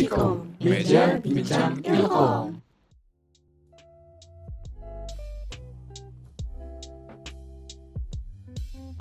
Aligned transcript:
Magicom, 0.00 0.48
meja 0.64 1.20
bincang 1.20 1.76
ilkom. 1.84 2.56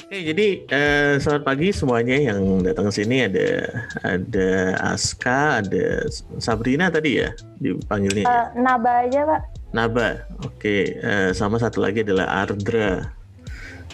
Oke, 0.04 0.17
jadi 0.27 0.47
eh, 0.67 1.13
selamat 1.23 1.43
pagi 1.47 1.71
semuanya 1.71 2.20
yang 2.20 2.59
datang 2.67 2.91
ke 2.91 2.99
sini 2.99 3.31
ada 3.31 3.47
ada 4.04 4.49
Aska, 4.91 5.63
ada 5.63 6.04
Sabrina 6.35 6.91
tadi 6.91 7.23
ya 7.23 7.31
dipanggilnya. 7.63 8.27
ya? 8.27 8.27
Eh, 8.27 8.45
Naba 8.59 9.07
aja 9.07 9.23
pak. 9.23 9.41
Naba. 9.71 10.27
Oke, 10.43 11.00
eh, 11.00 11.31
sama 11.31 11.63
satu 11.63 11.79
lagi 11.79 12.04
adalah 12.04 12.43
Ardra. 12.43 13.18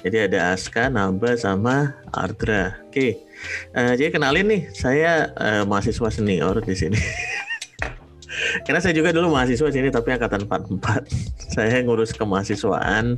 Jadi 0.06 0.18
ada 0.22 0.54
Aska, 0.54 0.86
Naba 0.94 1.34
sama 1.34 1.98
Ardra. 2.14 2.78
Oke. 2.86 3.26
eh, 3.74 3.94
jadi 3.98 4.14
kenalin 4.14 4.46
nih, 4.46 4.62
saya 4.70 5.34
eh, 5.34 5.64
mahasiswa 5.66 6.14
senior 6.14 6.62
di 6.62 6.78
sini. 6.78 7.00
Karena 8.70 8.78
saya 8.78 8.94
juga 8.94 9.09
dulu 9.09 9.34
mahasiswa 9.34 9.66
sini 9.73 9.90
tapi 9.90 10.14
angkatan 10.14 10.45
44. 10.45 11.09
saya 11.58 11.81
ngurus 11.81 12.14
kemahasiswaan 12.14 13.18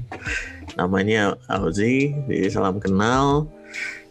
namanya 0.79 1.35
Auzi, 1.51 2.15
jadi 2.31 2.47
salam 2.47 2.79
kenal. 2.79 3.51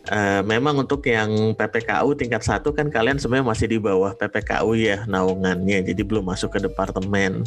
Eh, 0.07 0.45
memang 0.47 0.79
untuk 0.79 1.03
yang 1.09 1.57
PPKU 1.57 2.15
tingkat 2.15 2.45
satu 2.45 2.71
kan 2.71 2.93
kalian 2.93 3.19
sebenarnya 3.19 3.57
masih 3.57 3.67
di 3.73 3.79
bawah 3.81 4.15
PPKU 4.15 4.77
ya 4.79 5.03
naungannya, 5.09 5.81
jadi 5.81 6.03
belum 6.05 6.29
masuk 6.29 6.55
ke 6.55 6.63
departemen. 6.63 7.43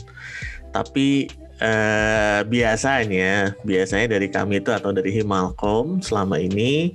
Tapi 0.75 1.29
eh, 1.59 2.39
biasanya, 2.47 3.55
biasanya 3.63 4.19
dari 4.19 4.27
kami 4.31 4.63
itu 4.63 4.71
atau 4.71 4.95
dari 4.95 5.11
Himalcom 5.11 5.99
selama 5.99 6.39
ini 6.39 6.91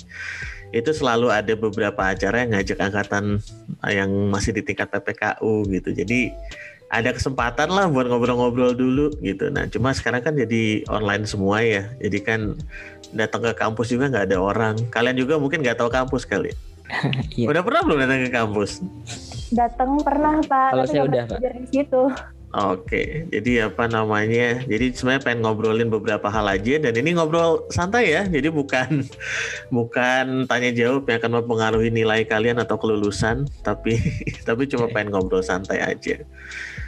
itu 0.75 0.91
selalu 0.91 1.31
ada 1.31 1.55
beberapa 1.55 2.03
acara 2.03 2.43
yang 2.43 2.59
ngajak 2.59 2.83
angkatan 2.83 3.39
yang 3.87 4.11
masih 4.27 4.51
di 4.51 4.67
tingkat 4.67 4.91
PPKU 4.91 5.71
gitu. 5.71 5.95
Jadi 5.95 6.35
ada 6.91 7.15
kesempatan 7.15 7.71
lah 7.71 7.87
buat 7.87 8.11
ngobrol-ngobrol 8.11 8.75
dulu 8.75 9.15
gitu. 9.23 9.51
Nah, 9.55 9.71
cuma 9.71 9.95
sekarang 9.95 10.23
kan 10.27 10.35
jadi 10.35 10.83
online 10.91 11.31
semua 11.31 11.63
ya. 11.63 11.87
Jadi 12.03 12.19
kan 12.23 12.41
datang 13.15 13.47
ke 13.47 13.55
kampus 13.55 13.95
juga 13.95 14.11
nggak 14.11 14.35
ada 14.35 14.39
orang. 14.43 14.75
Kalian 14.91 15.15
juga 15.15 15.39
mungkin 15.39 15.63
nggak 15.63 15.79
tahu 15.79 15.91
kampus 15.91 16.27
kali. 16.27 16.51
Iya. 17.35 17.49
Udah 17.49 17.63
pernah 17.65 17.81
belum 17.81 17.99
datang 18.05 18.29
ke 18.29 18.31
kampus? 18.31 18.85
Datang 19.51 19.99
pernah 20.05 20.37
pak. 20.45 20.69
Kalau 20.77 20.85
saya 20.85 21.03
udah, 21.09 21.25
pernah 21.25 21.25
Pak. 21.27 21.39
belajar 21.41 21.53
di 21.57 21.67
situ. 21.73 22.03
Oke, 22.55 23.27
jadi 23.35 23.67
apa 23.67 23.91
namanya? 23.91 24.63
Jadi 24.63 24.95
sebenarnya 24.95 25.27
pengen 25.27 25.43
ngobrolin 25.43 25.91
beberapa 25.91 26.31
hal 26.31 26.47
aja 26.47 26.79
dan 26.79 26.95
ini 26.95 27.19
ngobrol 27.19 27.67
santai 27.75 28.15
ya. 28.15 28.23
Jadi 28.31 28.47
bukan 28.47 29.03
bukan 29.77 30.47
tanya 30.47 30.71
jawab 30.71 31.03
yang 31.11 31.19
akan 31.19 31.43
mempengaruhi 31.43 31.91
nilai 31.91 32.23
kalian 32.23 32.63
atau 32.63 32.79
kelulusan, 32.79 33.51
tapi 33.67 33.99
tapi 34.49 34.71
cuma 34.71 34.87
pengen 34.87 35.11
ngobrol 35.11 35.43
santai 35.43 35.83
aja. 35.83 36.23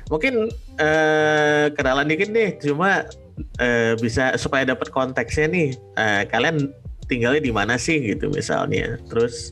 Mungkin 0.06 0.55
eh, 0.78 1.67
kenalan 1.75 2.14
dikit 2.14 2.30
deh, 2.30 2.62
cuma 2.62 3.03
eh, 3.58 3.98
bisa 3.98 4.39
supaya 4.39 4.62
dapat 4.70 4.95
konteksnya 4.95 5.51
nih. 5.51 5.75
eh, 5.98 6.23
kalian 6.30 6.70
tinggalnya 7.11 7.42
di 7.42 7.51
mana 7.51 7.75
sih 7.75 7.98
gitu 8.06 8.30
misalnya. 8.30 9.03
Terus 9.11 9.51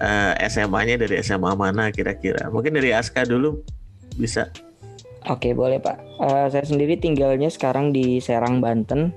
eh, 0.00 0.32
SMA-nya 0.48 0.96
dari 0.96 1.20
SMA 1.20 1.52
mana 1.52 1.92
kira-kira? 1.92 2.48
Mungkin 2.48 2.72
dari 2.72 2.96
Aska 2.96 3.28
dulu 3.28 3.60
bisa. 4.16 4.48
Oke, 5.26 5.50
boleh 5.58 5.82
Pak. 5.82 5.96
Eh, 6.22 6.46
saya 6.54 6.64
sendiri 6.64 6.94
tinggalnya 7.02 7.50
sekarang 7.50 7.90
di 7.90 8.22
Serang, 8.22 8.62
Banten. 8.62 9.10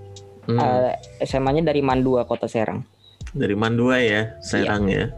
Hmm. 0.50 0.58
Eh, 0.58 0.94
SMA-nya 1.22 1.70
dari 1.70 1.86
Mandua, 1.86 2.26
Kota 2.26 2.50
Serang. 2.50 2.82
Dari 3.30 3.54
Mandua 3.54 4.02
ya, 4.02 4.34
Serang 4.42 4.90
ya. 4.90 5.14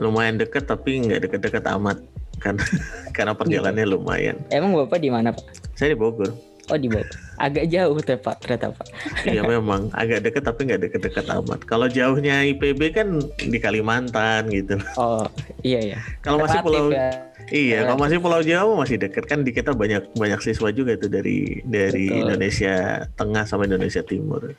Lumayan 0.00 0.40
deket 0.40 0.64
tapi 0.64 1.04
nggak 1.04 1.28
deket-deket 1.28 1.64
amat 1.76 2.00
kan 2.40 2.56
karena 3.16 3.36
perjalanannya 3.36 3.86
lumayan. 3.92 4.36
Emang 4.48 4.72
Bapak 4.72 5.04
di 5.04 5.12
mana, 5.12 5.36
Pak? 5.36 5.76
Saya 5.76 5.92
di 5.92 5.98
Bogor. 6.00 6.32
Oh, 6.72 6.78
di 6.80 6.88
Bogor. 6.88 7.04
Agak 7.36 7.68
jauh 7.68 8.00
tuh, 8.00 8.16
Pak, 8.16 8.40
ternyata, 8.40 8.72
Pak. 8.72 8.86
Iya 9.28 9.44
memang 9.44 9.92
agak 9.92 10.24
deket 10.24 10.48
tapi 10.48 10.72
nggak 10.72 10.80
deket-deket 10.88 11.28
amat. 11.28 11.60
Kalau 11.68 11.84
jauhnya 11.92 12.40
IPB 12.48 12.80
kan 12.96 13.20
di 13.36 13.58
Kalimantan 13.60 14.48
gitu. 14.48 14.80
Oh, 14.96 15.28
iya 15.60 15.96
ya. 15.96 15.98
Kalau 16.24 16.40
masih 16.40 16.64
pulau 16.64 16.88
ya. 16.88 17.29
Iya, 17.50 17.82
kalau 17.82 17.98
Relatif. 17.98 18.02
masih 18.06 18.18
Pulau 18.22 18.42
Jawa 18.46 18.72
masih 18.78 18.96
deket 19.02 19.24
kan 19.26 19.42
di 19.42 19.50
kita 19.50 19.74
banyak 19.74 20.14
banyak 20.14 20.38
siswa 20.38 20.70
juga 20.70 20.94
tuh 20.94 21.10
dari 21.10 21.58
dari 21.66 22.06
Betul. 22.06 22.22
Indonesia 22.22 22.74
Tengah 23.18 23.42
sampai 23.42 23.66
Indonesia 23.66 24.02
Timur. 24.06 24.54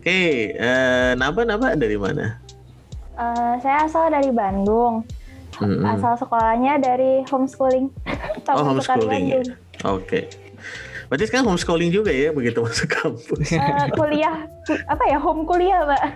Oke, 0.00 0.56
eh, 0.56 1.12
Naba 1.20 1.44
Naba 1.44 1.76
dari 1.76 2.00
mana? 2.00 2.40
Eh, 3.20 3.54
saya 3.60 3.84
asal 3.84 4.08
dari 4.08 4.32
Bandung. 4.32 5.04
Mm-mm. 5.60 5.84
Asal 5.84 6.16
sekolahnya 6.16 6.80
dari 6.80 7.20
homeschooling. 7.28 7.92
Oh, 8.48 8.64
homeschooling 8.64 9.24
ya. 9.28 9.40
Oke. 9.84 10.24
Berarti 11.10 11.26
sekarang 11.26 11.50
homeschooling 11.50 11.90
juga 11.90 12.14
ya 12.14 12.30
begitu 12.30 12.62
masuk 12.64 12.86
kampus. 12.86 13.50
Eh, 13.50 13.86
kuliah 13.92 14.46
ku- 14.62 14.78
apa 14.86 15.02
ya 15.10 15.18
home 15.18 15.42
kuliah 15.42 15.82
pak? 15.84 16.02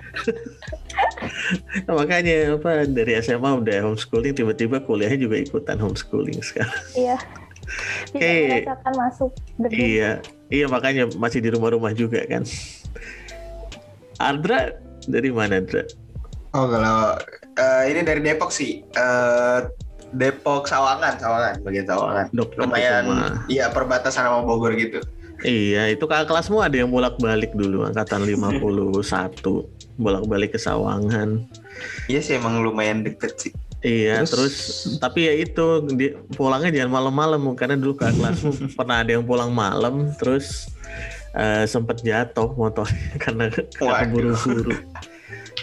Nah, 1.84 1.99
makanya 1.99 2.55
apa 2.55 2.87
dari 2.87 3.19
SMA 3.19 3.50
udah 3.59 3.82
homeschooling 3.82 4.31
tiba-tiba 4.32 4.78
kuliahnya 4.78 5.19
juga 5.19 5.37
ikutan 5.37 5.82
homeschooling 5.82 6.38
sekarang. 6.38 6.78
Iya. 6.94 7.19
Tidak 8.15 8.22
Oke. 8.22 8.31
merasakan 8.62 8.93
masuk 8.94 9.31
gedung. 9.59 9.75
iya, 9.75 10.10
iya 10.47 10.66
makanya 10.71 11.11
masih 11.19 11.43
di 11.43 11.50
rumah-rumah 11.50 11.91
juga 11.91 12.22
kan. 12.31 12.47
Ardra 14.16 14.78
dari 15.05 15.31
mana 15.34 15.59
Ardra? 15.59 15.82
Oh 16.55 16.71
kalau 16.71 17.19
eh, 17.59 17.82
ini 17.91 18.00
dari 18.06 18.22
Depok 18.22 18.55
sih. 18.55 18.87
Eh, 18.87 19.59
Depok 20.15 20.71
Sawangan, 20.71 21.19
Sawangan, 21.19 21.55
bagian 21.67 21.87
Sawangan. 21.91 22.27
Dokter 22.31 22.59
Lumayan, 22.63 23.05
iya 23.51 23.69
perbatasan 23.69 24.31
sama 24.31 24.47
Bogor 24.47 24.73
gitu. 24.79 25.03
Iya, 25.43 25.91
itu 25.91 26.07
kakak 26.07 26.31
kelasmu 26.31 26.63
ada 26.63 26.79
yang 26.79 26.89
bolak-balik 26.89 27.53
dulu 27.53 27.85
angkatan 27.85 28.23
51 28.31 29.43
bolak-balik 29.99 30.55
ke 30.55 30.61
Sawangan. 30.63 31.43
Iya 32.07 32.21
sih 32.23 32.39
emang 32.39 32.63
lumayan 32.63 33.03
deket 33.03 33.35
sih. 33.37 33.53
Iya, 33.85 34.25
terus, 34.25 34.33
Terus- 34.89 34.97
tapi 34.97 35.29
ya 35.29 35.35
itu 35.37 35.67
di, 35.93 36.17
pulangnya 36.33 36.73
jangan 36.73 37.05
malam-malam 37.05 37.53
karena 37.53 37.77
dulu 37.77 37.93
kakak 37.99 38.17
kelasmu 38.17 38.51
pernah 38.79 39.05
ada 39.05 39.11
yang 39.13 39.27
pulang 39.29 39.53
malam 39.53 40.09
terus 40.17 40.73
eh, 41.37 41.69
sempet 41.69 42.01
jatuh 42.01 42.49
motor 42.57 42.89
karena 43.23 43.53
karena 43.53 44.09
buru-buru. 44.09 44.73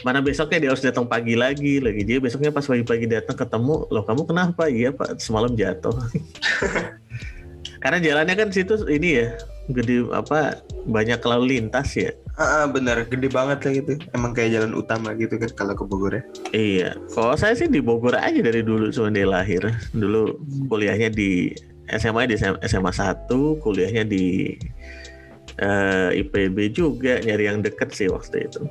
Mana 0.01 0.19
besoknya 0.19 0.57
dia 0.57 0.69
harus 0.73 0.81
datang 0.81 1.06
pagi 1.06 1.38
lagi 1.38 1.78
lagi 1.78 2.01
dia 2.01 2.17
besoknya 2.17 2.50
pas 2.50 2.66
pagi-pagi 2.66 3.06
datang 3.06 3.38
ketemu 3.38 3.85
loh 3.89 4.03
kamu 4.06 4.25
kenapa 4.25 4.66
iya 4.66 4.89
pak 4.89 5.22
semalam 5.22 5.53
jatuh 5.53 5.94
karena 7.85 7.97
jalannya 8.01 8.35
kan 8.38 8.50
situ 8.50 8.78
ini 8.90 9.22
ya 9.22 9.28
gede 9.69 10.09
apa 10.09 10.61
banyak 10.90 11.22
lalu 11.22 11.61
lintas 11.61 11.94
ya 11.97 12.11
Ah, 12.40 12.66
bener, 12.66 13.06
gede 13.06 13.28
banget 13.28 13.59
lah 13.61 13.72
gitu. 13.75 13.91
Emang 14.16 14.31
kayak 14.31 14.56
jalan 14.56 14.73
utama 14.73 15.13
gitu 15.13 15.35
kan 15.35 15.51
kalau 15.53 15.75
ke 15.78 15.84
Bogor 15.84 16.16
ya. 16.16 16.23
Iya, 16.56 16.90
kalau 17.11 17.35
saya 17.35 17.53
sih 17.53 17.67
di 17.67 17.84
Bogor 17.84 18.17
aja 18.17 18.40
dari 18.40 18.63
dulu 18.63 18.88
cuma 18.90 19.11
dia 19.11 19.28
lahir. 19.28 19.61
Dulu 19.91 20.40
kuliahnya 20.72 21.11
di 21.11 21.53
SMA 21.91 22.31
di 22.31 22.40
SMA 22.40 22.91
1, 22.95 23.29
kuliahnya 23.61 24.07
di 24.07 24.57
eh, 25.59 26.09
IPB 26.23 26.57
juga 26.72 27.19
nyari 27.19 27.51
yang 27.51 27.59
deket 27.61 27.91
sih 27.91 28.07
waktu 28.07 28.47
itu. 28.47 28.61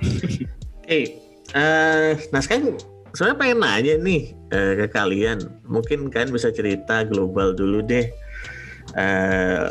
Oke, 0.90 1.22
eh, 1.54 2.18
nah 2.34 2.42
sekarang 2.42 2.74
sebenarnya 3.14 3.38
pengen 3.38 3.58
nanya 3.62 3.94
nih 4.02 4.34
eh, 4.50 4.74
ke 4.74 4.86
kalian. 4.90 5.38
Mungkin 5.62 6.10
kalian 6.10 6.34
bisa 6.34 6.50
cerita 6.50 7.06
global 7.06 7.54
dulu 7.54 7.78
deh. 7.78 8.10
Eh, 8.98 9.70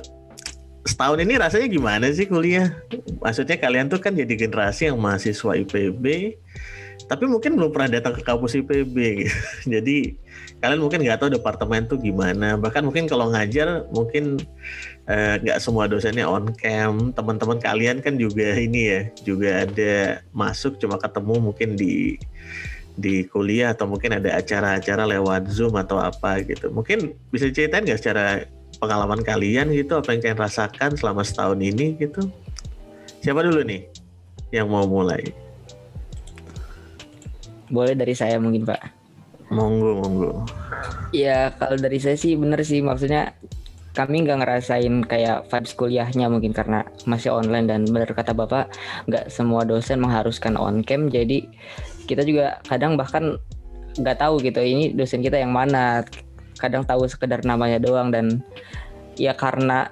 setahun 0.89 1.21
ini 1.21 1.37
rasanya 1.37 1.69
gimana 1.69 2.09
sih 2.09 2.25
kuliah? 2.25 2.73
Maksudnya 3.21 3.61
kalian 3.61 3.93
tuh 3.93 4.01
kan 4.01 4.17
jadi 4.17 4.33
generasi 4.33 4.89
yang 4.89 4.97
mahasiswa 4.97 5.53
IPB, 5.61 6.05
tapi 7.09 7.25
mungkin 7.25 7.57
belum 7.57 7.73
pernah 7.73 7.97
datang 7.97 8.13
ke 8.13 8.21
kampus 8.21 8.53
IPB. 8.53 9.25
Jadi 9.73 10.13
kalian 10.61 10.77
mungkin 10.77 11.01
nggak 11.01 11.17
tahu 11.25 11.29
departemen 11.33 11.89
tuh 11.89 11.97
gimana. 11.97 12.53
Bahkan 12.53 12.85
mungkin 12.85 13.09
kalau 13.09 13.33
ngajar 13.33 13.89
mungkin 13.89 14.37
eh, 15.09 15.35
nggak 15.41 15.57
semua 15.57 15.89
dosennya 15.89 16.29
on 16.29 16.53
cam. 16.53 17.09
Teman-teman 17.17 17.57
kalian 17.57 18.05
kan 18.05 18.13
juga 18.21 18.53
ini 18.53 18.81
ya, 18.93 19.01
juga 19.25 19.65
ada 19.65 20.21
masuk 20.37 20.77
cuma 20.77 21.01
ketemu 21.01 21.49
mungkin 21.49 21.73
di 21.73 22.21
di 22.99 23.25
kuliah 23.25 23.73
atau 23.73 23.89
mungkin 23.89 24.19
ada 24.21 24.37
acara-acara 24.37 25.09
lewat 25.09 25.49
Zoom 25.49 25.81
atau 25.81 25.97
apa 25.97 26.45
gitu. 26.45 26.69
Mungkin 26.69 27.17
bisa 27.33 27.49
ceritain 27.49 27.81
nggak 27.89 27.99
secara 28.05 28.45
pengalaman 28.79 29.21
kalian 29.21 29.69
gitu 29.75 29.99
apa 29.99 30.15
yang 30.15 30.23
kalian 30.23 30.39
rasakan 30.39 30.95
selama 30.95 31.21
setahun 31.21 31.59
ini 31.59 31.99
gitu? 31.99 32.31
Siapa 33.19 33.43
dulu 33.43 33.61
nih 33.67 33.85
yang 34.55 34.71
mau 34.71 34.87
mulai? 34.87 35.21
Boleh 37.69 37.93
dari 37.93 38.17
saya 38.17 38.41
mungkin, 38.41 38.65
Pak. 38.65 38.81
Monggo, 39.53 40.01
monggo. 40.01 40.31
Iya, 41.13 41.53
kalau 41.59 41.77
dari 41.77 42.01
saya 42.01 42.17
sih 42.17 42.33
bener 42.37 42.61
sih 42.65 42.81
maksudnya 42.81 43.33
kami 43.97 44.23
nggak 44.23 44.45
ngerasain 44.45 44.95
kayak 45.09 45.49
vibes 45.49 45.73
kuliahnya 45.73 46.29
mungkin 46.29 46.53
karena 46.53 46.85
masih 47.09 47.33
online 47.33 47.67
dan 47.67 47.83
benar 47.89 48.07
kata 48.13 48.31
bapak 48.31 48.69
nggak 49.09 49.27
semua 49.27 49.65
dosen 49.65 49.99
mengharuskan 49.99 50.55
on 50.55 50.85
cam 50.85 51.09
jadi 51.09 51.43
kita 52.05 52.21
juga 52.23 52.61
kadang 52.69 52.95
bahkan 52.95 53.41
nggak 53.97 54.17
tahu 54.21 54.39
gitu 54.39 54.61
ini 54.61 54.93
dosen 54.93 55.25
kita 55.25 55.41
yang 55.41 55.51
mana 55.51 56.05
kadang 56.59 56.83
tahu 56.83 57.07
sekedar 57.07 57.41
namanya 57.47 57.79
doang 57.79 58.11
dan 58.11 58.43
ya 59.15 59.33
karena 59.33 59.89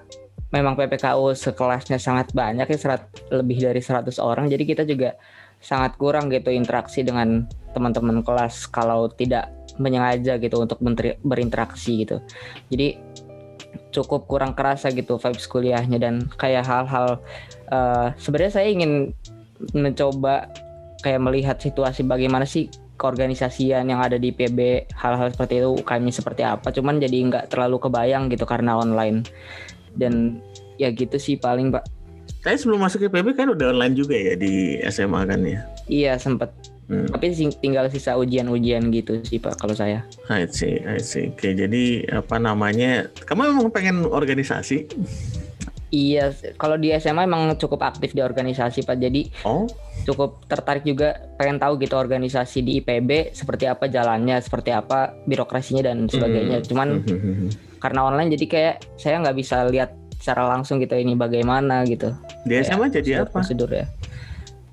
memang 0.51 0.75
PPKU 0.79 1.35
sekelasnya 1.35 1.99
sangat 1.99 2.31
banyak 2.31 2.67
ya 2.67 2.77
serat, 2.79 3.03
lebih 3.31 3.59
dari 3.59 3.79
100 3.83 4.15
orang 4.19 4.47
jadi 4.47 4.63
kita 4.63 4.83
juga 4.87 5.15
sangat 5.59 5.97
kurang 5.97 6.29
gitu 6.29 6.53
interaksi 6.53 7.01
dengan 7.01 7.49
teman-teman 7.73 8.21
kelas 8.21 8.69
kalau 8.69 9.09
tidak 9.09 9.49
menyengaja 9.77 10.41
gitu 10.41 10.57
untuk 10.61 10.81
berinteraksi 11.21 12.05
gitu. 12.05 12.17
Jadi 12.73 12.97
cukup 13.93 14.25
kurang 14.25 14.53
kerasa 14.57 14.89
gitu 14.93 15.17
vibes 15.17 15.45
kuliahnya 15.49 15.97
dan 16.01 16.25
kayak 16.37 16.65
hal-hal 16.65 17.21
eh, 17.69 18.07
sebenarnya 18.17 18.53
saya 18.61 18.67
ingin 18.69 19.13
mencoba 19.73 20.49
kayak 21.01 21.21
melihat 21.21 21.57
situasi 21.57 22.05
bagaimana 22.05 22.45
sih 22.45 22.69
keorganisasian 22.97 23.87
yang 23.87 24.01
ada 24.01 24.17
di 24.17 24.33
PB 24.33 24.89
hal-hal 24.93 25.29
seperti 25.31 25.61
itu 25.61 25.69
UKM 25.79 26.09
seperti 26.09 26.41
apa 26.43 26.73
cuman 26.73 26.97
jadi 26.97 27.17
nggak 27.29 27.45
terlalu 27.53 27.77
kebayang 27.77 28.27
gitu 28.33 28.43
karena 28.43 28.75
online 28.75 29.23
dan 29.95 30.41
ya 30.75 30.89
gitu 30.91 31.15
sih 31.17 31.37
paling 31.37 31.71
pak 31.71 31.85
Saya 32.43 32.55
sebelum 32.55 32.79
masuk 32.79 33.03
ke 33.03 33.09
PB 33.11 33.35
kan 33.35 33.47
udah 33.51 33.75
online 33.75 33.95
juga 33.97 34.15
ya 34.15 34.33
di 34.37 34.79
SMA 34.87 35.21
kan 35.25 35.39
ya. 35.45 35.61
iya 35.87 36.13
sempet 36.17 36.49
Hmm. 36.87 37.03
tapi 37.11 37.35
tinggal 37.59 37.91
sisa 37.91 38.15
ujian-ujian 38.15 38.87
gitu 38.95 39.19
sih 39.27 39.43
pak 39.43 39.59
kalau 39.59 39.75
saya 39.75 40.07
I 40.31 40.47
see, 40.47 40.79
I 40.87 41.03
see. 41.03 41.35
Oke, 41.35 41.51
jadi 41.51 42.07
apa 42.15 42.39
namanya? 42.39 43.11
Kamu 43.27 43.43
emang 43.43 43.67
pengen 43.75 44.07
organisasi? 44.07 44.87
Iya 45.89 46.29
kalau 46.55 46.75
di 46.75 46.91
SMA 46.93 47.23
emang 47.23 47.55
cukup 47.55 47.83
aktif 47.85 48.11
di 48.11 48.19
organisasi 48.19 48.83
pak. 48.83 48.97
Jadi 48.97 49.31
Oh, 49.41 49.65
cukup 50.03 50.43
tertarik 50.45 50.83
juga 50.83 51.15
pengen 51.35 51.57
tahu 51.57 51.77
gitu 51.77 51.95
organisasi 51.95 52.61
di 52.61 52.79
IPB 52.79 53.31
seperti 53.31 53.65
apa 53.65 53.87
jalannya 53.87 54.39
seperti 54.39 54.71
apa 54.71 55.15
birokrasinya 55.23 55.83
dan 55.83 56.05
sebagainya. 56.05 56.59
Hmm. 56.59 56.67
cuman 56.67 56.87
karena 57.77 57.99
online 58.03 58.33
jadi 58.33 58.45
kayak 58.45 58.75
saya 58.95 59.21
nggak 59.21 59.37
bisa 59.37 59.67
lihat 59.67 59.91
secara 60.17 60.49
langsung 60.49 60.79
gitu 60.79 60.93
ini 60.93 61.13
bagaimana 61.13 61.85
gitu. 61.85 62.09
Di 62.43 62.59
SMA 62.61 62.89
jadi 62.89 63.21
prosedur- 63.21 63.21
apa? 63.21 63.31
prosedur 63.31 63.69
ya 63.71 63.85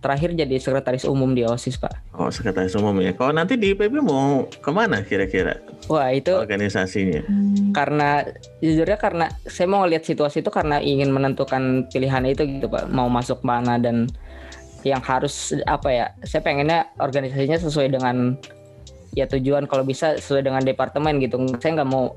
terakhir 0.04 0.36
jadi 0.36 0.60
sekretaris 0.60 1.08
umum 1.08 1.32
di 1.32 1.48
OSIS 1.48 1.80
pak 1.80 1.96
Oh, 2.14 2.28
sekretaris 2.28 2.76
umum 2.76 2.94
ya. 3.02 3.10
Kalau 3.16 3.32
nanti 3.32 3.56
di 3.56 3.72
IPB 3.72 4.04
mau 4.04 4.44
ke 4.46 4.70
mana 4.70 5.00
kira-kira 5.00 5.56
wah 5.88 6.12
itu 6.12 6.36
organisasinya? 6.36 7.24
karena 7.72 8.28
jujurnya 8.60 9.00
karena 9.00 9.26
saya 9.48 9.66
mau 9.66 9.88
lihat 9.88 10.04
situasi 10.04 10.44
itu 10.44 10.50
karena 10.52 10.78
ingin 10.84 11.08
menentukan 11.08 11.88
pilihan 11.88 12.22
itu 12.28 12.44
gitu 12.44 12.68
pak 12.68 12.92
mau 12.92 13.08
masuk 13.08 13.40
mana 13.40 13.80
dan 13.80 14.06
yang 14.84 15.00
harus 15.00 15.56
apa 15.64 15.88
ya 15.88 16.06
saya 16.28 16.44
pengennya 16.44 16.92
organisasinya 17.00 17.56
sesuai 17.56 17.88
dengan 17.88 18.36
ya 19.16 19.24
tujuan 19.24 19.64
kalau 19.64 19.86
bisa 19.86 20.20
sesuai 20.20 20.44
dengan 20.44 20.60
departemen 20.60 21.22
gitu 21.24 21.40
saya 21.56 21.80
nggak 21.80 21.88
mau 21.88 22.12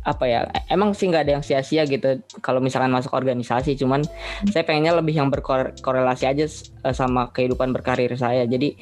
apa 0.00 0.24
ya 0.24 0.46
e- 0.48 0.66
emang 0.68 0.92
sih 0.92 1.06
nggak 1.06 1.22
ada 1.22 1.32
yang 1.32 1.42
sia-sia 1.42 1.82
gitu 1.82 2.16
kalau 2.38 2.58
misalkan 2.58 2.88
masuk 2.88 3.10
organisasi 3.10 3.74
cuman 3.74 4.06
saya 4.46 4.62
pengennya 4.62 4.92
lebih 4.92 5.14
yang 5.14 5.28
berkorelasi 5.28 6.24
aja 6.24 6.44
eh, 6.44 6.92
sama 6.92 7.28
kehidupan 7.28 7.70
berkarir 7.70 8.12
saya 8.14 8.44
jadi 8.44 8.74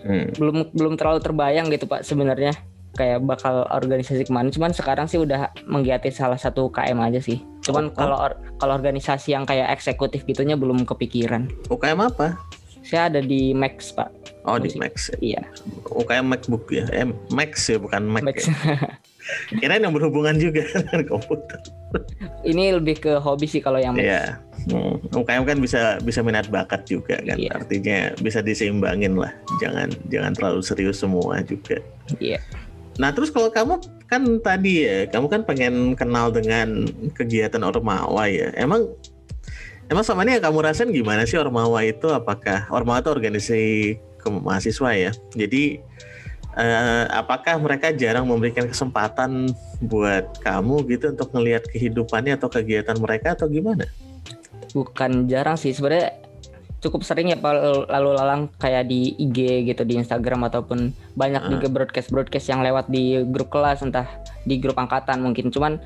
Hmm. 0.00 0.28
belum 0.30 0.56
belum 0.70 0.94
terlalu 0.94 1.16
terbayang 1.18 1.68
gitu 1.68 1.84
pak 1.84 2.04
sebenarnya 2.04 2.52
kayak 2.92 3.24
bakal 3.24 3.64
organisasi 3.66 4.22
ke 4.22 4.30
mana 4.30 4.48
cuman 4.48 4.68
sekarang 4.70 5.08
sih 5.08 5.16
udah 5.16 5.48
menggiati 5.64 6.12
salah 6.12 6.36
satu 6.36 6.68
KM 6.68 7.00
aja 7.00 7.18
sih 7.18 7.40
cuman 7.62 7.88
Oh. 7.88 7.96
kalau 7.96 8.16
or- 8.20 8.38
kalau 8.56 8.76
organisasi 8.76 9.32
yang 9.32 9.42
kayak 9.42 9.72
eksekutif 9.72 10.22
gitunya 10.22 10.54
belum 10.54 10.84
kepikiran 10.84 11.48
UKM 11.66 12.04
apa? 12.04 12.36
saya 12.80 13.08
ada 13.08 13.18
di 13.18 13.50
Max 13.50 13.90
pak 13.90 14.12
Oh, 14.44 14.60
di 14.60 14.68
Musik. 14.68 14.78
Max. 14.78 14.94
iya 15.18 15.40
UKM 15.88 16.28
MacBook 16.28 16.68
ya. 16.68 16.84
Eh, 16.92 17.08
Max 17.32 17.64
ya, 17.64 17.80
bukan 17.80 18.04
Mac. 18.04 18.22
Max 18.22 18.44
Ya. 18.44 18.52
Kirain 19.56 19.80
yang 19.80 19.94
berhubungan 19.96 20.36
juga 20.36 20.64
dengan 20.74 21.02
komputer. 21.08 21.60
ini 22.42 22.74
lebih 22.74 22.98
ke 22.98 23.12
hobi 23.22 23.46
sih 23.46 23.62
kalau 23.62 23.78
yang 23.78 23.94
Iya. 23.96 24.38
Hmm. 24.68 24.96
UKM 25.12 25.44
kan 25.44 25.58
bisa 25.60 26.00
bisa 26.00 26.24
minat 26.24 26.48
bakat 26.48 26.88
juga 26.88 27.20
kan. 27.20 27.36
Iya. 27.36 27.52
Artinya 27.56 27.98
bisa 28.20 28.40
diseimbangin 28.40 29.16
lah. 29.16 29.32
Jangan 29.60 29.92
jangan 30.08 30.32
terlalu 30.36 30.60
serius 30.64 31.00
semua 31.00 31.40
juga. 31.44 31.80
iya 32.20 32.40
Nah 32.98 33.10
terus 33.10 33.30
kalau 33.34 33.50
kamu 33.50 33.82
kan 34.06 34.22
tadi 34.38 34.86
ya, 34.86 35.10
kamu 35.10 35.26
kan 35.26 35.42
pengen 35.42 35.74
kenal 35.98 36.30
dengan 36.30 36.86
kegiatan 37.18 37.62
Ormawa 37.66 38.30
ya. 38.30 38.54
Emang 38.54 38.86
emang 39.90 40.04
sama 40.06 40.22
ini 40.22 40.38
yang 40.38 40.44
kamu 40.46 40.62
rasain 40.62 40.94
gimana 40.94 41.26
sih 41.26 41.34
Ormawa 41.38 41.82
itu? 41.82 42.06
Apakah 42.14 42.70
Ormawa 42.70 43.02
itu 43.02 43.10
organisasi 43.10 43.64
mahasiswa 44.24 44.90
ya? 44.94 45.10
Jadi 45.34 45.82
eh, 46.58 47.04
apakah 47.10 47.58
mereka 47.58 47.90
jarang 47.94 48.26
memberikan 48.26 48.66
kesempatan 48.66 49.50
buat 49.82 50.38
kamu 50.42 50.86
gitu 50.90 51.14
untuk 51.14 51.34
ngelihat 51.34 51.66
kehidupannya 51.70 52.38
atau 52.38 52.48
kegiatan 52.50 52.96
mereka 52.98 53.34
atau 53.34 53.50
gimana? 53.50 53.86
bukan 54.74 55.30
jarang 55.30 55.54
sih 55.54 55.70
sebenarnya 55.70 56.18
cukup 56.82 57.06
sering 57.06 57.32
ya 57.32 57.38
lalu 57.88 58.10
lalang 58.12 58.50
kayak 58.60 58.90
di 58.90 59.16
IG 59.16 59.70
gitu 59.70 59.86
di 59.86 59.96
Instagram 59.96 60.44
ataupun 60.50 60.92
banyak 61.16 61.40
Ah. 61.40 61.48
juga 61.48 61.70
broadcast 61.70 62.12
broadcast 62.12 62.50
yang 62.50 62.60
lewat 62.60 62.90
di 62.90 63.22
grup 63.24 63.48
kelas 63.48 63.80
entah 63.80 64.04
di 64.44 64.60
grup 64.60 64.76
angkatan 64.76 65.22
mungkin 65.24 65.48
cuman 65.48 65.80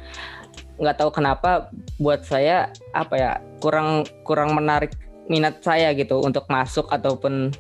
nggak 0.81 0.97
tahu 0.99 1.11
kenapa 1.15 1.71
buat 2.03 2.27
saya 2.27 2.73
apa 2.97 3.15
ya 3.15 3.31
kurang 3.63 4.09
kurang 4.27 4.57
menarik 4.57 4.91
minat 5.31 5.63
saya 5.63 5.93
gitu 5.95 6.19
untuk 6.25 6.49
masuk 6.51 6.89
ataupun 6.91 7.53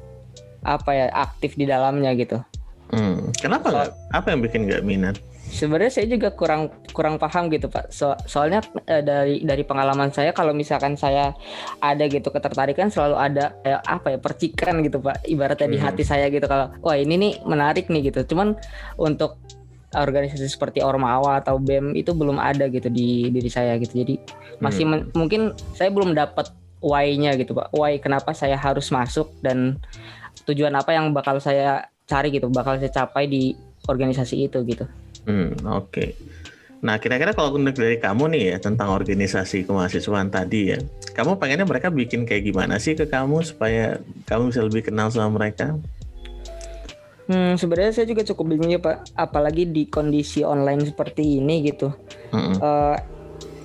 apa 0.65 0.91
ya 0.91 1.07
aktif 1.15 1.55
di 1.55 1.69
dalamnya 1.69 2.11
gitu 2.19 2.43
Hmm, 2.89 3.29
kenapa 3.37 3.67
nggak? 3.69 3.89
Apa 4.11 4.27
yang 4.33 4.41
bikin 4.41 4.61
nggak 4.65 4.85
minat? 4.85 5.17
sebenarnya 5.49 5.89
saya 5.89 6.07
juga 6.07 6.29
kurang 6.29 6.69
kurang 6.93 7.17
paham 7.17 7.49
gitu 7.49 7.73
pak 7.73 7.89
so, 7.89 8.13
soalnya 8.29 8.61
eh, 8.85 9.01
dari 9.01 9.41
dari 9.41 9.65
pengalaman 9.65 10.13
saya 10.13 10.37
kalau 10.37 10.53
misalkan 10.53 10.93
saya 10.93 11.33
ada 11.81 12.05
gitu 12.05 12.29
ketertarikan 12.29 12.93
selalu 12.93 13.17
ada 13.17 13.57
kayak 13.65 13.81
apa 13.81 14.07
ya 14.13 14.19
percikan 14.21 14.85
gitu 14.85 15.01
pak 15.01 15.25
ibaratnya 15.25 15.73
di 15.73 15.81
Hmm. 15.81 15.89
hati 15.89 16.05
saya 16.05 16.29
gitu 16.29 16.45
kalau 16.45 16.69
wah 16.85 16.93
ini 16.93 17.17
nih 17.17 17.33
menarik 17.49 17.89
nih 17.89 18.13
gitu 18.13 18.29
cuman 18.29 18.61
untuk 19.01 19.41
organisasi 19.89 20.45
seperti 20.45 20.85
Ormawa 20.85 21.41
atau 21.41 21.57
BEM 21.57 21.97
itu 21.97 22.13
belum 22.13 22.37
ada 22.37 22.69
gitu 22.69 22.93
di 22.93 23.33
diri 23.33 23.49
saya 23.49 23.81
gitu 23.81 23.97
jadi 23.97 24.21
masih 24.61 24.85
Hmm. 24.85 24.93
men- 25.01 25.09
mungkin 25.17 25.41
saya 25.73 25.89
belum 25.89 26.13
dapat 26.13 26.53
why-nya 26.85 27.41
gitu 27.41 27.57
pak 27.57 27.73
why 27.73 27.97
kenapa 27.97 28.37
saya 28.37 28.55
harus 28.55 28.93
masuk 28.93 29.33
dan 29.41 29.81
tujuan 30.45 30.77
apa 30.77 30.93
yang 30.93 31.09
bakal 31.11 31.41
saya 31.41 31.89
cari 32.09 32.33
gitu 32.33 32.49
bakal 32.49 32.81
saya 32.81 32.91
capai 32.91 33.29
di 33.29 33.53
organisasi 33.85 34.49
itu 34.49 34.65
gitu 34.65 34.89
Hmm, 35.29 35.53
oke. 35.69 36.17
Nah, 36.81 36.97
kira-kira 36.97 37.37
kalau 37.37 37.53
untuk 37.53 37.77
dari 37.77 38.01
kamu 38.01 38.33
nih 38.33 38.43
ya 38.55 38.57
tentang 38.63 38.89
organisasi 38.97 39.69
kemahasiswaan 39.69 40.33
tadi 40.33 40.73
ya, 40.73 40.79
kamu 41.13 41.37
pengennya 41.37 41.69
mereka 41.69 41.93
bikin 41.93 42.25
kayak 42.25 42.49
gimana 42.49 42.81
sih 42.81 42.97
ke 42.97 43.05
kamu 43.05 43.45
supaya 43.45 44.01
kamu 44.25 44.49
bisa 44.49 44.65
lebih 44.65 44.89
kenal 44.89 45.13
sama 45.13 45.37
mereka? 45.37 45.77
Hmm, 47.29 47.61
sebenarnya 47.61 47.93
saya 47.93 48.07
juga 48.09 48.25
cukup 48.25 48.57
bingung 48.57 48.73
ya 48.73 48.81
Pak, 48.81 49.13
apalagi 49.19 49.69
di 49.69 49.85
kondisi 49.91 50.41
online 50.47 50.89
seperti 50.89 51.45
ini 51.45 51.67
gitu. 51.67 51.93
Mm-mm. 52.33 52.57
Eh, 52.57 52.97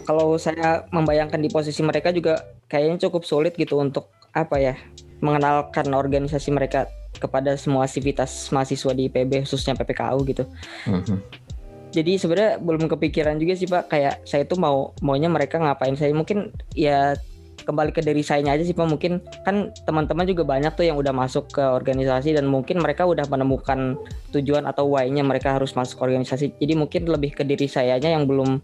kalau 0.03 0.35
saya 0.35 0.83
membayangkan 0.91 1.39
di 1.39 1.47
posisi 1.47 1.79
mereka 1.79 2.11
juga 2.11 2.43
kayaknya 2.67 3.07
cukup 3.07 3.23
sulit 3.23 3.55
gitu 3.55 3.79
untuk 3.79 4.11
apa 4.35 4.59
ya 4.59 4.75
mengenalkan 5.23 5.87
organisasi 5.95 6.51
mereka 6.51 6.91
kepada 7.17 7.53
semua 7.57 7.85
aktivitas 7.85 8.49
mahasiswa 8.49 8.91
di 8.93 9.09
IPB 9.09 9.45
khususnya 9.45 9.77
PPKU 9.77 10.19
gitu. 10.27 10.43
Mhm. 10.89 11.17
Jadi 11.93 12.17
sebenarnya 12.17 12.57
belum 12.57 12.89
kepikiran 12.89 13.37
juga 13.37 13.53
sih 13.53 13.69
Pak, 13.69 13.93
kayak 13.93 14.25
saya 14.25 14.49
tuh 14.49 14.57
mau 14.57 14.97
maunya 15.05 15.29
mereka 15.29 15.61
ngapain 15.61 15.93
saya 15.93 16.09
mungkin 16.09 16.49
ya 16.73 17.13
kembali 17.63 17.91
ke 17.91 18.03
diri 18.03 18.21
saya 18.21 18.43
aja 18.45 18.61
sih 18.61 18.75
Pak. 18.75 18.85
Mungkin 18.85 19.23
kan 19.43 19.71
teman-teman 19.87 20.27
juga 20.27 20.43
banyak 20.43 20.75
tuh 20.75 20.85
yang 20.85 20.99
udah 20.99 21.11
masuk 21.11 21.49
ke 21.49 21.63
organisasi 21.63 22.35
dan 22.35 22.45
mungkin 22.45 22.79
mereka 22.79 23.07
udah 23.07 23.23
menemukan 23.27 23.95
tujuan 24.31 24.67
atau 24.67 24.87
why-nya 24.87 25.23
mereka 25.23 25.55
harus 25.55 25.73
masuk 25.73 25.99
ke 25.99 26.03
organisasi. 26.03 26.45
Jadi 26.59 26.73
mungkin 26.75 27.07
lebih 27.07 27.33
ke 27.33 27.43
diri 27.43 27.65
sayanya 27.65 28.11
yang 28.11 28.27
belum 28.27 28.59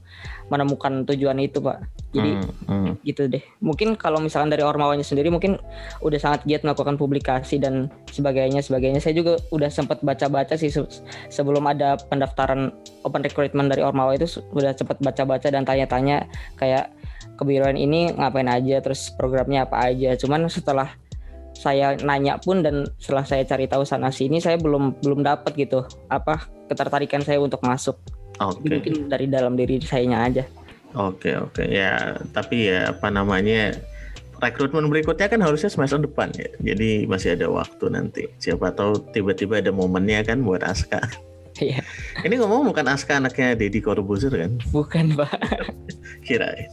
menemukan 0.50 1.06
tujuan 1.08 1.40
itu 1.40 1.62
Pak. 1.62 1.78
Jadi 2.10 2.32
Hmm, 2.42 2.50
hmm. 2.66 2.94
gitu 3.06 3.30
deh. 3.30 3.42
Mungkin 3.62 3.94
kalau 3.94 4.18
misalkan 4.18 4.50
dari 4.50 4.66
ormawanya 4.66 5.06
sendiri 5.06 5.30
mungkin 5.30 5.62
udah 6.02 6.18
sangat 6.18 6.42
giat 6.50 6.66
melakukan 6.66 6.98
publikasi 6.98 7.62
dan 7.62 7.88
sebagainya 8.10 8.66
sebagainya. 8.66 8.98
Saya 8.98 9.14
juga 9.14 9.38
udah 9.54 9.70
sempat 9.70 10.02
baca-baca 10.02 10.58
sih 10.58 10.74
se- 10.74 10.90
sebelum 11.30 11.70
ada 11.70 12.02
pendaftaran 12.10 12.74
open 13.06 13.22
recruitment 13.22 13.70
dari 13.70 13.86
ormawa 13.86 14.18
itu 14.18 14.26
su- 14.26 14.44
udah 14.52 14.74
sempat 14.74 14.98
baca-baca 15.00 15.54
dan 15.54 15.62
tanya-tanya 15.62 16.26
kayak 16.58 16.90
kebiruan 17.40 17.80
ini 17.80 18.12
ngapain 18.12 18.52
aja 18.52 18.84
terus 18.84 19.08
programnya 19.16 19.64
apa 19.64 19.88
aja 19.88 20.20
cuman 20.20 20.52
setelah 20.52 20.92
saya 21.56 21.96
nanya 22.04 22.40
pun 22.40 22.60
dan 22.64 22.88
setelah 23.00 23.24
saya 23.24 23.44
cari 23.48 23.68
tahu 23.68 23.84
sana 23.88 24.12
sini 24.12 24.40
saya 24.44 24.60
belum 24.60 25.00
belum 25.00 25.24
dapat 25.24 25.56
gitu 25.56 25.88
apa 26.12 26.48
ketertarikan 26.68 27.24
saya 27.24 27.40
untuk 27.40 27.64
masuk 27.64 27.96
Jadi 28.64 28.72
mungkin 28.72 28.94
dari 29.12 29.26
dalam 29.28 29.60
diri 29.60 29.80
saya 29.84 30.08
aja 30.24 30.44
oke, 30.96 31.30
oke. 31.52 31.64
Ya, 31.68 32.18
tapi 32.32 32.72
ya 32.72 32.96
apa 32.96 33.12
namanya? 33.12 33.76
Rekrutmen 34.40 34.88
berikutnya 34.88 35.28
kan 35.28 35.44
harusnya 35.44 35.68
semester 35.68 36.00
depan 36.00 36.32
ya. 36.32 36.48
Jadi 36.64 37.04
masih 37.04 37.36
ada 37.36 37.52
waktu 37.52 37.92
nanti. 37.92 38.24
Siapa 38.40 38.72
tahu 38.72 39.12
tiba-tiba 39.12 39.60
ada 39.60 39.76
momennya 39.76 40.24
kan 40.24 40.40
buat 40.42 40.64
Aska. 40.64 41.04
Iya, 41.60 41.84
Ini 42.24 42.40
ngomong 42.40 42.72
bukan 42.72 42.88
Aska 42.88 43.20
anaknya 43.20 43.52
Deddy 43.52 43.84
Corbuzier 43.84 44.32
kan? 44.32 44.64
bukan 44.72 45.12
Pak. 45.20 45.36
Kirain. 46.24 46.72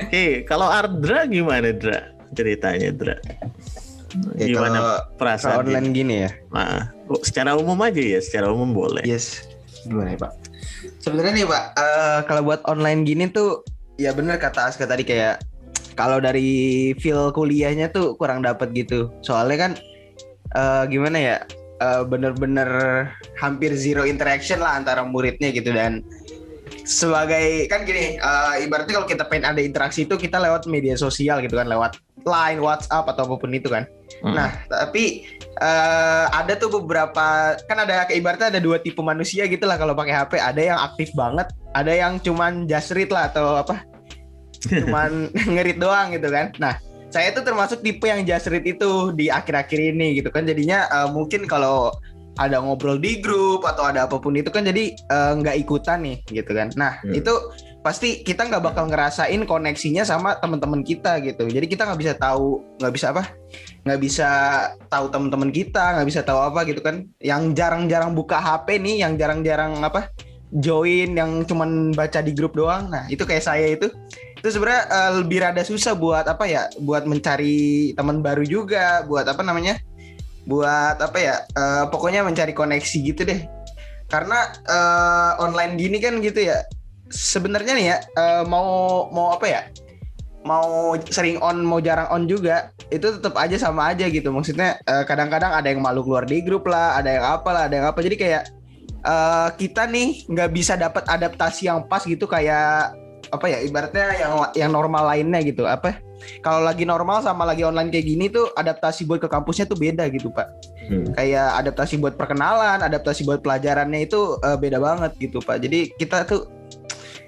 Oke, 0.00 0.44
kalau 0.44 0.68
Ardra 0.68 1.24
gimana 1.26 1.72
Dra? 1.72 2.12
Ceritanya 2.34 2.90
Dra. 2.90 3.16
Ya, 4.38 4.46
Gimana 4.46 4.78
kalau- 4.78 5.02
perasaan? 5.18 5.50
Kalau 5.50 5.66
online 5.66 5.88
gini 5.90 6.14
ya. 6.26 6.30
Nah, 6.54 6.94
secara 7.26 7.58
umum 7.58 7.78
aja 7.82 7.98
ya, 7.98 8.20
secara 8.22 8.46
umum 8.50 8.70
boleh. 8.70 9.02
Yes. 9.02 9.42
Gimana 9.86 10.14
ya, 10.14 10.18
Pak? 10.22 10.32
Sebenarnya 11.02 11.32
nih, 11.42 11.46
Pak, 11.50 11.64
eh, 11.74 12.18
kalau 12.30 12.42
buat 12.46 12.62
online 12.64 13.02
gini 13.02 13.26
tuh 13.28 13.66
ya 13.94 14.10
bener 14.10 14.38
kata 14.38 14.70
Aska 14.70 14.86
tadi 14.86 15.06
kayak 15.06 15.38
kalau 15.94 16.18
dari 16.18 16.90
feel 16.98 17.30
kuliahnya 17.30 17.90
tuh 17.90 18.14
kurang 18.18 18.42
dapat 18.42 18.70
gitu. 18.74 19.10
Soalnya 19.22 19.56
kan 19.58 19.72
eh, 20.54 20.84
gimana 20.86 21.18
ya? 21.18 21.36
eh, 21.74 22.02
bener-bener 22.06 22.70
hampir 23.34 23.74
zero 23.74 24.06
interaction 24.06 24.62
lah 24.62 24.78
antara 24.78 25.02
muridnya 25.02 25.50
gitu 25.50 25.74
dan 25.74 26.06
sebagai 26.84 27.64
kan 27.72 27.88
gini 27.88 28.20
eh, 28.20 28.54
ibaratnya 28.60 29.00
kalau 29.00 29.08
kita 29.08 29.24
pengen 29.24 29.56
ada 29.56 29.60
interaksi 29.64 30.04
itu 30.04 30.20
kita 30.20 30.36
lewat 30.36 30.68
media 30.68 30.94
sosial 31.00 31.40
gitu 31.40 31.56
kan 31.56 31.64
lewat 31.64 31.96
line 32.28 32.60
WhatsApp 32.60 33.08
atau 33.08 33.24
apa 33.28 33.36
pun 33.40 33.52
itu 33.52 33.72
kan. 33.72 33.88
Hmm. 34.20 34.36
nah 34.36 34.52
tapi 34.68 35.24
eh, 35.40 36.24
ada 36.28 36.52
tuh 36.60 36.80
beberapa 36.80 37.56
kan 37.64 37.76
ada 37.82 38.04
kayak 38.08 38.20
ibaratnya 38.20 38.48
ada 38.52 38.60
dua 38.60 38.76
tipe 38.78 39.00
manusia 39.00 39.48
gitu 39.48 39.64
lah 39.64 39.80
kalau 39.80 39.96
pakai 39.96 40.12
HP 40.12 40.32
ada 40.36 40.60
yang 40.60 40.78
aktif 40.78 41.08
banget 41.16 41.48
ada 41.72 41.92
yang 41.92 42.20
cuman 42.20 42.68
just 42.68 42.92
read 42.92 43.08
lah 43.08 43.32
atau 43.32 43.64
apa 43.64 43.80
cuman 44.84 45.32
ngerit 45.32 45.80
doang 45.80 46.12
gitu 46.12 46.28
kan. 46.28 46.52
Nah 46.60 46.76
saya 47.08 47.32
tuh 47.32 47.46
termasuk 47.46 47.80
tipe 47.80 48.04
yang 48.04 48.28
just 48.28 48.50
read 48.52 48.64
itu 48.66 49.14
di 49.16 49.32
akhir-akhir 49.32 49.96
ini 49.96 50.20
gitu 50.20 50.28
kan. 50.28 50.44
Jadinya 50.44 50.84
eh, 50.88 51.08
mungkin 51.08 51.48
kalau 51.48 51.96
ada 52.34 52.58
ngobrol 52.58 52.98
di 52.98 53.22
grup 53.22 53.62
atau 53.62 53.86
ada 53.86 54.10
apa 54.10 54.18
pun 54.18 54.34
itu 54.34 54.50
kan 54.50 54.66
jadi 54.66 54.90
eh, 54.94 55.32
nggak 55.38 55.56
ikutan 55.62 56.02
nih 56.02 56.18
gitu 56.30 56.50
kan. 56.50 56.70
Nah 56.74 56.98
Hmm. 57.04 57.14
itu 57.14 57.30
pasti 57.84 58.24
kita 58.24 58.48
nggak 58.48 58.64
bakal 58.64 58.88
ngerasain 58.88 59.44
koneksinya 59.44 60.08
sama 60.08 60.40
teman-teman 60.40 60.80
kita 60.80 61.20
gitu. 61.20 61.44
Jadi 61.46 61.66
kita 61.68 61.84
nggak 61.84 62.00
bisa 62.00 62.14
tahu 62.16 62.64
nggak 62.80 62.94
bisa 62.96 63.06
apa? 63.12 63.22
Nggak 63.84 64.00
bisa 64.00 64.28
tahu 64.88 65.06
teman-teman 65.12 65.52
kita 65.52 66.00
nggak 66.00 66.08
bisa 66.08 66.20
tahu 66.24 66.40
apa 66.40 66.64
gitu 66.64 66.80
kan. 66.80 67.04
Yang 67.20 67.54
jarang-jarang 67.54 68.16
buka 68.16 68.40
HP 68.40 68.80
nih 68.80 69.04
yang 69.04 69.14
jarang-jarang 69.20 69.78
apa? 69.84 70.08
Join 70.54 71.18
yang 71.18 71.42
cuman 71.44 71.92
baca 71.92 72.22
di 72.22 72.32
grup 72.32 72.54
doang. 72.56 72.88
Nah 72.88 73.04
itu 73.10 73.22
kayak 73.26 73.44
saya 73.44 73.74
itu. 73.74 73.90
Itu 74.40 74.48
sebenarnya 74.48 74.82
eh, 74.88 75.10
lebih 75.20 75.38
rada 75.44 75.62
susah 75.62 75.92
buat 75.92 76.24
apa 76.24 76.48
ya? 76.48 76.66
Buat 76.80 77.04
mencari 77.04 77.92
teman 77.92 78.24
baru 78.24 78.42
juga 78.48 79.04
buat 79.04 79.28
apa 79.28 79.44
namanya 79.44 79.76
buat 80.44 80.96
apa 81.00 81.18
ya 81.18 81.34
eh, 81.44 81.84
pokoknya 81.88 82.24
mencari 82.24 82.52
koneksi 82.52 82.96
gitu 83.00 83.22
deh. 83.24 83.44
Karena 84.08 84.52
eh, 84.64 85.32
online 85.42 85.74
gini 85.80 85.98
kan 85.98 86.20
gitu 86.20 86.44
ya 86.44 86.64
sebenarnya 87.10 87.72
nih 87.76 87.86
ya 87.94 87.96
eh, 88.16 88.42
mau 88.46 89.06
mau 89.12 89.36
apa 89.36 89.46
ya 89.48 89.62
mau 90.44 90.92
sering 91.08 91.40
on 91.40 91.64
mau 91.64 91.80
jarang 91.80 92.04
on 92.12 92.28
juga 92.28 92.68
itu 92.92 93.16
tetap 93.16 93.34
aja 93.40 93.56
sama 93.56 93.92
aja 93.92 94.06
gitu. 94.12 94.28
Maksudnya 94.30 94.80
eh, 94.84 95.04
kadang-kadang 95.08 95.52
ada 95.52 95.68
yang 95.68 95.80
malu 95.80 96.04
keluar 96.04 96.28
di 96.28 96.44
grup 96.44 96.68
lah 96.68 97.00
ada 97.00 97.10
yang 97.10 97.24
apa 97.24 97.48
lah 97.50 97.62
ada 97.68 97.74
yang 97.80 97.86
apa. 97.88 98.00
Jadi 98.04 98.16
kayak 98.20 98.42
eh, 99.04 99.48
kita 99.56 99.88
nih 99.88 100.28
nggak 100.28 100.50
bisa 100.52 100.76
dapat 100.76 101.04
adaptasi 101.08 101.72
yang 101.72 101.88
pas 101.88 102.04
gitu 102.04 102.28
kayak 102.28 102.92
apa 103.32 103.46
ya 103.48 103.58
ibaratnya 103.64 104.06
yang 104.20 104.32
yang 104.54 104.70
normal 104.70 105.08
lainnya 105.10 105.40
gitu 105.42 105.64
apa 105.64 105.98
kalau 106.40 106.64
lagi 106.64 106.84
normal 106.84 107.20
sama 107.20 107.44
lagi 107.44 107.64
online 107.64 107.88
kayak 107.88 108.06
gini 108.06 108.26
tuh 108.28 108.50
adaptasi 108.54 109.04
buat 109.04 109.20
ke 109.20 109.28
kampusnya 109.28 109.68
tuh 109.68 109.78
beda 109.78 110.06
gitu 110.10 110.30
pak 110.30 110.48
Hmm. 110.84 111.16
kayak 111.16 111.64
adaptasi 111.64 111.96
buat 111.96 112.12
perkenalan 112.12 112.84
adaptasi 112.84 113.24
buat 113.24 113.40
pelajarannya 113.40 114.04
itu 114.04 114.36
eh, 114.44 114.52
beda 114.60 114.76
banget 114.76 115.16
gitu 115.16 115.40
pak 115.40 115.64
jadi 115.64 115.88
kita 115.96 116.28
tuh 116.28 116.44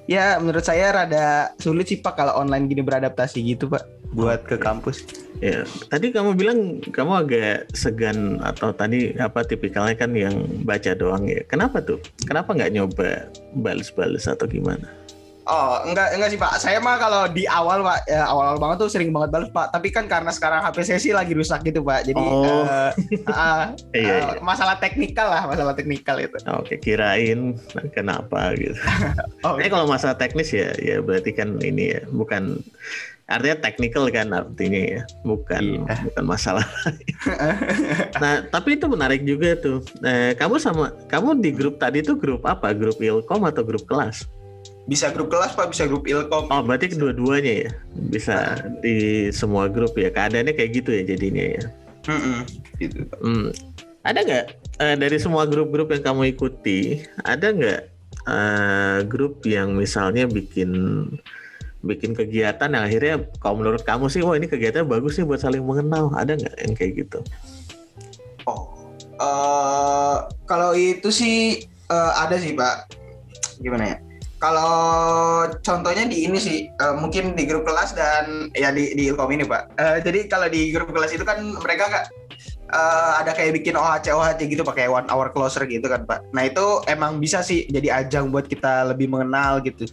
ya 0.05 0.37
menurut 0.37 0.61
saya 0.61 0.93
rada 0.93 1.57
sulit 1.57 1.89
sih 1.89 1.97
pak 1.97 2.21
kalau 2.21 2.37
online 2.37 2.69
gini 2.69 2.85
beradaptasi 2.85 3.41
gitu 3.41 3.73
pak 3.73 3.81
buat 4.13 4.45
ke 4.45 4.61
kampus 4.61 5.09
Ya, 5.45 5.69
tadi 5.93 6.17
kamu 6.17 6.33
bilang 6.33 6.81
kamu 6.81 7.13
agak 7.13 7.69
segan 7.77 8.41
atau 8.41 8.73
tadi 8.73 9.13
apa 9.21 9.45
tipikalnya 9.45 9.93
kan 9.93 10.17
yang 10.17 10.49
baca 10.65 10.97
doang 10.97 11.29
ya. 11.29 11.45
Kenapa 11.45 11.85
tuh? 11.85 12.01
Kenapa 12.25 12.57
nggak 12.57 12.73
nyoba 12.73 13.29
balas-balas 13.53 14.25
atau 14.25 14.49
gimana? 14.49 14.89
Oh, 15.47 15.79
enggak 15.87 16.11
enggak 16.11 16.31
sih 16.35 16.39
Pak. 16.39 16.59
Saya 16.59 16.83
mah 16.83 16.99
kalau 16.99 17.31
di 17.31 17.47
awal 17.47 17.79
Pak, 17.81 18.11
ya, 18.11 18.27
awal-awal 18.27 18.59
banget 18.59 18.77
tuh 18.83 18.91
sering 18.91 19.15
banget 19.15 19.31
balas 19.31 19.47
Pak. 19.49 19.71
Tapi 19.71 19.95
kan 19.95 20.11
karena 20.11 20.35
sekarang 20.35 20.59
HP 20.61 20.77
saya 20.83 20.99
sih 20.99 21.15
lagi 21.15 21.39
rusak 21.39 21.63
gitu 21.63 21.87
Pak. 21.87 22.03
Jadi 22.03 22.19
Oh. 22.19 22.67
eh, 22.67 22.91
ah, 23.31 23.71
Iya, 23.95 24.15
eh, 24.35 24.43
masalah 24.43 24.83
teknikal 24.83 25.31
lah, 25.31 25.47
masalah 25.47 25.79
teknikal 25.79 26.19
itu. 26.19 26.35
Oke, 26.51 26.83
kirain 26.83 27.55
kenapa 27.95 28.59
gitu. 28.59 28.75
Oh, 29.47 29.55
Tapi 29.55 29.71
kalau 29.71 29.87
masalah 29.87 30.19
teknis 30.19 30.51
ya, 30.51 30.75
ya 30.83 30.99
berarti 30.99 31.31
kan 31.31 31.63
ini 31.63 31.95
ya, 31.95 32.03
bukan 32.11 32.59
artinya 33.27 33.59
technical 33.63 34.11
kan 34.11 34.35
artinya 34.35 34.99
ya, 34.99 35.01
bukan 35.23 35.87
Iya. 35.87 35.95
bukan 36.11 36.25
masalah. 36.27 36.67
nah, 38.23 38.43
tapi 38.51 38.75
itu 38.75 38.87
menarik 38.91 39.23
juga 39.23 39.55
tuh. 39.55 39.83
Eh, 40.03 40.35
kamu 40.35 40.59
sama 40.59 40.91
kamu 41.07 41.39
di 41.39 41.51
grup 41.55 41.79
tadi 41.79 42.03
tuh 42.03 42.19
grup 42.19 42.43
apa? 42.43 42.75
Grup 42.75 42.99
ilkom 42.99 43.47
atau 43.47 43.63
grup 43.63 43.87
kelas? 43.87 44.27
Bisa 44.87 45.11
grup 45.11 45.29
kelas 45.35 45.59
Pak, 45.59 45.75
bisa 45.75 45.85
grup 45.91 46.07
ilkom. 46.07 46.47
Oh, 46.47 46.63
berarti 46.63 46.95
kedua-duanya 46.95 47.67
ya, 47.67 47.71
bisa 48.11 48.63
di 48.81 49.29
semua 49.35 49.67
grup 49.67 49.99
ya. 49.99 50.15
Keadaannya 50.15 50.55
kayak 50.55 50.71
gitu 50.83 50.91
ya 50.95 51.03
jadinya 51.03 51.45
ya. 51.59 51.63
Mm-mm, 52.07 52.47
gitu. 52.79 53.03
Hmm. 53.19 53.51
Ada 54.07 54.23
nggak 54.23 54.45
eh, 54.79 54.95
dari 54.95 55.19
semua 55.19 55.43
grup-grup 55.51 55.91
yang 55.91 56.03
kamu 56.07 56.39
ikuti, 56.39 57.03
ada 57.27 57.51
nggak 57.51 57.81
eh, 58.31 58.99
grup 59.11 59.43
yang 59.43 59.75
misalnya 59.75 60.31
bikin 60.31 60.71
bikin 61.83 62.15
kegiatan 62.15 62.71
yang 62.71 62.87
akhirnya 62.87 63.15
kalau 63.43 63.59
menurut 63.59 63.83
kamu 63.83 64.07
sih, 64.07 64.23
wah 64.23 64.39
ini 64.39 64.47
kegiatan 64.47 64.87
bagus 64.87 65.19
nih 65.19 65.27
buat 65.27 65.43
saling 65.43 65.67
mengenal, 65.67 66.15
ada 66.15 66.39
nggak 66.39 66.55
yang 66.63 66.75
kayak 66.79 66.93
gitu? 67.03 67.19
Oh, 68.47 68.71
eh, 69.19 70.17
kalau 70.47 70.79
itu 70.79 71.11
sih 71.11 71.67
eh, 71.67 72.13
ada 72.15 72.39
sih 72.39 72.55
Pak. 72.55 72.95
Gimana 73.59 73.91
ya? 73.91 74.06
Kalau 74.37 75.49
contohnya 75.65 76.05
di 76.05 76.29
ini 76.29 76.37
sih, 76.37 76.69
eh, 76.69 76.95
mungkin 77.01 77.33
di 77.33 77.49
grup 77.49 77.65
kelas 77.65 77.97
dan 77.97 78.53
ya 78.53 78.69
di 78.69 78.93
di 78.93 79.09
ilkom 79.09 79.33
ini 79.33 79.49
Pak. 79.49 79.81
Eh, 79.81 79.99
jadi 80.05 80.29
kalau 80.29 80.53
di 80.53 80.77
grup 80.77 80.93
kelas 80.93 81.17
itu 81.17 81.25
kan 81.25 81.41
mereka 81.41 81.89
nggak 81.89 82.07
eh, 82.69 83.13
ada 83.25 83.33
kayak 83.33 83.57
bikin 83.65 83.81
OHC 83.81 84.13
OHC 84.13 84.53
gitu 84.53 84.61
pakai 84.61 84.93
one 84.93 85.09
hour 85.09 85.33
closer 85.33 85.65
gitu 85.65 85.89
kan 85.89 86.05
Pak. 86.05 86.21
Nah 86.37 86.53
itu 86.53 86.85
emang 86.85 87.17
bisa 87.17 87.41
sih 87.41 87.65
jadi 87.73 88.05
ajang 88.05 88.29
buat 88.29 88.45
kita 88.45 88.93
lebih 88.93 89.09
mengenal 89.09 89.65
gitu. 89.65 89.89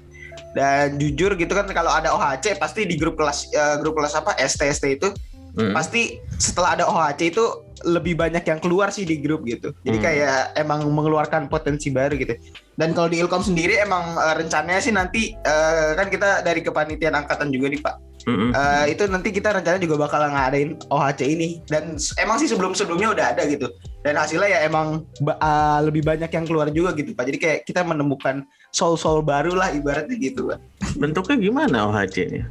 Dan 0.54 1.00
jujur 1.00 1.34
gitu 1.40 1.54
kan 1.56 1.66
kalau 1.72 1.90
ada 1.96 2.12
OHC 2.12 2.60
pasti 2.60 2.84
di 2.84 3.00
grup 3.00 3.16
kelas 3.16 3.48
eh, 3.56 3.80
grup 3.80 3.96
kelas 3.96 4.20
apa 4.20 4.36
ST 4.44 4.60
ST 4.60 4.86
itu 5.00 5.08
Hmm. 5.54 5.70
pasti 5.70 6.18
setelah 6.42 6.74
ada 6.74 6.90
OHC 6.90 7.30
itu 7.30 7.46
lebih 7.86 8.16
banyak 8.18 8.42
yang 8.48 8.58
keluar 8.58 8.90
sih 8.90 9.06
di 9.06 9.22
grup 9.22 9.46
gitu. 9.46 9.76
Jadi 9.86 9.98
Hmm. 10.02 10.06
kayak 10.08 10.38
emang 10.58 10.88
mengeluarkan 10.90 11.52
potensi 11.52 11.94
baru 11.94 12.16
gitu. 12.18 12.34
Dan 12.74 12.96
kalau 12.98 13.12
di 13.12 13.22
Ilkom 13.22 13.44
sendiri 13.46 13.78
emang 13.78 14.18
eh, 14.18 14.34
rencananya 14.40 14.82
sih 14.82 14.90
nanti 14.96 15.36
eh, 15.36 15.94
kan 15.94 16.10
kita 16.10 16.42
dari 16.42 16.66
kepanitiaan 16.66 17.14
angkatan 17.14 17.54
juga 17.54 17.70
nih 17.70 17.82
Pak. 17.86 17.96
Mm-mm. 18.24 18.56
Eh, 18.56 18.96
itu 18.96 19.04
nanti 19.12 19.36
kita 19.36 19.52
rencana 19.52 19.78
juga 19.84 20.08
bakal 20.08 20.24
ngadain 20.32 20.80
OHC 20.88 21.22
ini 21.28 21.60
dan 21.68 22.00
emang 22.16 22.40
sih 22.40 22.48
sebelum-sebelumnya 22.48 23.12
udah 23.12 23.26
ada 23.36 23.44
gitu. 23.46 23.68
Dan 24.00 24.16
hasilnya 24.16 24.48
ya 24.48 24.60
emang 24.66 25.04
eh, 25.22 25.80
lebih 25.84 26.02
banyak 26.08 26.32
yang 26.32 26.46
keluar 26.48 26.72
juga 26.72 26.96
gitu 26.96 27.12
Pak. 27.14 27.30
Jadi 27.30 27.38
kayak 27.38 27.60
kita 27.68 27.84
menemukan 27.84 28.48
soul-soul 28.72 29.22
baru 29.22 29.54
lah 29.54 29.76
ibaratnya 29.76 30.16
gitu 30.18 30.50
Pak. 30.50 30.60
Bentuknya 30.98 31.36
gimana 31.36 31.78
OHC-nya? 31.92 32.48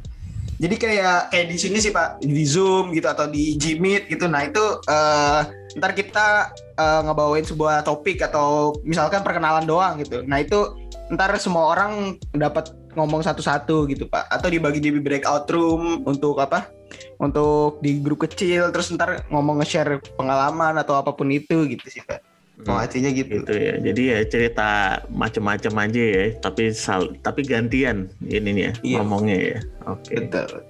Jadi 0.61 0.75
kayak 0.77 1.33
kayak 1.33 1.47
di 1.49 1.57
sini 1.57 1.77
sih 1.81 1.89
Pak 1.89 2.21
di 2.21 2.45
Zoom 2.45 2.93
gitu 2.93 3.09
atau 3.09 3.25
di 3.25 3.57
Gmeet 3.57 4.07
gitu. 4.07 4.29
Nah 4.29 4.45
itu 4.45 4.63
eh, 4.85 5.41
ntar 5.77 5.91
kita 5.97 6.53
eh, 6.77 7.01
ngebawain 7.03 7.45
sebuah 7.45 7.81
topik 7.81 8.21
atau 8.21 8.77
misalkan 8.85 9.25
perkenalan 9.25 9.65
doang 9.65 9.99
gitu. 9.99 10.21
Nah 10.23 10.39
itu 10.39 10.77
ntar 11.11 11.35
semua 11.41 11.73
orang 11.73 12.17
dapat 12.31 12.71
ngomong 12.93 13.25
satu-satu 13.25 13.89
gitu 13.89 14.05
Pak. 14.05 14.29
Atau 14.29 14.53
dibagi 14.53 14.79
di 14.79 14.93
breakout 14.93 15.49
room 15.49 16.05
untuk 16.05 16.37
apa? 16.37 16.69
Untuk 17.17 17.81
di 17.81 17.97
grup 17.97 18.23
kecil 18.29 18.69
terus 18.69 18.93
ntar 18.93 19.25
ngomong 19.33 19.61
nge-share 19.61 19.97
pengalaman 20.15 20.77
atau 20.77 21.01
apa 21.01 21.11
pun 21.11 21.33
itu 21.33 21.65
gitu 21.65 21.85
sih 21.89 22.05
Pak. 22.05 22.32
OHC-nya 22.61 23.11
gitu. 23.11 23.41
gitu 23.41 23.53
ya. 23.53 23.73
Jadi 23.81 24.01
ya 24.07 24.19
cerita 24.23 24.69
macam-macam 25.09 25.73
aja 25.83 26.03
ya, 26.03 26.23
tapi 26.37 26.69
sal 26.69 27.17
tapi 27.19 27.41
gantian 27.41 28.07
ininya 28.21 28.71
Iya. 28.79 29.01
ngomongnya 29.01 29.37
ya. 29.39 29.57
Oke. 29.85 30.13
Betul. 30.21 30.61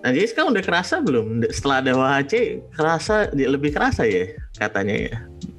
Nah, 0.00 0.12
jadi 0.12 0.26
sekarang 0.28 0.52
udah 0.52 0.64
kerasa 0.64 1.00
belum? 1.00 1.42
Setelah 1.48 1.76
ada 1.80 1.92
WHC, 1.96 2.32
kerasa 2.70 3.14
lebih 3.32 3.72
kerasa 3.72 4.04
ya 4.04 4.28
katanya 4.54 5.10
ya. 5.10 5.16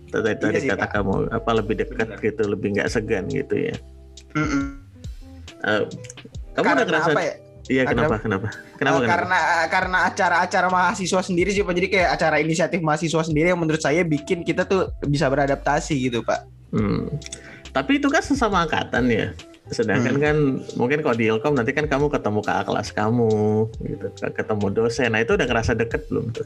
Tadi 0.07 0.31
tadi 0.37 0.57
Iya 0.63 0.77
kata 0.77 0.85
Pak. 0.85 0.91
kamu 0.95 1.13
apa 1.33 1.51
lebih 1.51 1.75
dekat 1.75 2.07
Benar. 2.13 2.23
gitu, 2.23 2.41
lebih 2.45 2.67
nggak 2.77 2.87
segan 2.87 3.25
gitu 3.27 3.55
ya. 3.57 3.75
Mm-mm. 4.33 4.79
Eh, 5.65 5.83
kamu 6.53 6.61
Karena 6.63 6.71
udah 6.77 6.87
kerasa? 6.87 7.11
apa 7.11 7.21
ya? 7.21 7.33
Iya 7.65 7.81
kenapa? 7.89 8.21
Kenapa? 8.21 8.47
Kenapa? 8.77 8.97
Eh, 8.97 9.01
kenapa? 9.01 9.09
karena 9.09 9.39
karena 9.67 9.97
acara-acara 10.05 10.67
mahasiswa 10.69 11.21
sendiri 11.21 11.49
sih 11.49 11.65
Pak. 11.65 11.73
Jadi 11.73 11.87
kayak 11.89 12.09
acara 12.13 12.37
inisiatif 12.37 12.79
mahasiswa 12.79 13.25
sendiri 13.25 13.49
yang 13.49 13.57
menurut 13.57 13.81
saya 13.81 14.05
bikin 14.05 14.45
kita 14.45 14.63
tuh 14.63 14.93
bisa 15.01 15.25
beradaptasi 15.25 15.97
gitu 15.97 16.21
Pak. 16.21 16.45
Hmm. 16.69 17.09
Tapi 17.73 17.97
itu 17.97 18.07
kan 18.07 18.21
sesama 18.21 18.63
angkatan 18.63 19.09
ya. 19.09 19.33
Sedangkan 19.65 20.13
Hmm. 20.13 20.21
kan 20.21 20.37
mungkin 20.77 21.01
kalau 21.01 21.17
di 21.17 21.25
Ilkom 21.25 21.57
nanti 21.57 21.73
kan 21.73 21.89
kamu 21.89 22.13
ketemu 22.13 22.39
kakak 22.45 22.65
kelas 22.69 22.89
kamu, 22.93 23.33
gitu, 23.81 24.05
ketemu 24.13 24.65
dosen. 24.69 25.09
Nah 25.09 25.25
itu 25.25 25.33
udah 25.33 25.47
ngerasa 25.49 25.73
deket 25.73 26.05
belum 26.05 26.29
tuh? 26.29 26.45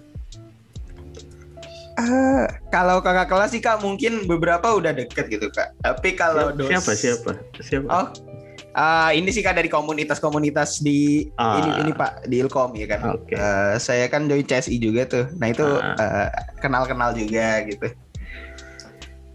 Eh, 2.00 2.46
kalau 2.72 3.04
kakak 3.04 3.28
kelas 3.28 3.52
sih 3.52 3.60
kak 3.60 3.84
mungkin 3.84 4.24
beberapa 4.24 4.72
udah 4.72 4.96
deket 4.96 5.28
gitu 5.28 5.52
kak. 5.52 5.76
Tapi 5.84 6.16
kalau 6.16 6.56
dos- 6.56 6.72
siapa 6.72 6.96
siapa 6.96 7.32
siapa? 7.60 7.88
Oh, 7.92 8.08
ah, 8.80 9.12
ini 9.12 9.28
sih 9.28 9.44
kak 9.44 9.54
dari 9.54 9.68
komunitas-komunitas 9.68 10.80
di 10.80 11.28
Ah. 11.36 11.60
ini 11.60 11.70
ini 11.82 11.92
pak 11.92 12.24
di 12.26 12.40
Ilkom 12.40 12.72
ya 12.74 12.88
kan. 12.88 13.00
Oke. 13.14 13.36
Eh, 13.36 13.76
saya 13.76 14.08
kan 14.08 14.26
join 14.26 14.42
CSI 14.42 14.80
juga 14.80 15.04
tuh. 15.04 15.26
Nah 15.36 15.52
itu 15.52 15.68
Ah. 15.68 16.00
eh, 16.00 16.28
kenal-kenal 16.58 17.12
juga 17.12 17.60
gitu. 17.68 17.92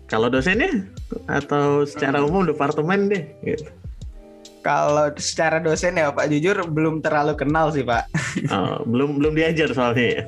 Kalau 0.06 0.28
dosennya 0.28 0.88
atau 1.26 1.84
secara 1.84 2.20
Hmm. 2.20 2.28
umum 2.28 2.42
departemen 2.46 3.08
deh? 3.08 3.24
Gitu. 3.42 3.68
Kalau 4.60 5.12
secara 5.16 5.60
dosen 5.60 5.92
ya 5.94 6.08
Pak 6.08 6.24
jujur 6.26 6.56
belum 6.64 7.04
terlalu 7.04 7.36
kenal 7.36 7.68
sih 7.68 7.84
Pak. 7.84 8.08
Oh, 8.48 8.80
belum 8.82 9.20
belum 9.20 9.36
diajar 9.36 9.68
soalnya 9.70 10.06
ya. 10.10 10.22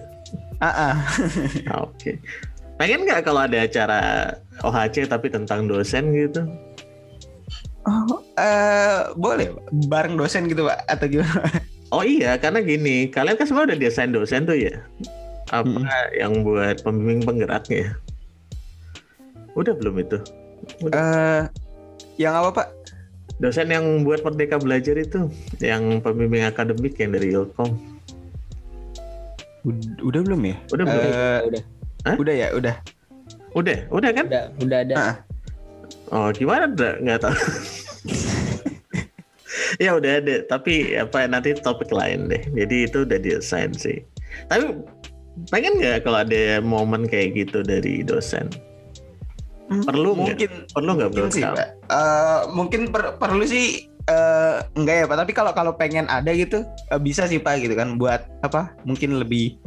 Ah, 0.58 0.68
ah. 0.68 0.94
Ah, 1.66 1.78
Oke. 1.84 2.20
Pengen 2.76 3.08
nggak 3.08 3.24
kalau 3.24 3.44
ada 3.44 3.64
acara 3.64 4.00
OHC 4.60 5.08
tapi 5.08 5.32
tentang 5.32 5.64
dosen 5.64 6.12
gitu? 6.12 6.44
Oh, 7.86 8.18
eh, 8.34 9.14
boleh 9.14 9.54
bareng 9.86 10.18
dosen 10.18 10.50
gitu 10.50 10.66
Pak 10.66 10.84
atau 10.90 11.06
gimana? 11.06 11.46
Oh 11.94 12.02
iya, 12.02 12.34
karena 12.34 12.58
gini, 12.66 13.06
kalian 13.06 13.38
kan 13.38 13.46
semua 13.46 13.62
udah 13.62 13.78
desain 13.78 14.10
dosen 14.10 14.42
tuh 14.42 14.58
ya. 14.58 14.82
Apa 15.54 15.70
Mm-mm. 15.70 15.86
yang 16.18 16.42
buat 16.42 16.82
pembimbing 16.82 17.22
penggeraknya? 17.22 17.94
Udah 19.54 19.70
belum 19.70 20.02
itu? 20.02 20.18
Eh, 20.82 21.46
yang 22.18 22.34
apa 22.34 22.50
Pak? 22.50 22.68
Dosen 23.38 23.70
yang 23.70 24.02
buat 24.02 24.26
Merdeka 24.26 24.58
Belajar 24.58 24.98
itu, 24.98 25.30
yang 25.62 26.02
pembimbing 26.02 26.42
akademik 26.42 26.98
yang 26.98 27.14
dari 27.14 27.30
Ilkom. 27.30 27.78
Ud- 29.62 30.02
Udah 30.02 30.20
belum 30.26 30.42
ya? 30.42 30.56
Udah 30.74 30.84
belum? 30.90 31.02
Eh, 31.06 31.40
udah 31.46 31.62
Udah 32.18 32.34
ya, 32.34 32.48
udah. 32.50 32.74
Udah, 33.54 33.78
udah 33.88 34.10
kan? 34.10 34.26
udah 34.26 34.44
udah 34.58 34.78
ada 34.82 34.94
Ah. 34.98 35.14
Oh, 36.14 36.30
gimana? 36.30 36.70
Nggak 36.70 36.94
nggak 37.02 37.18
tahu. 37.22 37.36
ya 39.84 39.98
udah 39.98 40.12
ada, 40.22 40.34
tapi 40.46 40.94
apa 40.94 41.26
nanti 41.26 41.54
topik 41.58 41.90
lain 41.90 42.30
deh. 42.30 42.42
Jadi 42.54 42.76
itu 42.86 43.02
udah 43.02 43.18
desain 43.18 43.74
sih. 43.74 43.98
Tapi 44.46 44.70
pengen 45.50 45.82
nggak 45.82 46.06
kalau 46.06 46.22
ada 46.22 46.62
momen 46.62 47.10
kayak 47.10 47.34
gitu 47.36 47.66
dari 47.66 48.06
dosen? 48.06 48.48
Perlu 49.66 50.14
nggak? 50.14 50.38
mungkin 50.38 50.50
Perlu 50.70 50.90
nggak 50.94 51.10
mungkin 51.10 51.30
sih? 51.34 51.42
Pak. 51.42 51.68
Eh, 51.90 52.40
mungkin 52.54 52.80
per- 52.94 53.14
perlu 53.18 53.42
sih 53.42 53.90
eh, 54.06 54.54
enggak 54.78 54.96
ya 55.02 55.04
Pak. 55.10 55.18
Tapi 55.26 55.32
kalau 55.34 55.52
kalau 55.52 55.72
pengen 55.74 56.06
ada 56.06 56.30
gitu 56.30 56.62
eh, 56.62 57.00
bisa 57.02 57.26
sih 57.26 57.42
Pak 57.42 57.66
gitu 57.66 57.74
kan 57.74 57.98
buat 57.98 58.22
apa? 58.46 58.78
Mungkin 58.86 59.18
lebih 59.18 59.58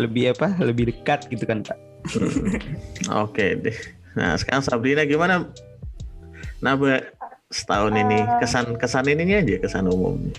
lebih 0.00 0.32
apa? 0.32 0.56
Lebih 0.56 0.96
dekat 0.96 1.28
gitu 1.28 1.44
kan 1.44 1.60
Pak. 1.60 1.76
Oke 3.12 3.60
deh. 3.60 3.76
Nah 4.16 4.38
sekarang 4.38 4.62
Sabrina 4.64 5.04
gimana? 5.04 5.48
Naba 6.62 7.02
setahun 7.48 7.94
ini 7.96 8.20
Eh. 8.24 8.38
kesan 8.44 8.76
kesan 8.76 9.08
ininya 9.08 9.40
aja 9.40 9.56
kesan 9.60 9.88
umumnya. 9.88 10.36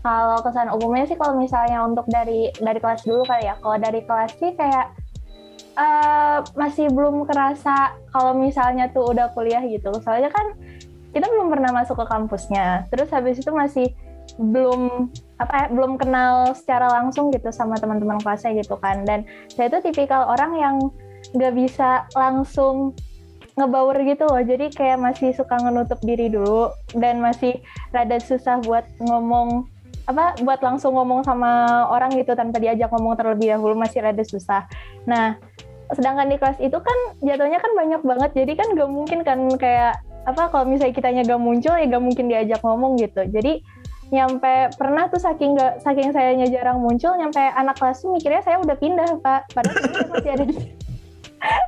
Kalau 0.00 0.40
kesan 0.40 0.68
umumnya 0.72 1.04
sih 1.04 1.16
kalau 1.16 1.36
misalnya 1.36 1.84
untuk 1.84 2.08
dari 2.08 2.48
dari 2.56 2.80
kelas 2.80 3.04
dulu 3.04 3.24
kali 3.24 3.44
ya. 3.48 3.54
Kalau 3.60 3.76
dari 3.76 4.00
kelas 4.04 4.32
sih 4.40 4.52
kayak 4.56 4.96
eh 5.80 6.38
masih 6.56 6.88
belum 6.92 7.24
kerasa 7.28 7.94
kalau 8.12 8.32
misalnya 8.36 8.88
tuh 8.92 9.12
udah 9.12 9.32
kuliah 9.36 9.60
gitu. 9.64 9.92
Soalnya 10.00 10.32
kan 10.32 10.56
kita 11.10 11.26
belum 11.28 11.52
pernah 11.52 11.70
masuk 11.72 12.00
ke 12.00 12.06
kampusnya. 12.08 12.88
Terus 12.88 13.08
habis 13.12 13.38
itu 13.40 13.50
masih 13.52 13.92
belum 14.40 15.10
apa 15.42 15.54
ya, 15.56 15.66
belum 15.74 15.98
kenal 15.98 16.54
secara 16.54 16.86
langsung 16.88 17.28
gitu 17.34 17.50
sama 17.50 17.76
teman-teman 17.76 18.20
kelasnya 18.20 18.56
gitu 18.56 18.76
kan. 18.80 19.04
Dan 19.04 19.26
saya 19.52 19.68
tuh 19.68 19.84
tipikal 19.84 20.28
orang 20.28 20.52
yang 20.56 20.76
nggak 21.34 21.54
bisa 21.54 22.06
langsung 22.14 22.94
ngebaur 23.58 23.96
gitu 24.02 24.24
loh. 24.26 24.40
Jadi 24.40 24.72
kayak 24.72 24.98
masih 24.98 25.36
suka 25.36 25.58
ngenutup 25.60 26.00
diri 26.00 26.32
dulu 26.32 26.72
dan 26.96 27.20
masih 27.20 27.60
rada 27.92 28.16
susah 28.22 28.62
buat 28.64 28.86
ngomong 29.02 29.68
apa 30.08 30.34
buat 30.42 30.58
langsung 30.64 30.96
ngomong 30.96 31.22
sama 31.22 31.86
orang 31.86 32.10
gitu 32.18 32.34
tanpa 32.34 32.58
diajak 32.58 32.90
ngomong 32.90 33.14
terlebih 33.14 33.54
dahulu 33.54 33.76
masih 33.78 34.02
rada 34.02 34.24
susah. 34.24 34.66
Nah, 35.06 35.38
sedangkan 35.94 36.30
di 36.30 36.36
kelas 36.40 36.58
itu 36.58 36.78
kan 36.78 36.98
jatuhnya 37.22 37.58
kan 37.58 37.72
banyak 37.74 38.02
banget 38.02 38.30
jadi 38.34 38.52
kan 38.58 38.68
gak 38.78 38.90
mungkin 38.90 39.20
kan 39.26 39.38
kayak 39.58 39.98
apa 40.26 40.50
kalau 40.50 40.66
misalnya 40.66 40.94
kitanya 40.94 41.22
gak 41.26 41.42
muncul 41.42 41.74
ya 41.74 41.86
gak 41.86 42.02
mungkin 42.02 42.26
diajak 42.26 42.60
ngomong 42.62 42.98
gitu. 42.98 43.22
Jadi 43.28 43.62
nyampe 44.10 44.74
pernah 44.74 45.06
tuh 45.06 45.22
saking 45.22 45.54
gak 45.54 45.78
saking 45.86 46.10
sayanya 46.10 46.50
jarang 46.50 46.82
muncul 46.82 47.14
nyampe 47.14 47.38
anak 47.38 47.78
kelas 47.78 48.02
tuh 48.02 48.10
mikirnya 48.10 48.42
saya 48.42 48.58
udah 48.58 48.74
pindah 48.74 49.22
pak 49.22 49.46
padahal 49.54 50.10
masih 50.10 50.30
ada 50.34 50.44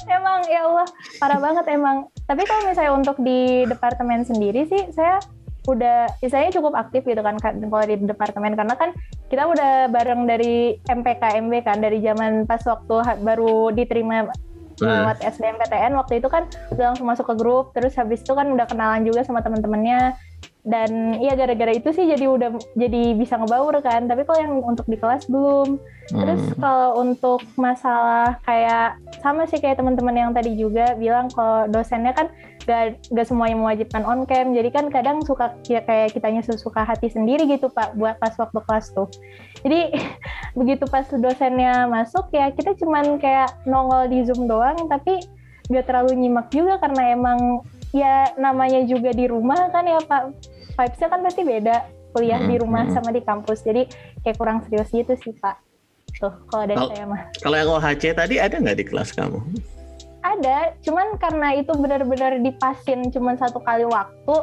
emang 0.09 0.45
ya 0.49 0.69
Allah. 0.69 0.87
Parah 1.19 1.41
banget 1.41 1.65
emang. 1.73 2.09
Tapi 2.29 2.43
kalau 2.45 2.63
misalnya 2.69 2.93
untuk 2.93 3.17
di 3.21 3.65
departemen 3.69 4.25
sendiri 4.25 4.69
sih 4.69 4.93
saya 4.93 5.19
udah 5.71 6.11
saya 6.19 6.51
cukup 6.51 6.75
aktif 6.75 7.07
gitu 7.07 7.23
kan 7.23 7.39
kalau 7.39 7.85
di 7.87 7.97
departemen. 8.03 8.55
Karena 8.59 8.75
kan 8.77 8.93
kita 9.33 9.49
udah 9.49 9.89
bareng 9.89 10.29
dari 10.29 10.77
MPKMB 10.85 11.53
kan 11.65 11.79
dari 11.81 12.03
zaman 12.05 12.45
pas 12.45 12.61
waktu 12.67 13.23
baru 13.23 13.73
diterima 13.73 14.29
lewat 14.83 15.23
SBMPTN 15.23 15.95
waktu 15.95 16.19
itu 16.19 16.27
kan 16.27 16.51
udah 16.75 16.93
langsung 16.93 17.07
masuk 17.07 17.27
ke 17.31 17.35
grup. 17.39 17.71
Terus 17.73 17.95
habis 17.95 18.21
itu 18.25 18.35
kan 18.35 18.51
udah 18.51 18.67
kenalan 18.67 19.07
juga 19.07 19.23
sama 19.23 19.41
teman-temannya 19.41 20.17
dan 20.63 21.19
iya 21.19 21.35
gara-gara 21.35 21.75
itu 21.75 21.91
sih 21.91 22.07
jadi 22.07 22.31
udah 22.31 22.55
jadi 22.79 23.19
bisa 23.19 23.35
ngebaur 23.35 23.83
kan. 23.83 24.07
Tapi 24.07 24.23
kalau 24.23 24.39
yang 24.39 24.55
untuk 24.63 24.87
di 24.87 24.95
kelas 24.95 25.27
belum. 25.27 25.83
Terus 26.07 26.43
Hmm. 26.55 26.59
kalau 26.63 26.91
untuk 27.03 27.43
masalah 27.59 28.39
kayak 28.47 28.99
sama 29.23 29.47
sih 29.51 29.59
kayak 29.59 29.83
teman-teman 29.83 30.15
yang 30.15 30.31
tadi 30.31 30.55
juga 30.55 30.95
bilang 30.95 31.27
kalau 31.35 31.67
dosennya 31.67 32.15
kan 32.15 32.31
gak, 32.63 33.03
gak 33.11 33.27
semuanya 33.27 33.59
mewajibkan 33.59 34.07
on 34.07 34.23
cam 34.23 34.55
jadi 34.55 34.71
kan 34.71 34.87
kadang 34.91 35.19
suka 35.27 35.51
ya 35.67 35.83
kayak 35.83 36.15
kitanya 36.15 36.47
suka 36.47 36.87
hati 36.87 37.11
sendiri 37.11 37.47
gitu 37.51 37.67
pak 37.67 37.99
buat 37.99 38.23
pas 38.23 38.35
waktu 38.39 38.63
kelas 38.63 38.95
tuh. 38.95 39.11
Jadi 39.67 39.99
begitu 40.59 40.87
pas 40.87 41.07
dosennya 41.11 41.91
masuk 41.91 42.31
ya 42.31 42.55
kita 42.55 42.79
cuman 42.79 43.19
kayak 43.19 43.51
nongol 43.67 44.07
di 44.07 44.23
zoom 44.23 44.47
doang 44.47 44.79
tapi 44.87 45.19
gak 45.71 45.91
terlalu 45.91 46.23
nyimak 46.23 46.51
juga 46.55 46.79
karena 46.79 47.15
emang 47.15 47.67
ya 47.93 48.33
namanya 48.35 48.83
juga 48.83 49.13
di 49.13 49.25
rumah 49.25 49.69
kan 49.69 49.85
ya 49.85 50.01
pak 50.01 50.33
vibesnya 50.73 51.09
kan 51.09 51.21
pasti 51.21 51.43
beda 51.43 51.77
kuliah 52.11 52.41
di 52.41 52.57
rumah 52.57 52.85
Hmm. 52.85 52.95
sama 52.95 53.09
di 53.09 53.21
kampus 53.21 53.61
jadi 53.61 53.85
kayak 54.21 54.37
kurang 54.37 54.65
serius 54.65 54.89
gitu 54.89 55.13
sih 55.15 55.33
pak 55.35 55.61
tuh 56.15 56.33
kalau 56.47 56.65
dari 56.65 56.81
saya 56.89 57.05
mah 57.05 57.23
Kalau 57.39 57.57
yang 57.57 57.71
OHC 57.71 58.13
tadi 58.13 58.37
ada 58.37 58.57
nggak 58.57 58.79
di 58.79 58.87
kelas 58.87 59.13
kamu? 59.13 59.41
ada 60.23 60.71
cuman 60.81 61.19
karena 61.19 61.49
itu 61.53 61.73
benar-benar 61.75 62.39
dipasin 62.39 63.11
cuman 63.11 63.35
satu 63.35 63.59
kali 63.59 63.83
waktu 63.83 64.37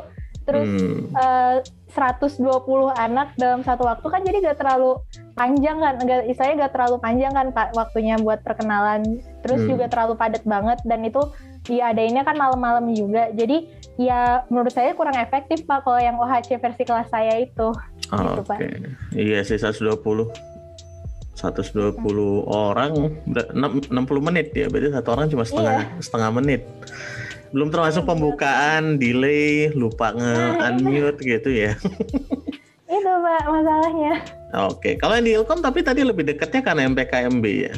terus 0.43 0.65
Hmm. 0.67 1.07
eh, 1.15 1.57
120 1.89 2.45
anak 2.91 3.33
dalam 3.35 3.61
satu 3.61 3.81
waktu 3.81 4.03
kan 4.03 4.21
jadi 4.21 4.37
gak 4.43 4.59
terlalu 4.59 4.97
panjang 5.33 5.77
kan 5.77 5.97
gak, 5.99 6.25
istilahnya 6.25 6.67
gak 6.67 6.73
terlalu 6.73 6.97
panjang 6.99 7.31
kan 7.31 7.47
pak 7.49 7.73
waktunya 7.73 8.13
buat 8.17 8.41
perkenalan 8.41 9.01
terus 9.39 9.61
Hmm. 9.63 9.69
juga 9.71 9.85
terlalu 9.87 10.13
padat 10.15 10.43
banget 10.43 10.77
dan 10.83 11.01
itu 11.01 11.21
diadainnya 11.69 12.25
kan 12.25 12.33
malam-malam 12.33 12.89
juga. 12.91 13.29
Jadi 13.29 13.69
ya 13.95 14.41
menurut 14.49 14.73
saya 14.73 14.91
kurang 14.91 15.15
efektif 15.15 15.63
pak 15.63 15.85
kalau 15.85 16.01
yang 16.01 16.17
OHC 16.17 16.57
versi 16.57 16.81
kelas 16.81 17.07
saya 17.07 17.37
itu. 17.37 17.69
Oke. 18.09 18.25
gitu, 18.25 18.41
Pak. 18.41 18.57
Iya 19.13 19.39
sih 19.45 19.61
120 19.61 20.33
120 21.37 21.93
orang. 22.43 22.91
Ber- 23.23 23.53
enam- 23.53 23.85
60 23.85 24.19
menit 24.19 24.49
ya 24.51 24.65
berarti 24.67 24.89
satu 24.91 25.09
orang 25.13 25.29
cuma 25.29 25.45
setengah 25.45 25.75
Iya. 25.77 26.01
setengah 26.01 26.29
menit. 26.33 26.61
Belum 27.53 27.69
termasuk 27.69 28.05
pembukaan 28.05 28.97
delay 28.97 29.69
lupa 29.71 30.13
nge 30.13 30.33
Nah, 30.57 31.13
gitu 31.15 31.49
ya. 31.49 31.73
Itu 32.89 33.11
pak 33.21 33.43
masalahnya. 33.45 34.13
Oke 34.65 34.97
kalau 34.97 35.13
yang 35.13 35.25
di 35.25 35.33
Ilkom 35.37 35.61
tapi 35.61 35.85
tadi 35.85 36.01
lebih 36.01 36.25
dekatnya 36.25 36.65
karena 36.65 36.89
MPKMB 36.89 37.45
ya 37.45 37.73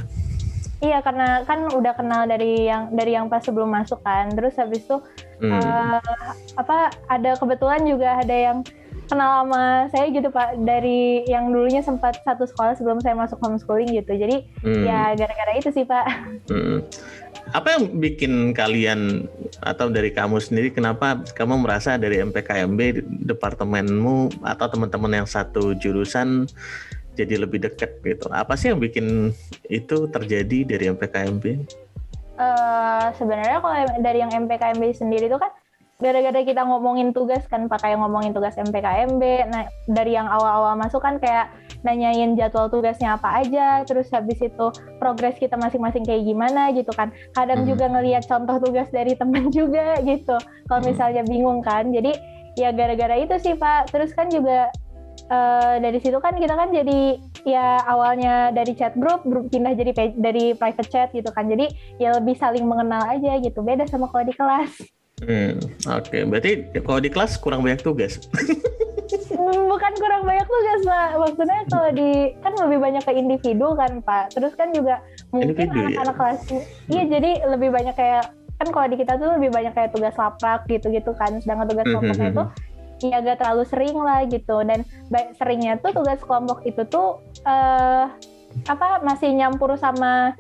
iya 0.82 1.00
karena 1.00 1.46
kan 1.46 1.70
udah 1.70 1.94
kenal 1.94 2.26
dari 2.26 2.66
yang 2.66 2.90
dari 2.92 3.14
yang 3.14 3.30
pas 3.30 3.42
sebelum 3.42 3.70
masuk 3.70 4.02
kan 4.02 4.30
terus 4.34 4.58
habis 4.58 4.82
itu 4.82 4.98
Hmm. 5.42 5.58
eh, 5.58 5.98
apa 6.54 6.94
ada 7.10 7.34
kebetulan 7.34 7.82
juga 7.82 8.22
ada 8.22 8.30
yang 8.30 8.62
kenal 9.10 9.42
sama 9.42 9.90
saya 9.90 10.06
gitu 10.08 10.30
pak 10.30 10.54
dari 10.62 11.26
yang 11.26 11.50
dulunya 11.50 11.82
sempat 11.82 12.22
satu 12.22 12.46
sekolah 12.46 12.78
sebelum 12.78 13.02
saya 13.02 13.18
masuk 13.18 13.42
homeschooling 13.42 13.90
gitu 13.90 14.14
jadi 14.14 14.46
Hmm. 14.62 14.86
ya 14.86 15.18
gara-gara 15.18 15.54
itu 15.58 15.74
sih 15.74 15.82
pak 15.82 16.06
Hmm. 16.46 16.86
Apa 17.52 17.74
yang 17.76 17.98
bikin 17.98 18.54
kalian 18.54 19.26
atau 19.60 19.90
dari 19.90 20.14
kamu 20.14 20.38
sendiri 20.40 20.70
kenapa 20.72 21.20
kamu 21.34 21.60
merasa 21.60 21.98
dari 21.98 22.22
MPKMB 22.22 23.02
departemenmu 23.28 24.46
atau 24.46 24.66
teman-teman 24.70 25.26
yang 25.26 25.28
satu 25.28 25.74
jurusan 25.74 26.46
jadi 27.16 27.36
lebih 27.42 27.60
dekat 27.62 28.00
gitu? 28.02 28.28
Apa 28.32 28.56
sih 28.56 28.72
yang 28.72 28.80
bikin 28.80 29.32
itu 29.68 30.08
terjadi 30.10 30.66
dari 30.66 30.86
MPKMB? 30.92 31.46
eh, 32.42 33.06
sebenarnya 33.22 33.62
kalau 33.62 33.76
dari 34.02 34.18
yang 34.18 34.34
MPKMB 34.34 34.98
sendiri 34.98 35.30
itu 35.30 35.38
kan 35.38 35.54
gara-gara 36.02 36.42
kita 36.42 36.66
ngomongin 36.66 37.14
tugas 37.14 37.46
kan 37.46 37.70
pakai 37.70 37.94
ngomongin 37.94 38.34
tugas 38.34 38.58
MPKMB 38.58 39.22
nah 39.46 39.70
dari 39.86 40.18
yang 40.18 40.26
awal-awal 40.26 40.74
masuk 40.74 41.06
kan 41.06 41.22
kayak 41.22 41.54
nanyain 41.86 42.34
jadwal 42.34 42.66
tugasnya 42.66 43.14
apa 43.14 43.46
aja 43.46 43.86
terus 43.86 44.10
habis 44.10 44.42
itu 44.42 44.66
progres 44.98 45.38
kita 45.38 45.54
masing-masing 45.54 46.02
kayak 46.02 46.26
gimana 46.26 46.74
gitu 46.74 46.90
kan 46.98 47.14
kadang 47.38 47.62
Mhm. 47.62 47.78
juga 47.78 47.86
ngelihat 47.94 48.26
contoh 48.26 48.58
tugas 48.58 48.90
dari 48.90 49.14
teman 49.22 49.54
juga 49.54 50.02
gitu 50.02 50.42
kalau 50.66 50.82
Mhm. 50.82 50.88
misalnya 50.90 51.22
bingung 51.30 51.62
kan 51.62 51.94
jadi 51.94 52.18
ya 52.58 52.74
gara-gara 52.74 53.22
itu 53.22 53.38
sih 53.38 53.54
Pak 53.54 53.94
terus 53.94 54.18
kan 54.18 54.34
juga 54.34 54.74
eh, 55.32 55.76
dari 55.80 56.00
situ 56.04 56.20
kan 56.20 56.36
kita 56.36 56.54
kan 56.54 56.70
jadi 56.76 57.16
ya 57.48 57.80
awalnya 57.88 58.52
dari 58.52 58.76
chat 58.76 58.94
group 59.00 59.24
pindah 59.24 59.74
jadi 59.74 59.92
pe- 59.96 60.20
dari 60.20 60.54
private 60.54 60.90
chat 60.92 61.10
gitu 61.16 61.32
kan. 61.32 61.48
Jadi 61.48 61.72
ya 61.98 62.20
lebih 62.20 62.36
saling 62.36 62.68
mengenal 62.68 63.08
aja 63.08 63.40
gitu. 63.40 63.64
Beda 63.64 63.88
sama 63.88 64.12
kalau 64.12 64.28
di 64.28 64.36
kelas. 64.36 64.72
Hmm, 65.22 65.54
Oke, 65.86 66.26
berarti 66.26 66.74
kalau 66.82 66.98
di 66.98 67.10
kelas 67.14 67.38
kurang 67.38 67.62
banyak 67.62 67.86
tugas. 67.86 68.18
Hmm, 69.12 69.68
bukan 69.68 69.94
kurang 70.00 70.24
banyak 70.24 70.48
tugas 70.48 70.80
pak 70.88 71.10
maksudnya 71.20 71.60
kalau 71.68 71.90
di 71.92 72.32
kan 72.40 72.54
lebih 72.56 72.80
banyak 72.80 73.04
ke 73.04 73.12
individu 73.16 73.68
kan 73.76 74.02
pak. 74.02 74.32
Terus 74.34 74.54
kan 74.56 74.72
juga 74.72 75.04
mungkin 75.30 75.68
ya? 75.68 75.78
anak-anak 75.78 76.16
kelas 76.16 76.40
iya 76.88 77.04
jadi 77.08 77.32
lebih 77.48 77.70
banyak 77.76 77.96
kayak 77.96 78.32
kan 78.62 78.68
kalau 78.70 78.88
di 78.94 78.98
kita 79.02 79.18
tuh 79.18 79.42
lebih 79.42 79.50
banyak 79.50 79.74
kayak 79.74 79.90
tugas 79.92 80.14
laprak 80.16 80.64
gitu-gitu 80.70 81.12
kan. 81.18 81.42
Sedangkan 81.42 81.68
tugas 81.70 81.86
kelompoknya 81.90 82.28
mhm. 82.30 82.34
itu 82.34 82.44
ya 83.02 83.20
agak 83.20 83.42
terlalu 83.42 83.64
sering 83.66 83.98
lah 83.98 84.22
gitu 84.26 84.62
dan 84.62 84.86
seringnya 85.36 85.82
tuh 85.82 85.92
tugas 85.92 86.22
kelompok 86.22 86.62
itu 86.64 86.86
tuh 86.86 87.18
eh 87.44 88.06
apa 88.68 89.02
masih 89.02 89.32
nyampur 89.34 89.74
sama 89.76 90.38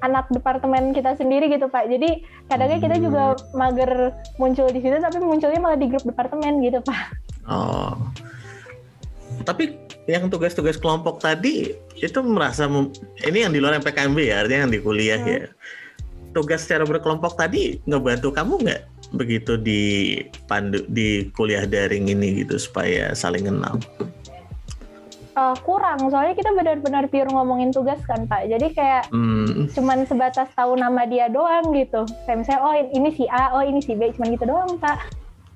anak 0.00 0.28
departemen 0.30 0.92
kita 0.92 1.16
sendiri 1.16 1.48
gitu 1.48 1.66
pak 1.66 1.88
jadi 1.88 2.22
kadangnya 2.46 2.78
kita 2.78 2.96
juga 3.00 3.22
mager 3.52 4.12
muncul 4.36 4.68
di 4.68 4.78
situ 4.78 4.94
tapi 4.96 5.18
munculnya 5.18 5.58
malah 5.58 5.80
di 5.80 5.88
grup 5.90 6.04
departemen 6.04 6.60
gitu 6.60 6.80
pak 6.82 7.12
Oh. 7.48 7.96
Tapi 9.48 9.80
yang 10.04 10.28
tugas-tugas 10.28 10.76
kelompok 10.76 11.16
tadi 11.16 11.72
itu 11.96 12.18
merasa 12.20 12.68
mem- 12.68 12.92
ini 13.24 13.44
yang 13.44 13.52
di 13.52 13.60
luar 13.60 13.80
MPKMB 13.80 14.18
ya, 14.20 14.44
artinya 14.44 14.68
yang 14.68 14.72
di 14.72 14.80
kuliah 14.84 15.16
Hmm. 15.16 15.28
ya. 15.32 15.40
Tugas 16.36 16.68
secara 16.68 16.84
berkelompok 16.84 17.40
tadi 17.40 17.80
ngebantu 17.88 18.36
kamu 18.36 18.68
nggak 18.68 18.82
begitu 19.14 19.56
di 19.56 20.20
pandu 20.44 20.84
di 20.92 21.28
kuliah 21.32 21.64
daring 21.64 22.12
ini 22.12 22.44
gitu 22.44 22.60
supaya 22.60 23.16
saling 23.16 23.48
kenal? 23.48 23.80
Eh, 25.38 25.56
kurang 25.62 26.02
soalnya 26.10 26.34
kita 26.34 26.50
benar-benar 26.50 27.06
pure 27.06 27.30
ngomongin 27.30 27.70
tugas 27.70 28.02
kan 28.10 28.26
pak 28.26 28.50
jadi 28.50 28.66
kayak 28.74 29.02
Hmm, 29.14 29.70
cuman 29.70 30.02
sebatas 30.02 30.50
tahu 30.58 30.74
nama 30.74 31.06
dia 31.06 31.30
doang 31.30 31.70
gitu 31.78 32.02
kayak 32.26 32.42
misalnya 32.42 32.60
oh 32.66 32.74
ini 32.74 33.10
si 33.14 33.24
A 33.30 33.54
oh 33.54 33.62
ini 33.62 33.78
si 33.78 33.94
B 33.94 34.10
cuman 34.18 34.34
gitu 34.34 34.50
doang 34.50 34.74
pak 34.82 34.98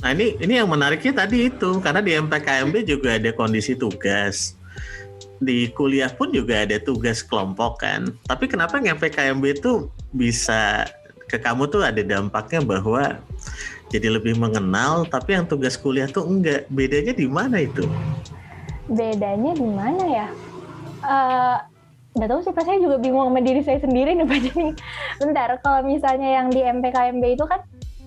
Nah 0.02 0.10
ini 0.10 0.34
ini 0.42 0.58
yang 0.58 0.66
menariknya 0.66 1.14
tadi 1.14 1.46
itu 1.46 1.78
karena 1.78 2.02
di 2.02 2.10
MPKMB 2.18 2.74
juga 2.82 3.22
ada 3.22 3.30
kondisi 3.30 3.78
tugas. 3.78 4.58
Di 5.38 5.70
kuliah 5.70 6.10
pun 6.10 6.34
juga 6.34 6.66
ada 6.66 6.82
tugas 6.82 7.22
kelompok 7.22 7.86
kan. 7.86 8.10
Tapi 8.26 8.50
kenapa 8.50 8.82
yang 8.82 8.98
MPKMB 8.98 9.62
itu 9.62 9.86
bisa 10.10 10.90
ke 11.32 11.40
kamu 11.40 11.64
tuh 11.72 11.80
ada 11.80 12.04
dampaknya 12.04 12.60
bahwa 12.60 13.16
jadi 13.88 14.20
lebih 14.20 14.36
mengenal, 14.36 15.08
tapi 15.08 15.36
yang 15.40 15.48
tugas 15.48 15.80
kuliah 15.80 16.04
tuh 16.08 16.28
enggak. 16.28 16.68
Bedanya 16.68 17.16
di 17.16 17.24
mana 17.24 17.64
itu? 17.64 17.88
bedanya 18.92 19.52
di 19.56 19.68
mana 19.68 20.04
ya? 20.04 20.26
Eh, 21.02 21.56
nggak 22.12 22.28
tahu 22.28 22.40
sih 22.44 22.52
saya 22.52 22.78
juga 22.78 23.00
bingung 23.00 23.32
sama 23.32 23.40
diri 23.40 23.60
saya 23.64 23.80
sendiri 23.80 24.14
nih 24.14 24.26
pak. 24.28 24.38
Jadi 24.46 24.66
bentar. 25.18 25.50
Kalau 25.64 25.80
misalnya 25.86 26.28
yang 26.42 26.46
di 26.52 26.60
MPKMB 26.60 27.24
itu 27.34 27.44
kan 27.48 27.60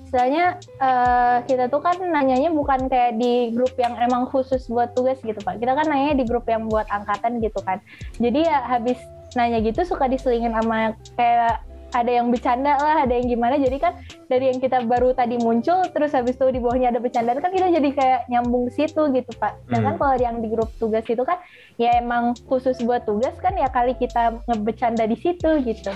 misalnya 0.05 0.61
eh, 0.79 1.37
kita 1.49 1.67
tuh 1.67 1.81
kan 1.81 1.97
nanyanya 1.99 2.53
bukan 2.53 2.87
kayak 2.87 3.17
di 3.19 3.51
grup 3.51 3.73
yang 3.75 3.97
emang 3.99 4.29
khusus 4.29 4.69
buat 4.69 4.93
tugas 4.93 5.19
gitu 5.25 5.37
pak. 5.41 5.59
Kita 5.59 5.73
kan 5.75 5.89
nanya 5.89 6.15
di 6.15 6.23
grup 6.27 6.45
yang 6.47 6.69
buat 6.69 6.85
angkatan 6.91 7.41
gitu 7.41 7.59
kan. 7.65 7.81
Jadi 8.21 8.45
ya 8.45 8.63
habis 8.63 8.99
nanya 9.35 9.59
gitu 9.59 9.83
suka 9.83 10.07
diselingin 10.07 10.55
sama 10.55 10.95
kayak 11.19 11.59
ada 11.95 12.11
yang 12.11 12.27
bercanda 12.27 12.75
lah, 12.75 13.07
ada 13.07 13.13
yang 13.15 13.31
gimana. 13.31 13.55
Jadi 13.55 13.77
kan 13.79 13.95
dari 14.27 14.51
yang 14.51 14.59
kita 14.59 14.83
baru 14.83 15.15
tadi 15.15 15.39
muncul, 15.39 15.87
terus 15.95 16.11
habis 16.11 16.35
itu 16.35 16.51
di 16.51 16.59
bawahnya 16.59 16.91
ada 16.91 16.99
bercandaan 16.99 17.39
kan 17.39 17.55
kita 17.55 17.71
jadi 17.71 17.89
kayak 17.95 18.19
nyambung 18.27 18.67
situ 18.75 19.01
gitu 19.15 19.31
pak. 19.39 19.55
Sedangkan 19.71 19.95
Hmm. 19.95 20.01
kalau 20.03 20.15
yang 20.19 20.35
di 20.43 20.51
grup 20.51 20.69
tugas 20.75 21.07
itu 21.07 21.23
kan 21.23 21.39
ya 21.79 21.95
emang 22.03 22.35
khusus 22.51 22.75
buat 22.83 23.07
tugas 23.07 23.33
kan 23.39 23.55
ya 23.55 23.71
kali 23.71 23.95
kita 23.95 24.43
ngebecanda 24.51 25.07
di 25.07 25.15
situ 25.15 25.49
gitu. 25.63 25.91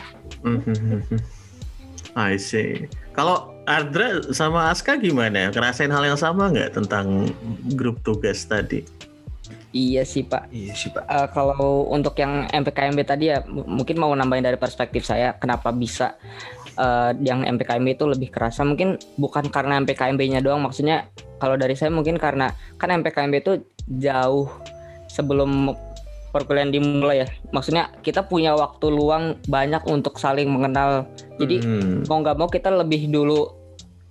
I 2.16 2.40
see. 2.40 2.88
Kalau 3.14 3.54
Ardra 3.70 4.24
sama 4.34 4.72
Aska 4.72 4.98
gimana? 4.98 5.52
Ngerasain 5.54 5.92
hal 5.92 6.02
yang 6.08 6.18
sama 6.18 6.50
nggak 6.50 6.80
tentang 6.80 7.30
grup 7.76 8.02
tugas 8.02 8.48
tadi? 8.48 8.82
Iya 9.70 10.02
sih 10.02 10.26
Pak. 10.26 10.50
Iya 10.50 10.74
sih 10.74 10.90
pak. 10.90 11.06
Eh, 11.06 11.28
kalau 11.30 11.86
untuk 11.94 12.18
yang 12.18 12.50
MPKMB 12.50 13.00
tadi 13.06 13.30
ya 13.30 13.46
mungkin 13.46 14.02
mau 14.02 14.10
nambahin 14.10 14.42
dari 14.46 14.58
perspektif 14.58 15.06
saya 15.06 15.38
kenapa 15.38 15.70
bisa 15.70 16.18
eh, 16.74 17.12
yang 17.22 17.46
MPKMB 17.46 17.88
itu 17.94 18.06
lebih 18.10 18.34
kerasa 18.34 18.66
mungkin 18.66 18.98
bukan 19.22 19.52
karena 19.54 19.78
MPKMB-nya 19.86 20.42
doang 20.42 20.66
maksudnya 20.66 21.06
kalau 21.38 21.54
dari 21.54 21.78
saya 21.78 21.94
mungkin 21.94 22.18
karena 22.18 22.50
kan 22.82 22.90
MPKMB 22.90 23.34
itu 23.46 23.54
jauh 23.86 24.50
sebelum 25.06 25.74
perkuliahan 26.30 26.70
dimulai 26.70 27.26
ya 27.26 27.28
maksudnya 27.50 27.90
kita 28.06 28.22
punya 28.22 28.54
waktu 28.54 28.86
luang 28.90 29.42
banyak 29.50 29.82
untuk 29.90 30.22
saling 30.22 30.46
mengenal 30.46 31.10
jadi 31.42 31.58
Hmm. 31.62 32.06
mau 32.06 32.22
nggak 32.22 32.38
mau 32.38 32.46
kita 32.46 32.70
lebih 32.70 33.10
dulu 33.10 33.59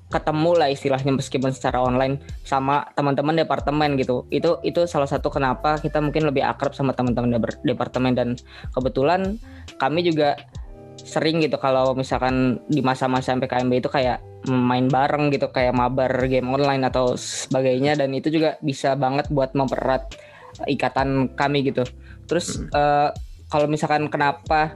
ketemu 0.09 0.51
lah 0.57 0.69
istilahnya 0.73 1.13
meskipun 1.13 1.53
secara 1.53 1.85
online 1.85 2.21
sama 2.41 2.89
teman-teman 2.97 3.37
departemen 3.37 4.01
gitu. 4.01 4.25
Itu 4.33 4.61
itu 4.65 4.89
salah 4.89 5.09
satu 5.09 5.29
kenapa 5.29 5.77
kita 5.77 6.01
mungkin 6.01 6.25
lebih 6.25 6.45
akrab 6.49 6.73
sama 6.73 6.97
teman-teman 6.97 7.37
depar- 7.37 7.61
departemen. 7.61 8.13
Dan 8.17 8.29
kebetulan 8.73 9.37
kami 9.77 10.01
juga 10.01 10.41
sering 10.99 11.45
gitu 11.45 11.61
kalau 11.61 11.95
misalkan 11.95 12.59
di 12.67 12.81
masa-masa 12.83 13.37
MPKMB 13.37 13.73
itu 13.85 13.89
kayak 13.93 14.19
main 14.49 14.89
bareng 14.89 15.31
gitu 15.31 15.53
kayak 15.53 15.77
mabar 15.77 16.11
game 16.25 16.49
online 16.49 16.89
atau 16.89 17.13
sebagainya. 17.15 17.93
Dan 18.01 18.17
itu 18.17 18.33
juga 18.33 18.57
bisa 18.65 18.97
banget 18.97 19.29
buat 19.29 19.53
mempererat 19.53 20.09
ikatan 20.65 21.37
kami 21.37 21.69
gitu. 21.69 21.85
Terus 22.25 22.65
eh, 22.73 23.13
kalau 23.53 23.69
misalkan 23.69 24.09
kenapa 24.09 24.73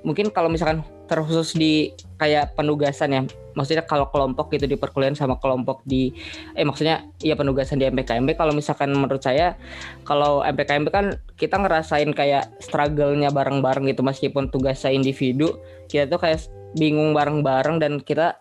mungkin 0.00 0.32
kalau 0.32 0.48
misalkan 0.48 0.80
terkhusus 1.12 1.52
di 1.52 1.92
kayak 2.16 2.56
penugasan 2.56 3.12
ya 3.12 3.22
maksudnya 3.56 3.88
kalau 3.88 4.12
kelompok 4.12 4.52
gitu 4.52 4.68
di 4.68 4.76
perkuliahan 4.76 5.16
sama 5.16 5.40
kelompok 5.40 5.80
di 5.88 6.12
eh 6.52 6.62
maksudnya 6.62 7.08
iya 7.24 7.34
penugasan 7.34 7.80
di 7.80 7.88
MPKMB 7.88 8.36
kalau 8.36 8.52
misalkan 8.52 8.92
menurut 8.92 9.24
saya 9.24 9.56
kalau 10.04 10.44
MPKMB 10.44 10.88
kan 10.92 11.06
kita 11.40 11.56
ngerasain 11.56 12.12
kayak 12.12 12.52
struggle-nya 12.60 13.32
bareng-bareng 13.32 13.88
gitu 13.88 14.04
meskipun 14.04 14.52
tugasnya 14.52 14.92
individu 14.92 15.56
kita 15.88 16.06
tuh 16.06 16.20
kayak 16.20 16.44
bingung 16.76 17.16
bareng-bareng 17.16 17.80
dan 17.80 17.98
kita 18.04 18.36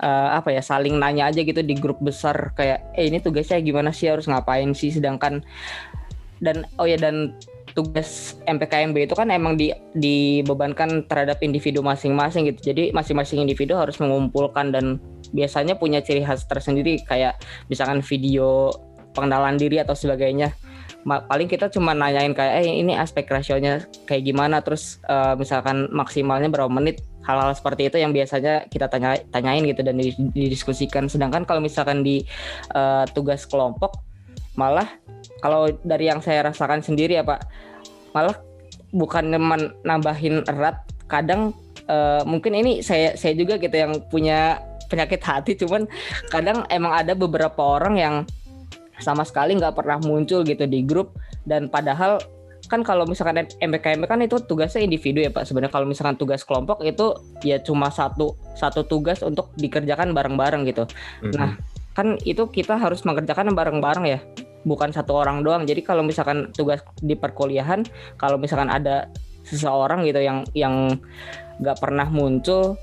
eh, 0.00 0.28
apa 0.34 0.50
ya 0.50 0.64
saling 0.64 0.96
nanya 0.96 1.30
aja 1.30 1.44
gitu 1.44 1.60
di 1.60 1.76
grup 1.76 2.00
besar 2.00 2.56
kayak 2.56 2.96
eh 2.96 3.06
ini 3.06 3.20
tugasnya 3.20 3.60
gimana 3.60 3.92
sih? 3.92 4.10
Harus 4.10 4.26
ngapain 4.26 4.72
sih? 4.72 4.90
Sedangkan 4.90 5.44
dan 6.42 6.66
oh 6.80 6.88
ya 6.88 6.98
dan 6.98 7.36
tugas 7.74 8.38
MPKMB 8.46 9.10
itu 9.10 9.14
kan 9.18 9.28
emang 9.34 9.58
di, 9.58 9.74
dibebankan 9.98 11.04
terhadap 11.10 11.42
individu 11.42 11.82
masing-masing 11.82 12.54
gitu. 12.54 12.70
Jadi 12.72 12.94
masing-masing 12.94 13.42
individu 13.42 13.74
harus 13.74 13.98
mengumpulkan 13.98 14.70
dan 14.70 15.02
biasanya 15.34 15.74
punya 15.74 15.98
ciri 15.98 16.22
khas 16.22 16.46
tersendiri 16.46 17.02
kayak 17.02 17.34
misalkan 17.66 18.00
video 18.00 18.70
pengenalan 19.12 19.58
diri 19.58 19.82
atau 19.82 19.98
sebagainya. 19.98 20.54
Paling 21.04 21.50
kita 21.50 21.68
cuma 21.68 21.92
nanyain 21.92 22.32
kayak 22.32 22.64
eh 22.64 22.80
ini 22.80 22.96
aspek 22.96 23.28
rasionya 23.28 23.84
kayak 24.08 24.24
gimana 24.24 24.64
terus 24.64 25.02
eh, 25.04 25.34
misalkan 25.36 25.90
maksimalnya 25.92 26.48
berapa 26.48 26.70
menit 26.72 27.04
hal-hal 27.28 27.52
seperti 27.52 27.92
itu 27.92 28.00
yang 28.00 28.16
biasanya 28.16 28.64
kita 28.72 28.88
tanya 28.88 29.20
tanyain 29.28 29.68
gitu 29.68 29.84
dan 29.84 30.00
di- 30.00 30.16
didiskusikan 30.16 31.12
sedangkan 31.12 31.44
kalau 31.44 31.60
misalkan 31.60 32.00
di 32.00 32.24
eh, 32.72 33.04
tugas 33.12 33.44
kelompok 33.44 34.00
malah 34.56 34.86
kalau 35.44 35.68
dari 35.84 36.08
yang 36.08 36.24
saya 36.24 36.48
rasakan 36.48 36.80
sendiri 36.80 37.20
ya 37.20 37.24
Pak 37.28 37.44
malah 38.16 38.40
bukan 38.96 39.36
men- 39.36 39.76
nambahin 39.84 40.40
erat 40.48 40.80
kadang 41.04 41.52
eh, 41.84 42.24
mungkin 42.24 42.56
ini 42.56 42.80
saya 42.80 43.12
saya 43.12 43.36
juga 43.36 43.60
gitu 43.60 43.76
yang 43.76 44.00
punya 44.08 44.64
penyakit 44.88 45.20
hati 45.20 45.52
cuman 45.60 45.84
kadang 46.32 46.64
emang 46.72 46.96
ada 46.96 47.12
beberapa 47.12 47.60
orang 47.60 48.00
yang 48.00 48.16
sama 49.04 49.26
sekali 49.28 49.52
nggak 49.60 49.76
pernah 49.76 50.00
muncul 50.00 50.40
gitu 50.48 50.64
di 50.64 50.80
grup 50.80 51.12
dan 51.44 51.68
padahal 51.68 52.16
kan 52.64 52.80
kalau 52.80 53.04
misalkan 53.04 53.44
MPKMB 53.60 54.08
kan 54.08 54.24
itu 54.24 54.40
tugasnya 54.40 54.80
individu 54.80 55.20
ya 55.20 55.28
Pak. 55.28 55.44
Sebenarnya 55.44 55.68
kalau 55.68 55.84
misalkan 55.84 56.16
tugas 56.16 56.40
kelompok 56.48 56.80
itu 56.80 57.12
ya 57.44 57.60
cuma 57.60 57.92
satu 57.92 58.40
satu 58.56 58.88
tugas 58.88 59.20
untuk 59.20 59.52
dikerjakan 59.60 60.16
bareng-bareng 60.16 60.64
gitu. 60.72 60.88
Mhm. 61.20 61.32
Nah, 61.36 61.60
kan 61.92 62.16
itu 62.24 62.48
kita 62.48 62.80
harus 62.80 63.04
mengerjakan 63.04 63.52
bareng-bareng 63.52 64.04
ya 64.08 64.18
bukan 64.64 64.90
satu 64.90 65.14
orang 65.14 65.44
doang. 65.44 65.62
Jadi 65.68 65.84
kalau 65.84 66.02
misalkan 66.02 66.50
tugas 66.52 66.80
di 67.00 67.14
perkuliahan 67.14 67.84
kalau 68.16 68.40
misalkan 68.40 68.72
ada 68.72 69.08
seseorang 69.44 70.08
gitu 70.08 70.24
yang 70.24 70.42
yang 70.56 70.96
nggak 71.60 71.78
pernah 71.78 72.08
muncul 72.08 72.74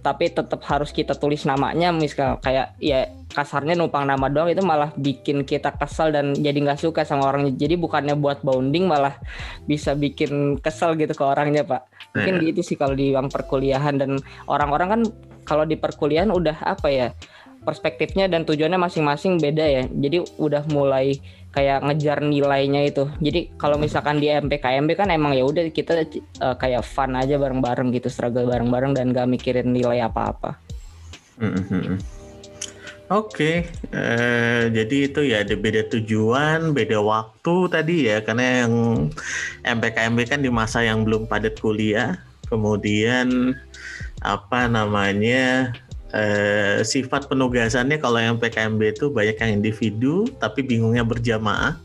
tapi 0.00 0.32
tetap 0.32 0.64
harus 0.64 0.96
kita 0.96 1.12
tulis 1.12 1.44
namanya 1.44 1.92
misal 1.92 2.40
kayak 2.40 2.72
ya 2.80 3.08
kasarnya 3.30 3.76
numpang 3.76 4.08
nama 4.08 4.32
doang 4.32 4.48
itu 4.48 4.64
malah 4.64 4.92
bikin 4.96 5.44
kita 5.44 5.76
kesel 5.76 6.08
dan 6.08 6.32
jadi 6.32 6.56
nggak 6.56 6.80
suka 6.80 7.04
sama 7.04 7.28
orangnya 7.28 7.52
jadi 7.52 7.76
bukannya 7.76 8.16
buat 8.16 8.40
bonding 8.40 8.88
malah 8.88 9.20
bisa 9.68 9.92
bikin 9.92 10.56
kesel 10.60 10.96
gitu 10.96 11.12
ke 11.12 11.24
orangnya 11.24 11.64
pak. 11.68 11.84
Mungkin 12.16 12.34
Nah. 12.40 12.44
gitu 12.48 12.60
sih 12.64 12.76
kalau 12.80 12.96
di 12.98 13.14
bang 13.14 13.30
perkuliahan. 13.30 13.94
Dan 14.00 14.18
orang-orang 14.50 14.88
kan 14.88 15.00
kalau 15.46 15.62
di 15.68 15.78
perkuliahan 15.78 16.32
udah 16.32 16.62
apa 16.64 16.88
ya 16.90 17.08
perspektifnya 17.70 18.26
dan 18.26 18.42
tujuannya 18.42 18.82
masing-masing 18.82 19.38
beda 19.38 19.62
ya. 19.62 19.82
Jadi 19.86 20.26
udah 20.42 20.66
mulai 20.74 21.22
kayak 21.54 21.86
ngejar 21.86 22.18
nilainya 22.22 22.82
itu. 22.90 23.06
Jadi 23.22 23.54
kalau 23.54 23.78
misalkan 23.78 24.18
di 24.18 24.26
MPKMB 24.30 24.90
kan 24.98 25.08
emang 25.14 25.38
ya 25.38 25.46
udah 25.46 25.70
kita 25.70 26.02
eh, 26.02 26.56
kayak 26.58 26.82
fun 26.82 27.14
aja 27.14 27.38
bareng-bareng 27.38 27.94
gitu 27.94 28.10
struggle 28.10 28.50
bareng-bareng 28.50 28.98
dan 28.98 29.14
gak 29.14 29.30
mikirin 29.30 29.70
nilai 29.70 30.02
apa-apa. 30.02 30.58
Oke, 33.10 33.66
eh, 33.90 34.62
jadi 34.70 34.96
itu 35.10 35.26
ya 35.26 35.42
ada 35.42 35.58
beda 35.58 35.82
tujuan, 35.90 36.70
beda 36.70 37.02
waktu 37.02 37.54
tadi 37.66 38.06
ya, 38.06 38.22
karena 38.22 38.62
yang 38.62 38.74
MPKMB 39.66 40.18
kan 40.30 40.40
di 40.46 40.50
masa 40.52 40.86
yang 40.86 41.02
belum 41.02 41.26
padat 41.26 41.58
kuliah, 41.58 42.22
kemudian 42.46 43.58
apa 44.22 44.70
namanya 44.70 45.74
eh, 46.14 46.82
sifat 46.82 47.26
penugasannya 47.30 47.98
kalau 47.98 48.18
yang 48.18 48.36
PKMB 48.36 48.80
itu 48.96 49.06
banyak 49.10 49.36
yang 49.38 49.50
individu, 49.62 50.26
tapi 50.38 50.62
bingungnya 50.62 51.02
berjamaah. 51.06 51.78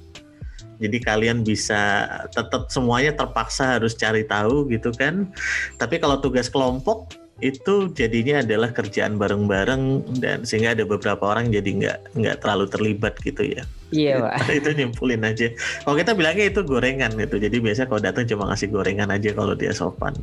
Jadi 0.76 0.98
kalian 1.00 1.48
bisa 1.48 2.04
tetap 2.36 2.68
semuanya 2.68 3.16
terpaksa 3.16 3.80
harus 3.80 3.96
cari 3.96 4.28
tahu 4.28 4.68
gitu 4.68 4.92
kan. 4.92 5.32
Tapi 5.80 6.04
kalau 6.04 6.20
tugas 6.20 6.52
kelompok 6.52 7.16
itu 7.44 7.92
jadinya 7.92 8.40
adalah 8.40 8.72
kerjaan 8.72 9.20
bareng-bareng 9.20 10.08
dan 10.24 10.48
sehingga 10.48 10.76
ada 10.76 10.88
beberapa 10.88 11.36
orang 11.36 11.52
jadi 11.52 11.68
nggak 11.68 12.00
nggak 12.16 12.38
terlalu 12.44 12.66
terlibat 12.72 13.16
gitu 13.24 13.44
ya. 13.56 13.64
Iya 13.96 14.14
pak 14.20 14.34
itu 14.60 14.70
nyimpulin 14.76 15.24
aja. 15.24 15.48
Kalau 15.88 15.96
kita 15.96 16.12
bilangnya 16.12 16.46
itu 16.52 16.62
gorengan 16.68 17.12
gitu. 17.16 17.36
Jadi 17.40 17.58
biasanya 17.64 17.88
kalau 17.88 18.02
datang 18.04 18.26
cuma 18.28 18.44
ngasih 18.52 18.68
gorengan 18.68 19.10
aja 19.10 19.30
kalau 19.32 19.56
dia 19.56 19.72
sopan. 19.72 20.14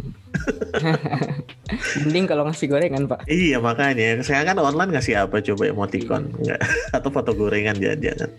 mending 2.04 2.26
kalau 2.28 2.44
ngasih 2.48 2.68
gorengan 2.68 3.08
pak 3.08 3.24
Iya 3.28 3.56
makanya 3.62 4.20
sekarang 4.20 4.52
kan 4.52 4.58
online 4.60 4.92
ngasih 4.96 5.24
apa 5.24 5.40
coba 5.40 5.62
emoticon 5.72 6.28
nggak 6.42 6.60
atau 6.96 7.08
foto 7.08 7.32
gorengan 7.32 7.76
jangan-jangan. 7.80 8.30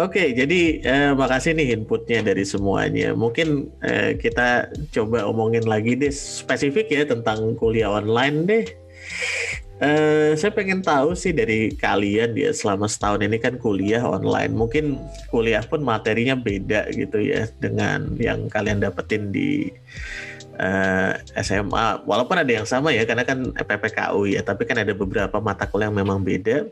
Oke, 0.00 0.32
jadi 0.32 0.60
eh, 0.80 1.12
makasih 1.12 1.52
nih 1.52 1.76
inputnya 1.76 2.24
dari 2.24 2.40
semuanya. 2.40 3.12
Mungkin 3.12 3.68
eh, 3.84 4.16
kita 4.16 4.72
coba 4.96 5.28
omongin 5.28 5.68
lagi 5.68 5.92
deh 5.92 6.08
spesifik 6.08 6.88
ya 6.88 7.04
tentang 7.04 7.52
kuliah 7.60 7.92
online 7.92 8.36
deh. 8.48 8.64
Eh, 9.80 10.36
saya 10.36 10.52
pengen 10.52 10.84
tahu 10.84 11.16
sih 11.16 11.32
dari 11.32 11.72
kalian 11.72 12.36
ya 12.36 12.52
selama 12.52 12.84
setahun 12.84 13.24
ini 13.24 13.40
kan 13.40 13.56
kuliah 13.56 14.04
online. 14.04 14.52
Mungkin 14.52 15.00
kuliah 15.32 15.64
pun 15.64 15.80
materinya 15.80 16.36
beda 16.36 16.92
gitu 16.92 17.16
ya 17.16 17.48
dengan 17.64 18.12
yang 18.20 18.52
kalian 18.52 18.84
dapetin 18.84 19.32
di 19.32 19.72
eh, 20.60 21.12
SMA. 21.40 22.04
Walaupun 22.04 22.36
ada 22.44 22.52
yang 22.52 22.68
sama 22.68 22.92
ya 22.92 23.08
karena 23.08 23.24
kan 23.24 23.56
PPKU 23.56 24.28
ya, 24.28 24.44
tapi 24.44 24.68
kan 24.68 24.84
ada 24.84 24.92
beberapa 24.92 25.40
mata 25.40 25.64
kuliah 25.64 25.88
yang 25.88 25.96
memang 25.96 26.20
beda. 26.20 26.68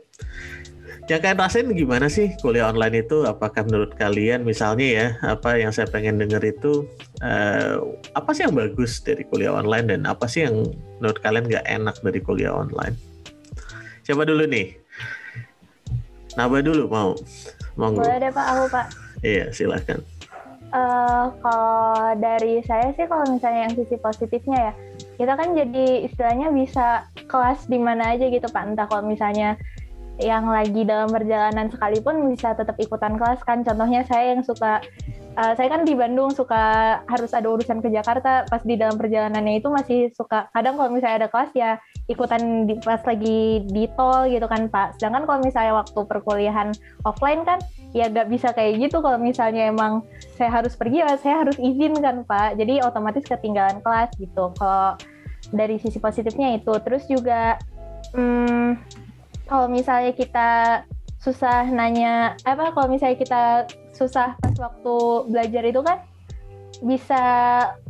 Yang 1.09 1.25
kalian 1.25 1.41
rasain 1.41 1.67
gimana 1.73 2.05
sih 2.05 2.37
kuliah 2.37 2.69
online 2.69 3.01
itu? 3.01 3.25
Apakah 3.25 3.65
menurut 3.65 3.97
kalian 3.97 4.45
misalnya 4.45 4.85
ya 4.85 5.07
apa 5.25 5.57
yang 5.57 5.73
saya 5.73 5.89
pengen 5.89 6.21
denger 6.21 6.53
itu 6.53 6.85
eh, 7.25 7.81
apa 8.13 8.29
sih 8.37 8.45
yang 8.45 8.53
bagus 8.53 9.01
dari 9.01 9.25
kuliah 9.25 9.57
online 9.57 9.89
dan 9.89 10.05
apa 10.05 10.29
sih 10.29 10.45
yang 10.45 10.69
menurut 11.01 11.17
kalian 11.25 11.49
nggak 11.49 11.65
enak 11.65 11.97
dari 12.05 12.21
kuliah 12.21 12.53
online? 12.53 12.93
Coba 14.05 14.21
dulu 14.21 14.45
nih. 14.45 14.77
Naba 16.37 16.61
dulu 16.61 16.85
mau. 16.85 17.17
Monggo. 17.73 18.05
Boleh 18.05 18.21
deh 18.21 18.29
Pak, 18.29 18.45
aku 18.45 18.63
Pak. 18.69 18.87
Iya, 19.25 19.49
silakan. 19.49 20.05
Eh, 20.69 21.23
kalau 21.41 22.13
dari 22.21 22.61
saya 22.69 22.93
sih 22.93 23.09
kalau 23.09 23.25
misalnya 23.25 23.65
yang 23.65 23.73
sisi 23.73 23.97
positifnya 23.97 24.69
ya, 24.69 24.73
kita 25.17 25.33
kan 25.33 25.57
jadi 25.57 26.05
istilahnya 26.05 26.53
bisa 26.53 27.09
kelas 27.25 27.65
di 27.65 27.81
mana 27.81 28.13
aja 28.13 28.29
gitu 28.29 28.45
Pak. 28.45 28.61
Entah 28.69 28.85
kalau 28.85 29.09
misalnya 29.09 29.57
yang 30.19 30.51
lagi 30.51 30.83
dalam 30.83 31.07
perjalanan 31.07 31.71
sekalipun 31.71 32.27
bisa 32.27 32.51
tetap 32.51 32.75
ikutan 32.75 33.15
kelas 33.15 33.39
kan. 33.47 33.63
Contohnya 33.63 34.03
saya 34.03 34.35
yang 34.35 34.43
suka 34.43 34.83
eh, 35.39 35.53
saya 35.55 35.67
kan 35.71 35.87
di 35.87 35.95
Bandung 35.95 36.35
suka 36.35 36.99
harus 37.07 37.31
ada 37.31 37.47
urusan 37.47 37.79
ke 37.79 37.87
Jakarta 37.87 38.43
pas 38.51 38.59
di 38.67 38.75
dalam 38.75 38.99
perjalanannya 38.99 39.63
itu 39.63 39.71
masih 39.71 40.11
suka 40.11 40.51
kadang 40.51 40.75
kalau 40.75 40.91
misalnya 40.91 41.25
ada 41.25 41.29
kelas 41.31 41.51
ya 41.55 41.71
ikutan 42.11 42.67
di, 42.67 42.75
pas 42.83 42.99
lagi 43.07 43.63
di 43.71 43.87
tol 43.95 44.27
gitu 44.27 44.43
kan 44.51 44.67
Pak. 44.67 44.99
Sedangkan 44.99 45.23
kalau 45.23 45.39
misalnya 45.39 45.73
waktu 45.79 45.99
perkuliahan 46.03 46.69
offline 47.07 47.47
kan 47.47 47.63
ya 47.95 48.11
nggak 48.11 48.27
bisa 48.27 48.51
kayak 48.51 48.77
gitu 48.85 48.99
kalau 48.99 49.17
misalnya 49.17 49.71
emang 49.71 50.03
saya 50.35 50.51
harus 50.51 50.75
pergi 50.75 50.99
ya 50.99 51.15
saya 51.15 51.47
harus 51.47 51.55
izin 51.55 51.95
kan 52.03 52.27
Pak. 52.27 52.59
Jadi 52.59 52.83
otomatis 52.83 53.23
ketinggalan 53.23 53.79
kelas 53.79 54.11
gitu. 54.19 54.51
Kalau 54.59 54.99
dari 55.55 55.79
sisi 55.79 55.97
positifnya 55.97 56.59
itu 56.59 56.73
terus 56.83 57.07
juga 57.07 57.57
hmm, 58.13 58.77
kalau 59.49 59.65
misalnya 59.65 60.13
kita 60.13 60.49
susah 61.19 61.67
nanya 61.67 62.37
apa 62.47 62.71
kalau 62.71 62.87
misalnya 62.87 63.17
kita 63.19 63.43
susah 63.91 64.37
pas 64.39 64.55
waktu 64.55 64.95
belajar 65.27 65.63
itu 65.67 65.81
kan 65.83 65.99
bisa 66.79 67.23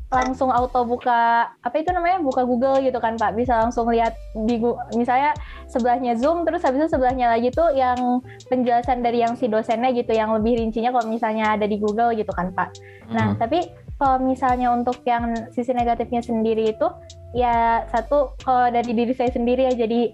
langsung 0.09 0.49
auto 0.49 0.81
buka 0.89 1.53
apa 1.61 1.75
itu 1.77 1.93
namanya 1.93 2.17
buka 2.25 2.41
Google 2.41 2.81
gitu 2.81 2.97
kan 2.97 3.13
Pak 3.13 3.37
bisa 3.37 3.61
langsung 3.61 3.93
lihat 3.93 4.17
di 4.33 4.57
misalnya 4.97 5.37
sebelahnya 5.69 6.17
Zoom 6.17 6.49
terus 6.49 6.65
habis 6.65 6.81
itu 6.81 6.97
sebelahnya 6.97 7.29
lagi 7.29 7.53
tuh 7.53 7.69
yang 7.77 8.25
penjelasan 8.49 9.05
dari 9.05 9.21
yang 9.21 9.37
si 9.37 9.45
dosennya 9.45 9.93
gitu 9.93 10.09
yang 10.17 10.33
lebih 10.33 10.57
rincinya 10.57 10.89
kalau 10.89 11.05
misalnya 11.05 11.53
ada 11.53 11.69
di 11.69 11.77
Google 11.77 12.17
gitu 12.17 12.33
kan 12.33 12.49
Pak. 12.57 12.69
Nah, 13.13 13.37
Hmm. 13.37 13.37
tapi 13.37 13.69
kalau 14.01 14.17
misalnya 14.25 14.73
untuk 14.73 14.97
yang 15.05 15.29
sisi 15.53 15.77
negatifnya 15.77 16.25
sendiri 16.25 16.73
itu 16.73 16.89
ya 17.37 17.85
satu 17.93 18.33
kalau 18.41 18.73
dari 18.73 18.89
diri 18.97 19.13
saya 19.13 19.29
sendiri 19.29 19.69
ya 19.69 19.85
jadi 19.85 20.09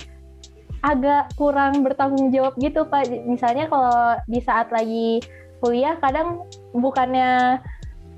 agak 0.85 1.33
kurang 1.33 1.81
bertanggung 1.81 2.29
jawab 2.29 2.53
gitu 2.61 2.85
Pak. 2.85 3.09
Misalnya 3.25 3.65
kalau 3.65 4.21
di 4.29 4.37
saat 4.37 4.69
lagi 4.69 5.17
kuliah 5.57 5.97
kadang 5.97 6.45
bukannya 6.77 7.57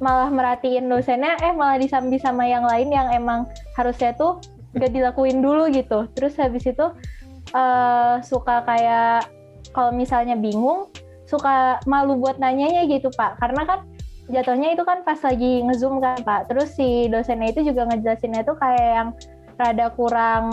malah 0.03 0.27
merhatiin 0.27 0.91
dosennya 0.91 1.39
eh 1.41 1.55
malah 1.55 1.79
disambi 1.79 2.19
sama 2.19 2.43
yang 2.43 2.67
lain 2.67 2.91
yang 2.91 3.07
emang 3.15 3.47
harusnya 3.79 4.13
tuh 4.19 4.43
gak 4.75 4.91
dilakuin 4.91 5.39
dulu 5.39 5.71
gitu. 5.71 6.11
Terus 6.11 6.35
habis 6.35 6.67
itu 6.67 6.85
eh, 7.55 8.15
suka 8.19 8.67
kayak 8.67 9.31
kalau 9.71 9.95
misalnya 9.95 10.35
bingung 10.35 10.91
suka 11.23 11.79
malu 11.87 12.19
buat 12.19 12.35
nanyanya 12.35 12.83
gitu 12.91 13.07
Pak. 13.15 13.39
Karena 13.39 13.63
kan 13.63 13.79
jatuhnya 14.27 14.75
itu 14.75 14.83
kan 14.83 15.07
pas 15.07 15.23
lagi 15.23 15.63
ngezoom 15.63 16.03
kan 16.03 16.19
Pak. 16.19 16.51
Terus 16.51 16.75
si 16.75 17.07
dosennya 17.07 17.55
itu 17.55 17.63
juga 17.71 17.87
ngejelasinnya 17.87 18.43
tuh 18.43 18.59
kayak 18.59 18.89
yang 18.91 19.09
rada 19.55 19.87
kurang 19.95 20.45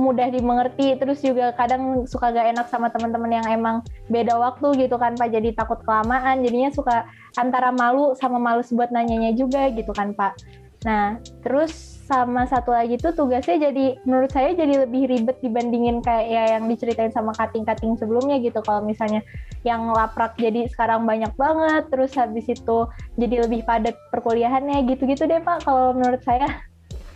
mudah 0.00 0.32
dimengerti 0.32 0.96
terus 0.96 1.20
juga 1.20 1.52
kadang 1.52 2.08
suka 2.08 2.32
gak 2.32 2.56
enak 2.56 2.66
sama 2.72 2.88
teman-teman 2.88 3.30
yang 3.36 3.46
emang 3.52 3.84
beda 4.08 4.34
waktu 4.40 4.88
gitu 4.88 4.96
kan 4.96 5.12
Pak. 5.14 5.28
Jadi 5.28 5.52
takut 5.52 5.78
kelamaan 5.84 6.40
jadinya 6.40 6.72
suka 6.72 7.04
antara 7.36 7.68
malu 7.70 8.16
sama 8.16 8.40
males 8.40 8.72
buat 8.72 8.88
nanyanya 8.88 9.36
juga 9.36 9.68
gitu 9.70 9.92
kan 9.92 10.16
Pak. 10.16 10.40
Nah 10.88 11.20
terus 11.44 12.00
sama 12.08 12.48
satu 12.48 12.74
lagi 12.74 12.98
tuh 12.98 13.14
tugasnya 13.14 13.70
jadi 13.70 14.00
menurut 14.08 14.32
saya 14.32 14.56
jadi 14.56 14.88
lebih 14.88 15.06
ribet 15.06 15.38
dibandingin 15.44 16.02
kayak 16.02 16.26
ya 16.26 16.42
yang 16.58 16.66
diceritain 16.66 17.12
sama 17.12 17.36
kating-kating 17.36 17.94
sebelumnya 18.00 18.40
gitu. 18.40 18.64
Kalau 18.64 18.80
misalnya 18.82 19.20
yang 19.62 19.92
laprak 19.92 20.40
jadi 20.40 20.66
sekarang 20.72 21.04
banyak 21.04 21.30
banget 21.36 21.84
terus 21.92 22.16
habis 22.16 22.48
itu 22.48 22.88
jadi 23.20 23.44
lebih 23.44 23.68
padat 23.68 23.94
perkuliahannya 24.08 24.88
gitu-gitu 24.88 25.28
deh 25.28 25.44
Pak 25.44 25.68
kalau 25.68 25.92
menurut 25.92 26.24
saya 26.24 26.48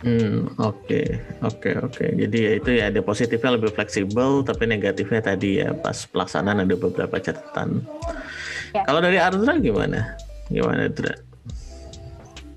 Hmm, 0.05 0.53
oke, 0.61 1.01
oke, 1.41 1.69
oke. 1.81 2.05
Jadi 2.13 2.37
ya 2.37 2.51
itu 2.61 2.69
ya 2.77 2.93
ada 2.93 3.01
positifnya 3.01 3.57
lebih 3.57 3.73
fleksibel, 3.73 4.45
tapi 4.45 4.69
negatifnya 4.69 5.33
tadi 5.33 5.65
ya 5.65 5.73
pas 5.73 6.05
pelaksanaan 6.05 6.61
ada 6.61 6.77
beberapa 6.77 7.17
catatan. 7.17 7.81
Ya. 8.77 8.85
Kalau 8.85 9.01
dari 9.01 9.17
Ardra 9.17 9.57
gimana? 9.57 10.13
Gimana 10.53 10.85
Ardra? 10.93 11.17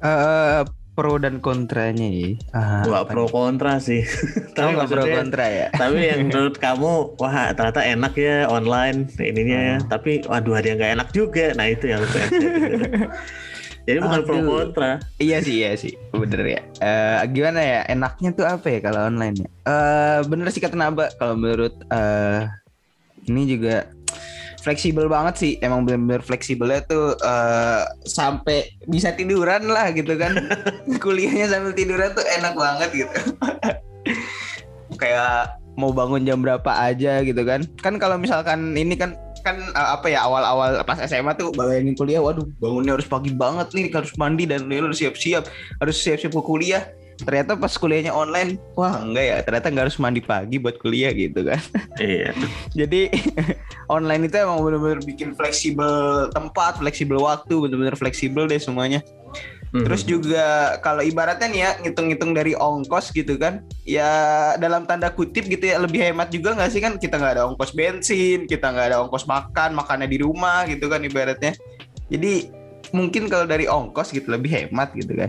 Eh, 0.04 0.62
pro 0.98 1.14
dan 1.16 1.38
kontranya 1.38 2.10
ya. 2.10 2.34
Ah, 2.52 2.82
Gak 2.82 3.00
apa 3.06 3.10
pro 3.14 3.24
kontra 3.32 3.78
sih. 3.78 4.02
Kamu 4.58 4.74
nggak 4.74 4.88
pro 4.90 5.04
kontra 5.06 5.46
ya? 5.46 5.66
tapi 5.70 6.10
yang 6.10 6.20
menurut 6.28 6.58
kamu 6.58 7.14
wah 7.22 7.54
ternyata 7.54 7.86
enak 7.86 8.12
ya 8.18 8.50
online 8.50 9.06
ininya 9.22 9.58
ya. 9.62 9.76
Hmm. 9.78 9.86
Tapi 9.86 10.26
waduh 10.26 10.58
ada 10.58 10.66
yang 10.66 10.78
nggak 10.82 10.92
enak 10.98 11.08
juga. 11.14 11.54
Nah 11.54 11.70
itu 11.70 11.86
yang 11.86 12.02
saya 12.10 12.26
dengar. 12.28 13.08
Jadi 13.88 14.04
bukan 14.04 14.20
pro 14.28 14.38
kontra. 14.44 14.90
Iya 15.16 15.40
sih, 15.40 15.64
iya 15.64 15.72
sih, 15.80 15.96
bener 16.12 16.44
ya. 16.44 16.60
Eh, 16.84 17.24
gimana 17.32 17.60
ya? 17.64 17.80
Enaknya 17.88 18.36
tuh 18.36 18.44
apa 18.44 18.68
ya 18.68 18.84
kalau 18.84 19.08
online 19.08 19.40
ya? 19.40 19.48
Eh, 19.64 20.18
bener 20.28 20.52
sih 20.52 20.60
kata 20.60 20.76
Naba. 20.76 21.08
Kalau 21.16 21.40
menurut 21.40 21.72
eh 21.88 22.44
ini 23.24 23.48
juga 23.48 23.88
fleksibel 24.60 25.08
banget 25.08 25.34
sih 25.40 25.52
emang 25.64 25.88
bener-bener 25.88 26.20
fleksibelnya 26.20 26.84
tuh 26.84 27.16
eh, 27.16 27.82
sampai 28.04 28.68
bisa 28.84 29.16
tiduran 29.16 29.64
lah 29.72 29.88
gitu 29.96 30.18
kan 30.20 30.36
kuliahnya 31.04 31.48
sambil 31.48 31.72
tiduran 31.72 32.12
tuh 32.12 32.26
enak 32.26 32.52
banget 32.52 32.90
gitu 33.06 33.18
kayak 35.00 35.56
mau 35.78 35.94
bangun 35.94 36.26
jam 36.26 36.42
berapa 36.42 36.68
aja 36.74 37.22
gitu 37.22 37.38
kan 37.46 37.62
kan 37.78 37.96
kalau 38.02 38.18
misalkan 38.18 38.74
ini 38.74 38.98
kan 38.98 39.14
kan 39.48 39.56
eh, 39.60 39.88
apa 39.96 40.06
ya 40.12 40.28
awal-awal 40.28 40.84
pas 40.84 41.00
SMA 41.08 41.32
tuh 41.34 41.48
bayangin 41.56 41.96
kuliah 41.96 42.20
waduh 42.20 42.44
bangunnya 42.60 43.00
harus 43.00 43.08
pagi 43.08 43.32
banget 43.32 43.72
nih 43.72 43.88
harus 43.88 44.12
mandi 44.20 44.44
dan 44.44 44.68
harus 44.68 45.00
siap-siap 45.00 45.48
harus 45.80 45.96
siap-siap 45.96 46.32
ke 46.36 46.42
kuliah. 46.44 46.84
Ternyata 47.18 47.58
pas 47.58 47.74
kuliahnya 47.74 48.14
online 48.14 48.62
wah 48.78 49.02
enggak 49.02 49.24
ya 49.26 49.36
ternyata 49.42 49.66
nggak 49.74 49.84
harus 49.90 49.98
mandi 49.98 50.22
pagi 50.22 50.56
buat 50.62 50.78
kuliah 50.78 51.10
gitu 51.10 51.42
kan. 51.42 51.58
Iya. 51.98 52.30
jadi 52.78 53.10
online 53.96 54.30
itu 54.30 54.36
emang 54.38 54.62
bener-bener 54.62 55.02
bikin 55.02 55.34
fleksibel 55.34 56.30
tempat 56.30 56.78
fleksibel 56.78 57.18
waktu 57.18 57.58
bener-bener 57.58 57.98
fleksibel 57.98 58.46
deh 58.46 58.62
semuanya 58.62 59.02
Terus 59.68 60.00
Mhm. 60.04 60.08
juga 60.08 60.44
kalau 60.80 61.04
ibaratnya 61.04 61.48
nih 61.48 61.60
ya 61.60 61.70
ngitung-ngitung 61.84 62.32
dari 62.32 62.56
ongkos 62.56 63.12
gitu 63.12 63.36
kan, 63.36 63.60
ya 63.84 64.08
dalam 64.56 64.88
tanda 64.88 65.12
kutip 65.12 65.44
gitu 65.44 65.68
ya 65.68 65.76
lebih 65.76 66.00
hemat 66.00 66.32
juga 66.32 66.56
nggak 66.56 66.70
sih 66.72 66.80
kan 66.80 66.96
kita 66.96 67.20
nggak 67.20 67.36
ada 67.36 67.44
ongkos 67.52 67.76
bensin, 67.76 68.48
kita 68.48 68.72
nggak 68.72 68.86
ada 68.92 68.96
ongkos 69.04 69.28
makan, 69.28 69.76
makannya 69.76 70.08
di 70.08 70.24
rumah 70.24 70.64
gitu 70.64 70.88
kan 70.88 71.04
ibaratnya. 71.04 71.52
Jadi 72.08 72.48
mungkin 72.96 73.28
kalau 73.28 73.44
dari 73.44 73.68
ongkos 73.68 74.16
gitu 74.16 74.32
lebih 74.32 74.56
hemat 74.56 74.96
gitu 74.96 75.12
kan. 75.12 75.28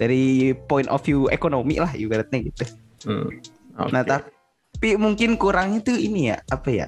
Dari 0.00 0.56
point 0.66 0.88
of 0.88 1.04
view 1.04 1.28
ekonomi 1.28 1.76
lah 1.76 1.92
ibaratnya 1.92 2.48
gitu. 2.48 2.64
Hmm. 3.04 3.28
Oke. 3.76 3.92
Nah 3.92 4.02
tapi 4.08 4.96
mungkin 4.96 5.36
kurangnya 5.36 5.84
tuh 5.84 6.00
ini 6.00 6.32
ya 6.32 6.40
apa 6.48 6.68
ya? 6.72 6.86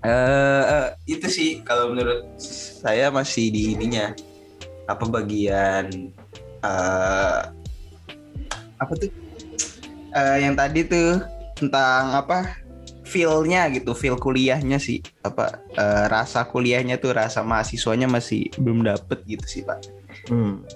Eh, 0.00 0.86
itu 1.08 1.28
sih 1.28 1.50
kalau 1.60 1.92
menurut 1.92 2.36
saya 2.40 3.12
masih 3.12 3.52
di 3.52 3.76
ininya 3.76 4.12
apa 4.90 5.04
bagian 5.06 5.86
eh 6.60 7.40
apa 8.76 8.92
tuh 8.98 9.10
Eh 10.10 10.42
yang 10.42 10.58
tadi 10.58 10.82
tuh 10.82 11.22
tentang 11.54 12.10
apa 12.18 12.58
feel-nya 13.06 13.70
gitu 13.70 13.94
feel 13.94 14.18
kuliahnya 14.18 14.82
sih 14.82 14.98
apa 15.22 15.62
eh, 15.70 16.04
rasa 16.10 16.42
kuliahnya 16.42 16.98
tuh 16.98 17.14
rasa 17.14 17.46
mahasiswanya 17.46 18.10
masih 18.10 18.50
belum 18.58 18.82
dapet 18.82 19.22
gitu 19.24 19.46
sih 19.46 19.62
pak 19.62 19.78
Hmm. 20.26 20.66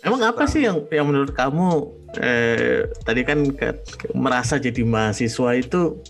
Emang 0.00 0.20
apa 0.24 0.44
sih 0.48 0.64
yang 0.64 0.84
yang 0.88 1.06
menurut 1.08 1.32
kamu 1.32 1.90
eh, 2.18 2.88
tadi 3.04 3.20
kan 3.24 3.44
ke- 3.52 3.78
ke- 3.84 4.12
merasa 4.16 4.56
jadi 4.56 4.80
mahasiswa 4.84 5.50
itu 5.56 6.00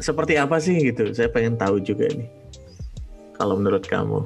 seperti 0.00 0.36
apa 0.36 0.56
sih 0.60 0.76
gitu? 0.92 1.12
Saya 1.16 1.32
pengen 1.32 1.56
tahu 1.56 1.80
juga 1.80 2.08
nih. 2.12 2.28
Kalau 3.36 3.56
menurut 3.56 3.84
kamu. 3.88 4.24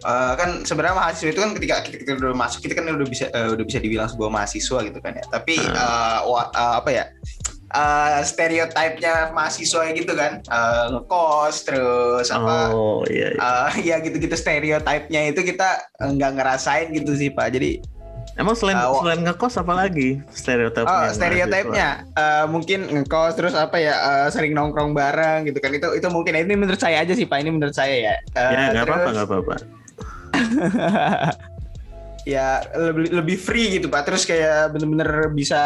Eh, 0.00 0.32
kan 0.34 0.64
sebenarnya 0.64 0.96
mahasiswa 0.96 1.28
itu 1.28 1.40
kan 1.40 1.52
ketika 1.52 1.74
kita, 1.82 1.96
kita 1.98 2.12
udah 2.16 2.32
masuk 2.32 2.64
kita 2.64 2.72
kan 2.72 2.88
udah 2.88 3.04
bisa 3.04 3.28
eh, 3.28 3.48
udah 3.48 3.64
bisa 3.64 3.78
dibilang 3.78 4.08
sebuah 4.08 4.30
mahasiswa 4.30 4.78
gitu 4.80 4.98
kan 4.98 5.12
ya 5.12 5.24
tapi 5.26 5.60
eh, 5.60 6.18
wa- 6.24 6.48
eh, 6.50 6.74
apa 6.78 6.88
ya 6.90 7.04
eh, 7.70 8.18
stereotipnya 8.24 9.28
mahasiswa 9.30 9.92
gitu 9.92 10.12
kan 10.14 10.40
eh, 10.40 10.84
ngekos 10.90 11.56
terus 11.62 12.32
apa 12.32 12.72
Oh 12.72 13.04
iya. 13.04 13.28
iya. 13.30 13.40
eh, 13.68 13.70
ya 13.84 13.96
gitu-gitu 13.98 14.32
stereotipnya 14.34 15.20
itu 15.26 15.40
kita 15.42 15.68
nggak 16.00 16.32
ngerasain 16.34 16.88
gitu 16.90 17.12
sih 17.12 17.28
pak 17.28 17.52
jadi 17.52 17.84
Emang 18.38 18.56
selain 18.56 18.78
wa- 18.78 18.94
selain 18.96 19.20
ngekos 19.20 19.58
apa 19.58 19.72
lagi 19.76 20.16
stereotipnya? 20.32 20.88
oh 20.88 21.04
stereotipnya 21.12 21.88
eh, 22.10 22.44
mungkin 22.48 22.88
ngekos 22.88 23.36
terus 23.36 23.52
apa 23.52 23.76
ya 23.76 23.92
eh, 23.92 24.28
sering 24.32 24.56
nongkrong 24.56 24.96
bareng 24.96 25.44
gitu 25.44 25.60
kan 25.60 25.68
itu 25.70 25.92
itu 25.92 26.08
mungkin 26.08 26.40
ini 26.40 26.56
menurut 26.56 26.80
saya 26.80 27.04
aja 27.04 27.12
sih 27.12 27.28
pak 27.28 27.36
ini 27.36 27.52
menurut 27.52 27.76
saya 27.76 27.92
ya 27.92 28.14
mahasiswa? 28.32 28.48
Ya 28.48 28.72
nggak 28.72 28.86
apa-apa 28.86 29.08
nggak 29.12 29.28
apa-apa. 29.28 29.56
ya 32.28 32.60
lebih 32.76 33.10
lebih 33.16 33.36
free 33.40 33.80
gitu 33.80 33.88
pak. 33.88 34.04
Terus 34.08 34.28
kayak 34.28 34.76
bener-bener 34.76 35.32
bisa 35.32 35.60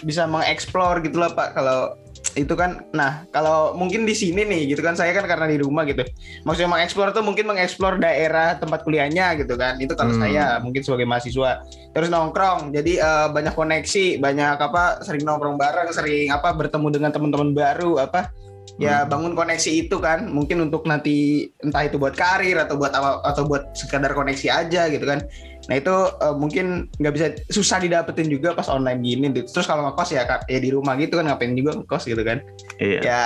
bisa 0.00 0.24
mengeksplor 0.24 1.04
gitu 1.04 1.20
lah 1.20 1.32
pak. 1.36 1.52
Kalau 1.56 1.96
itu 2.36 2.54
kan 2.54 2.86
nah 2.94 3.24
kalau 3.34 3.74
mungkin 3.74 4.06
di 4.06 4.14
sini 4.14 4.46
nih 4.46 4.70
gitu 4.74 4.84
kan 4.84 4.94
saya 4.94 5.10
kan 5.10 5.26
karena 5.26 5.46
di 5.50 5.58
rumah 5.58 5.82
gitu. 5.88 6.06
Maksudnya 6.46 6.70
mengeksplor 6.70 7.10
tuh 7.10 7.24
mungkin 7.24 7.50
mengeksplor 7.50 7.98
daerah 7.98 8.54
tempat 8.58 8.86
kuliahnya 8.86 9.38
gitu 9.42 9.58
kan. 9.58 9.76
Itu 9.82 9.98
kalau 9.98 10.14
Hmm. 10.14 10.22
saya 10.28 10.58
mungkin 10.62 10.80
sebagai 10.84 11.06
mahasiswa. 11.08 11.62
Terus 11.92 12.08
nongkrong 12.08 12.72
jadi 12.72 12.92
eh, 13.00 13.28
banyak 13.32 13.54
koneksi 13.54 14.22
banyak 14.22 14.56
apa 14.58 15.02
sering 15.02 15.24
nongkrong 15.26 15.58
bareng 15.58 15.90
sering 15.90 16.30
apa 16.30 16.54
bertemu 16.54 16.88
dengan 16.94 17.10
teman-teman 17.12 17.52
baru 17.52 18.00
apa 18.00 18.30
ya 18.78 19.02
Hmm. 19.02 19.10
bangun 19.10 19.34
koneksi 19.34 19.70
itu 19.74 19.98
kan 19.98 20.30
mungkin 20.30 20.62
untuk 20.62 20.86
nanti 20.86 21.46
entah 21.60 21.82
itu 21.82 21.98
buat 21.98 22.14
karir 22.14 22.54
atau 22.56 22.78
buat 22.78 22.94
apa 22.94 23.26
atau 23.26 23.42
buat 23.44 23.74
sekadar 23.74 24.14
koneksi 24.14 24.46
aja 24.48 24.86
gitu 24.86 25.02
kan 25.02 25.18
nah 25.66 25.74
itu 25.74 25.90
eh, 25.90 26.32
mungkin 26.32 26.66
nggak 26.96 27.12
bisa 27.12 27.26
susah 27.50 27.76
didapetin 27.76 28.30
juga 28.30 28.54
pas 28.54 28.70
online 28.70 29.02
gini 29.02 29.26
gitu. 29.34 29.50
terus 29.50 29.66
kalau 29.66 29.82
ngekos 29.84 30.14
ya 30.14 30.22
Kak, 30.24 30.46
ya 30.46 30.56
di 30.56 30.70
rumah 30.70 30.94
gitu 30.94 31.18
kan 31.18 31.26
ngapain 31.26 31.52
juga 31.52 31.74
ngekos 31.74 32.06
gitu 32.06 32.22
kan 32.22 32.38
Iya. 32.78 33.00
ya 33.02 33.22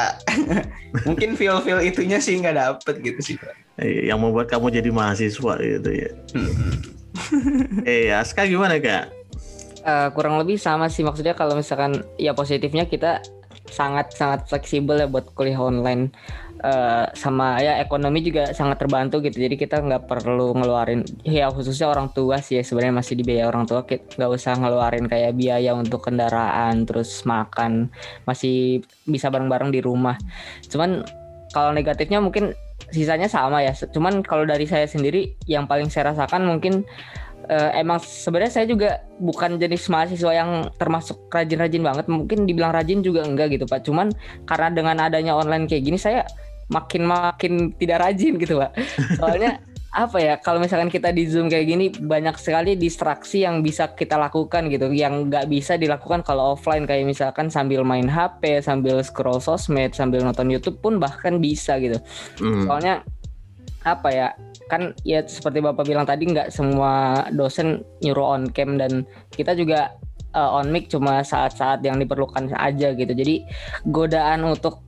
mungkin 1.07 1.37
feel 1.37 1.61
feel 1.61 1.79
itunya 1.79 2.17
sih 2.17 2.35
nggak 2.35 2.57
dapet 2.57 2.95
gitu 2.99 3.21
sih 3.23 3.37
Pak. 3.37 3.53
Iya, 3.77 4.12
Yang 4.12 4.19
membuat 4.21 4.47
kamu 4.49 4.69
jadi 4.71 4.91
mahasiswa 4.91 5.55
gitu 5.59 5.91
ya. 5.93 6.11
eh 7.85 8.09
Aska 8.11 8.45
gimana 8.45 8.77
kak? 8.79 9.12
Eh, 9.83 10.09
kurang 10.15 10.38
lebih 10.38 10.57
sama 10.57 10.87
sih 10.87 11.03
maksudnya 11.03 11.35
kalau 11.35 11.53
misalkan 11.53 12.07
ya 12.15 12.31
positifnya 12.33 12.87
kita 12.87 13.19
sangat 13.72 14.12
sangat 14.12 14.44
fleksibel 14.46 15.00
ya 15.00 15.08
buat 15.08 15.32
kuliah 15.32 15.58
online. 15.58 16.12
Eh, 16.62 17.06
sama 17.18 17.58
ya 17.58 17.82
ekonomi 17.82 18.22
juga 18.22 18.54
sangat 18.54 18.78
terbantu 18.78 19.18
gitu. 19.26 19.35
Jadi 19.35 19.58
kita 19.58 19.82
nggak 19.82 20.06
perlu 20.06 20.54
ngeluarin 20.54 21.02
ya 21.26 21.50
khususnya 21.50 21.90
orang 21.90 22.14
tua 22.14 22.38
sih 22.38 22.54
ya 22.54 22.62
sebenarnya 22.62 23.02
masih 23.02 23.18
dibiaya 23.18 23.50
orang 23.50 23.66
tua. 23.66 23.82
Kita 23.82 24.14
nggak 24.14 24.30
usah 24.30 24.54
ngeluarin 24.62 25.11
kayak 25.11 25.35
biaya 25.35 25.74
untuk 25.74 26.06
kendaraan 26.06 26.87
terus 26.87 27.26
makan. 27.26 27.90
Masih 28.30 28.87
bisa 29.11 29.26
bareng-bareng 29.26 29.74
di 29.74 29.82
rumah. 29.82 30.14
Cuman 30.70 31.02
kalau 31.50 31.74
negatifnya 31.74 32.22
mungkin 32.22 32.54
sisanya 32.94 33.26
sama 33.26 33.66
ya. 33.66 33.74
Cuman 33.74 34.22
kalau 34.22 34.46
dari 34.46 34.70
saya 34.70 34.87
sendiri 34.87 35.35
yang 35.50 35.66
paling 35.66 35.90
saya 35.90 36.14
rasakan 36.14 36.46
mungkin 36.46 36.87
eh, 37.48 37.70
emang 37.81 37.98
sebenarnya 38.02 38.52
saya 38.52 38.66
juga 38.68 39.02
bukan 39.18 39.59
jenis 39.59 39.88
mahasiswa 39.88 40.33
yang 40.35 40.50
termasuk 40.76 41.31
rajin-rajin 41.31 41.83
banget. 41.83 42.07
Mungkin 42.11 42.44
dibilang 42.46 42.74
rajin 42.74 43.00
juga 43.00 43.24
enggak 43.24 43.55
gitu, 43.57 43.64
Pak. 43.66 43.87
Cuman 43.87 44.11
karena 44.46 44.68
dengan 44.70 44.96
adanya 45.02 45.33
online 45.38 45.66
kayak 45.66 45.83
gini 45.83 45.98
saya 45.98 46.26
makin 46.70 47.07
makin 47.07 47.52
tidak 47.78 48.02
rajin 48.02 48.38
gitu, 48.38 48.61
Pak. 48.61 48.70
Soalnya 49.18 49.59
apa 49.92 50.16
ya 50.24 50.40
kalau 50.40 50.57
misalkan 50.57 50.88
kita 50.88 51.12
di 51.12 51.28
zoom 51.28 51.52
kayak 51.52 51.68
gini 51.68 51.92
banyak 51.92 52.40
sekali 52.40 52.81
distraksi 52.81 53.44
yang 53.44 53.61
bisa 53.61 53.92
kita 53.92 54.16
lakukan 54.16 54.72
gitu 54.72 54.88
yang 54.88 55.28
nggak 55.28 55.52
bisa 55.52 55.76
dilakukan 55.76 56.24
kalau 56.24 56.57
offline 56.57 56.88
kayak 56.88 57.05
misalkan 57.05 57.52
sambil 57.52 57.85
main 57.85 58.09
HP 58.09 58.64
sambil 58.64 59.05
scroll 59.05 59.37
sosmed 59.37 59.92
sambil 59.92 60.24
nonton 60.24 60.48
YouTube 60.48 60.81
pun 60.81 60.96
bahkan 60.96 61.44
bisa 61.44 61.76
gitu 61.76 62.00
Hmm. 62.40 62.64
soalnya 62.64 63.05
apa 63.85 64.09
ya 64.09 64.28
kan 64.70 64.92
ya 65.03 65.22
seperti 65.25 65.59
bapak 65.62 65.85
bilang 65.87 66.07
tadi 66.07 66.29
nggak 66.29 66.53
semua 66.53 67.25
dosen 67.33 67.83
nyuruh 68.03 68.38
on 68.38 68.42
cam 68.51 68.77
dan 68.79 69.07
kita 69.35 69.53
juga 69.57 69.94
uh, 70.35 70.59
on 70.59 70.70
mic 70.72 70.88
cuma 70.88 71.22
saat-saat 71.25 71.85
yang 71.85 72.01
diperlukan 72.01 72.53
aja 72.57 72.94
gitu 72.96 73.12
jadi 73.12 73.44
godaan 73.88 74.44
untuk 74.48 74.81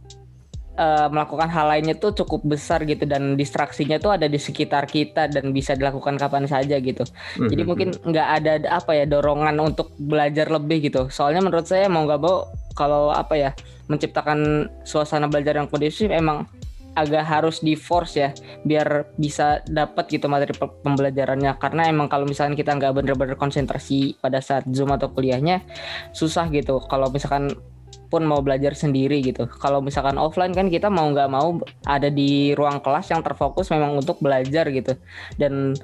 uh, 0.79 1.09
melakukan 1.11 1.49
hal 1.51 1.71
lainnya 1.71 1.95
tuh 1.99 2.15
cukup 2.17 2.43
besar 2.47 2.83
gitu 2.89 3.05
dan 3.07 3.37
distraksinya 3.39 4.01
tuh 4.01 4.17
ada 4.17 4.27
di 4.27 4.39
sekitar 4.41 4.89
kita 4.89 5.29
dan 5.31 5.53
bisa 5.53 5.77
dilakukan 5.77 6.17
kapan 6.19 6.49
saja 6.49 6.79
gitu 6.81 7.05
jadi 7.39 7.63
Mhm. 7.63 7.69
mungkin 7.69 7.89
nggak 7.93 8.29
ada 8.41 8.53
apa 8.71 8.95
ya 8.97 9.05
dorongan 9.07 9.59
untuk 9.61 9.91
belajar 9.99 10.51
lebih 10.51 10.91
gitu. 10.91 11.11
Soalnya 11.11 11.43
menurut 11.43 11.67
saya 11.67 11.87
mau 11.91 12.07
nggak 12.07 12.21
mau 12.23 12.47
kalau 12.75 13.11
apa 13.15 13.35
ya 13.39 13.51
menciptakan 13.87 14.71
suasana 14.83 15.29
belajar 15.29 15.61
yang 15.61 15.69
kondusif 15.69 16.09
emang 16.11 16.49
agak 16.95 17.27
harus 17.27 17.59
di 17.59 17.75
force 17.75 18.15
ya 18.19 18.31
biar 18.63 19.19
bisa 19.19 19.61
dapat 19.67 20.07
gitu 20.11 20.31
materi 20.31 20.55
pe- 20.55 20.79
pembelajarannya. 20.83 21.59
Karena 21.59 21.91
emang 21.91 22.07
kalau 22.07 22.25
misalkan 22.25 22.55
kita 22.55 22.75
nggak 22.75 22.95
bener-bener 22.95 23.35
konsentrasi 23.35 24.19
pada 24.23 24.39
saat 24.39 24.65
zoom 24.71 24.95
atau 24.95 25.11
kuliahnya 25.11 25.63
susah 26.15 26.47
gitu. 26.55 26.79
Kalau 26.87 27.11
misalkan 27.11 27.51
pun 28.09 28.23
mau 28.23 28.39
belajar 28.39 28.79
sendiri 28.79 29.19
gitu. 29.27 29.51
Kalau 29.59 29.83
misalkan 29.83 30.15
offline 30.23 30.55
kan 30.55 30.71
kita 30.71 30.87
mau 30.87 31.11
nggak 31.11 31.31
mau 31.31 31.59
ada 31.83 32.07
di 32.07 32.55
ruang 32.55 32.79
kelas 32.79 33.11
yang 33.11 33.27
terfokus 33.27 33.75
memang 33.75 33.99
untuk 33.99 34.23
belajar 34.23 34.71
gitu. 34.71 34.95
Dan 35.35 35.75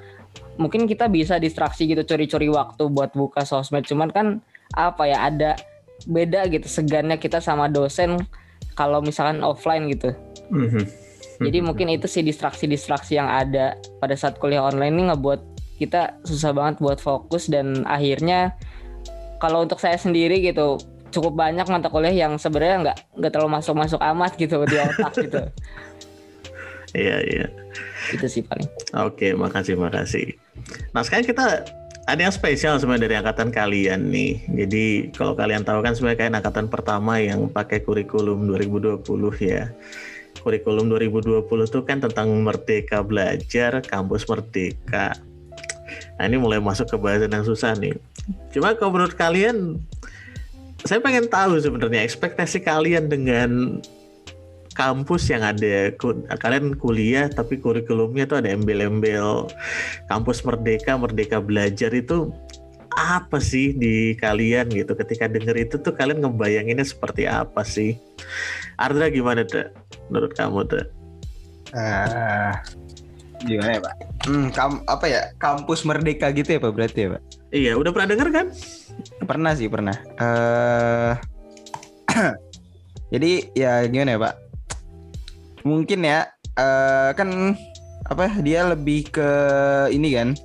mungkin 0.55 0.87
kita 0.87 1.11
bisa 1.11 1.35
distraksi 1.43 1.91
gitu 1.91 2.07
curi-curi 2.07 2.47
waktu 2.47 2.87
buat 2.87 3.11
buka 3.11 3.43
sosmed. 3.43 3.83
Cuman 3.83 4.15
kan 4.15 4.27
apa 4.71 5.03
ya 5.11 5.27
ada 5.27 5.59
beda 6.07 6.47
gitu 6.49 6.65
segannya 6.65 7.19
kita 7.19 7.43
sama 7.43 7.67
dosen 7.67 8.15
kalau 8.73 9.03
misalkan 9.03 9.43
offline 9.43 9.91
gitu. 9.91 10.15
Mhm. 10.49 11.00
Jadi 11.41 11.57
mungkin 11.67 11.89
itu 11.89 12.05
sih 12.05 12.21
distraksi-distraksi 12.21 13.17
yang 13.17 13.27
ada 13.27 13.75
pada 13.97 14.13
saat 14.13 14.37
kuliah 14.37 14.63
online 14.63 14.93
ini 14.95 15.03
ngebuat 15.11 15.41
kita 15.81 16.21
susah 16.21 16.53
banget 16.53 16.77
buat 16.77 17.01
fokus 17.01 17.49
dan 17.49 17.83
akhirnya 17.89 18.53
kalau 19.41 19.65
untuk 19.65 19.81
saya 19.81 19.97
sendiri 19.97 20.37
gitu 20.45 20.77
cukup 21.11 21.35
banyak 21.35 21.65
mata 21.67 21.89
kuliah 21.89 22.13
yang 22.13 22.37
sebenarnya 22.37 22.77
nggak 22.87 22.97
nggak 23.17 23.31
terlalu 23.33 23.51
masuk 23.57 23.75
masuk 23.75 23.99
amat 23.99 24.37
gitu 24.37 24.61
di 24.69 24.77
otak 24.77 25.13
gitu 25.17 25.41
Iya 26.91 27.17
iya. 27.23 27.47
itu 28.11 28.27
sih 28.27 28.43
paling 28.43 28.67
Oke, 29.07 29.31
makasih 29.31 29.79
makasih. 29.79 30.35
Nah 30.91 30.99
sekarang 31.07 31.23
kita 31.23 31.63
ada 32.03 32.19
yang 32.19 32.33
spesial 32.33 32.75
sebenarnya 32.75 33.07
dari 33.07 33.15
angkatan 33.23 33.49
kalian 33.53 34.11
nih. 34.11 34.43
Jadi 34.51 34.85
kalau 35.15 35.31
kalian 35.37 35.63
tahu 35.63 35.79
kan 35.79 35.95
sebenarnya 35.95 36.27
kayak 36.27 36.43
angkatan 36.43 36.67
pertama 36.67 37.21
yang 37.23 37.47
pakai 37.47 37.79
kurikulum 37.85 38.43
2020 38.43 39.07
ya. 39.39 39.71
Kurikulum 40.41 40.89
2020 40.89 41.45
tuh 41.69 41.83
kan 41.85 42.01
tentang 42.01 42.33
merdeka 42.41 43.05
belajar, 43.05 43.81
kampus 43.85 44.25
merdeka. 44.25 45.13
Nah 46.17 46.23
ini 46.25 46.37
mulai 46.41 46.57
masuk 46.57 46.89
ke 46.89 46.97
bahasan 46.97 47.33
yang 47.33 47.45
susah 47.45 47.77
nih. 47.77 47.93
Cuma 48.53 48.73
kalau 48.73 48.97
menurut 48.97 49.13
kalian, 49.13 49.77
saya 50.81 50.97
pengen 50.97 51.29
tahu 51.29 51.61
sebenarnya 51.61 52.01
ekspektasi 52.01 52.65
kalian 52.65 53.05
dengan 53.09 53.81
kampus 54.73 55.27
yang 55.27 55.43
ada 55.43 55.91
kalian 56.39 56.79
kuliah 56.79 57.27
tapi 57.27 57.59
kurikulumnya 57.59 58.23
tuh 58.23 58.39
ada 58.39 58.55
embel-embel 58.55 59.51
kampus 60.07 60.47
merdeka 60.47 60.95
merdeka 60.95 61.43
belajar 61.43 61.91
itu 61.91 62.31
apa 62.91 63.39
sih 63.39 63.71
di 63.71 64.13
kalian 64.15 64.67
gitu 64.69 64.91
ketika 64.93 65.25
denger 65.25 65.55
itu 65.57 65.75
tuh 65.77 65.91
kalian 65.91 66.19
ngebayanginnya 66.19 66.83
seperti 66.83 67.23
apa 67.23 67.63
sih 67.63 67.95
Ardra 68.75 69.07
gimana 69.07 69.43
tuh 69.43 69.71
menurut 70.09 70.33
kamu 70.33 70.67
tuh 70.67 70.83
Ah, 71.71 72.59
gimana 73.39 73.71
ya 73.71 73.81
pak? 73.81 73.95
Hmm, 74.27 74.51
kam- 74.51 74.83
apa 74.83 75.05
ya 75.07 75.21
kampus 75.39 75.87
merdeka 75.87 76.27
gitu 76.35 76.51
ya 76.51 76.59
pak 76.59 76.73
berarti 76.75 76.99
ya 76.99 77.09
pak? 77.15 77.21
iya 77.49 77.71
udah 77.75 77.91
pernah 77.91 78.09
denger 78.11 78.29
kan 78.29 78.47
Pernah 79.23 79.51
sih 79.55 79.71
pernah. 79.71 79.95
eh 80.19 81.13
jadi 83.15 83.31
ya 83.55 83.87
gimana 83.87 84.11
ya 84.11 84.19
pak? 84.19 84.35
Mungkin 85.63 85.99
ya 86.03 86.27
eh 86.59 87.09
kan 87.15 87.55
apa 88.03 88.27
dia 88.43 88.67
lebih 88.67 89.07
ke 89.07 89.29
ini 89.89 90.11
kan 90.11 90.35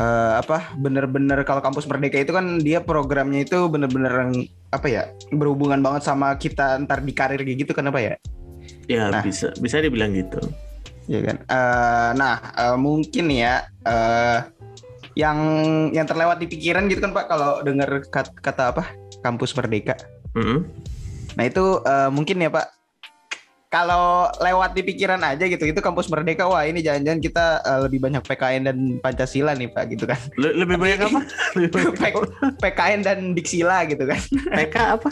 eh 0.00 0.32
apa 0.40 0.72
bener-bener 0.80 1.44
kalau 1.44 1.60
kampus 1.60 1.84
merdeka 1.84 2.16
itu 2.16 2.32
kan 2.32 2.56
dia 2.56 2.80
programnya 2.80 3.44
itu 3.44 3.68
bener-bener 3.68 4.32
apa 4.72 4.86
ya 4.88 5.02
berhubungan 5.28 5.84
banget 5.84 6.08
sama 6.08 6.32
kita 6.40 6.80
ntar 6.88 7.04
di 7.04 7.12
karir 7.12 7.44
kayak 7.44 7.68
gitu 7.68 7.76
kan 7.76 7.92
apa 7.92 8.00
ya? 8.00 8.14
ya 8.88 9.12
Nah. 9.12 9.20
bisa 9.20 9.52
bisa 9.60 9.76
dibilang 9.84 10.16
gitu 10.16 10.40
Iya 11.10 11.20
kan. 11.26 11.36
Eh, 11.42 12.10
nah 12.14 12.34
eh, 12.54 12.76
mungkin 12.78 13.34
ya 13.34 13.66
eh 13.82 14.38
yang 15.18 15.38
yang 15.90 16.06
terlewat 16.06 16.38
di 16.38 16.46
pikiran 16.46 16.86
gitu 16.86 17.02
kan 17.02 17.10
Pak 17.10 17.26
kalau 17.26 17.58
dengar 17.66 17.90
kat- 18.06 18.30
kata 18.38 18.70
apa 18.70 18.94
kampus 19.20 19.50
merdeka. 19.58 19.98
Mm-mm. 20.38 20.70
Nah 21.34 21.44
itu 21.44 21.82
eh, 21.82 22.10
mungkin 22.14 22.38
ya 22.38 22.48
Pak. 22.48 22.79
Kalau 23.70 24.26
lewat 24.42 24.74
di 24.74 24.82
pikiran 24.82 25.22
aja 25.22 25.46
gitu, 25.46 25.62
itu 25.62 25.78
kampus 25.78 26.10
merdeka, 26.10 26.42
wah 26.50 26.66
ini 26.66 26.82
jangan-jangan 26.82 27.20
kita 27.22 27.44
eh, 27.62 27.80
lebih 27.86 28.02
banyak 28.02 28.22
PKN 28.26 28.62
dan 28.66 28.76
Pancasila 28.98 29.54
nih 29.54 29.70
Pak, 29.70 29.94
gitu 29.94 30.10
kan. 30.10 30.18
Le- 30.34 30.58
lebih 30.58 30.74
banyak 30.74 30.98
apa 30.98 31.20
lebih 31.54 31.70
banyak 31.70 32.14
PKN 32.58 33.00
dan 33.06 33.18
Diksila 33.30 33.86
gitu 33.86 34.02
kan. 34.10 34.18
PK 34.58 34.74
apa 34.98 35.10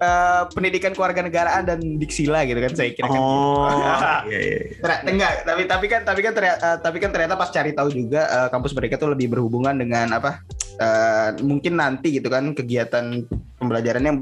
Eh, 0.00 0.42
pendidikan 0.56 0.96
kewarganegaraan 0.96 1.68
dan 1.68 1.84
Diksila 2.00 2.48
gitu 2.48 2.56
kan 2.56 2.72
saya 2.72 2.96
kira 2.96 3.04
kan. 3.04 3.20
oh 3.20 3.68
iya 4.32 4.40
iya 4.40 4.58
Ternyata, 4.80 5.04
enggak, 5.12 5.32
tapi 5.44 5.62
tapi 5.68 5.86
kan 5.92 6.00
tapi 6.08 6.20
kan 6.24 6.32
ternyata 6.32 6.56
eh, 6.64 6.78
tapi 6.80 6.96
kan 6.96 7.10
ternyata 7.12 7.36
pas 7.36 7.52
cari 7.52 7.76
tahu 7.76 7.92
juga 7.92 8.24
eh, 8.24 8.48
kampus 8.48 8.72
mereka 8.72 8.96
tuh 8.96 9.12
lebih 9.12 9.28
berhubungan 9.28 9.76
dengan 9.76 10.08
apa? 10.16 10.40
eh, 10.80 11.36
mungkin 11.44 11.76
nanti 11.76 12.16
gitu 12.16 12.32
kan 12.32 12.56
kegiatan 12.56 13.28
pembelajaran 13.60 14.00
yang 14.00 14.16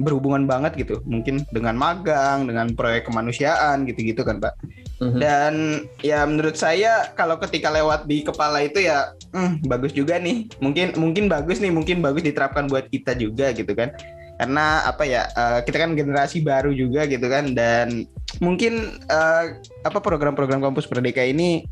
berhubungan 0.00 0.48
banget 0.48 0.76
gitu. 0.80 1.00
Mungkin 1.04 1.44
dengan 1.52 1.76
magang, 1.76 2.48
dengan 2.48 2.72
proyek 2.72 3.08
kemanusiaan 3.08 3.84
gitu-gitu 3.84 4.24
kan, 4.24 4.40
Pak. 4.40 4.54
Mhm. 5.02 5.18
Dan 5.18 5.54
ya 6.00 6.24
menurut 6.24 6.56
saya 6.56 7.12
kalau 7.18 7.36
ketika 7.42 7.68
lewat 7.68 8.06
di 8.06 8.24
kepala 8.24 8.64
itu 8.64 8.84
ya 8.84 9.12
hmm, 9.34 9.66
bagus 9.68 9.92
juga 9.92 10.16
nih. 10.16 10.48
Mungkin 10.62 10.96
mungkin 10.96 11.28
bagus 11.28 11.60
nih, 11.60 11.72
mungkin 11.74 12.00
bagus 12.00 12.24
diterapkan 12.24 12.70
buat 12.70 12.88
kita 12.88 13.18
juga 13.18 13.52
gitu 13.52 13.72
kan. 13.76 13.92
Karena 14.40 14.82
apa 14.88 15.04
ya 15.06 15.28
eh, 15.28 15.60
kita 15.68 15.76
kan 15.76 15.92
generasi 15.94 16.42
baru 16.42 16.72
juga 16.72 17.06
gitu 17.06 17.28
kan 17.30 17.52
dan 17.52 18.08
mungkin 18.40 18.98
eh, 19.06 19.44
apa 19.84 19.98
program-program 20.00 20.64
kampus 20.64 20.88
merdeka 20.88 21.22
ini 21.22 21.68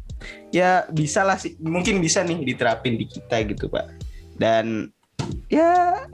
ya 0.52 0.84
bisa 0.92 1.24
lah 1.24 1.40
sih 1.40 1.56
mungkin 1.62 1.98
bisa 2.02 2.20
nih 2.20 2.44
diterapin 2.44 3.00
di 3.00 3.08
kita 3.08 3.42
gitu 3.48 3.72
pak 3.72 3.88
dan 4.36 4.92
ya 5.48 6.04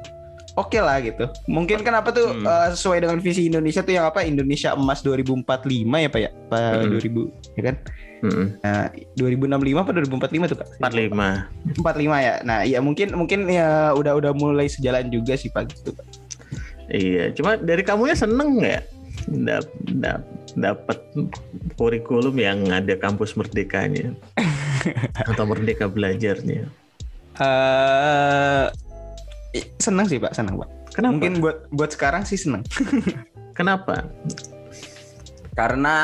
oke 0.56 0.78
lah 0.80 0.98
gitu 0.98 1.24
mungkin 1.46 1.80
kan 1.80 1.94
apa 1.94 2.10
tuh 2.10 2.32
Hmm. 2.32 2.44
eh, 2.44 2.68
sesuai 2.72 2.98
dengan 3.00 3.18
visi 3.20 3.46
Indonesia 3.46 3.80
tuh 3.80 3.92
yang 3.92 4.08
apa 4.08 4.24
Indonesia 4.24 4.72
emas 4.72 5.00
2045 5.00 5.44
ya 6.00 6.08
pak 6.08 6.20
ya 6.20 6.30
pak 6.48 6.60
Hmm. 6.82 6.90
2000 6.90 7.28
ya 7.54 7.62
kan 7.62 7.76
Mm-mm. 8.16 8.46
nah, 8.64 8.88
2065 9.20 9.76
apa 9.76 9.90
2045 9.92 10.48
tuh 10.48 10.56
pak 10.56 10.68
45 10.80 11.84
45 11.84 12.26
ya 12.26 12.34
nah 12.42 12.64
ya 12.64 12.80
mungkin 12.80 13.12
mungkin 13.12 13.44
ya 13.46 13.92
udah 13.92 14.16
udah 14.16 14.32
mulai 14.32 14.66
sejalan 14.66 15.12
juga 15.12 15.36
sih 15.36 15.52
pak 15.52 15.68
gitu 15.70 15.92
pak 15.92 16.08
Iya, 16.86 17.34
cuma 17.34 17.58
dari 17.58 17.82
kamunya 17.82 18.14
seneng 18.14 18.62
nggak 18.62 18.82
dap, 19.42 19.66
dap, 19.98 20.22
dapat 20.54 21.02
kurikulum 21.74 22.38
yang 22.38 22.62
ada 22.70 22.94
kampus 22.94 23.34
merdekanya 23.34 24.14
atau 25.30 25.44
merdeka 25.44 25.90
belajarnya? 25.90 26.70
eh 27.36 28.64
senang 29.80 30.06
sih 30.08 30.18
pak 30.18 30.32
senang 30.34 30.58
pak 30.58 30.68
Kenapa? 30.96 31.12
mungkin 31.12 31.44
buat 31.44 31.68
buat 31.74 31.90
sekarang 31.92 32.24
sih 32.24 32.40
senang 32.40 32.64
Kenapa? 33.58 34.04
karena 35.56 35.96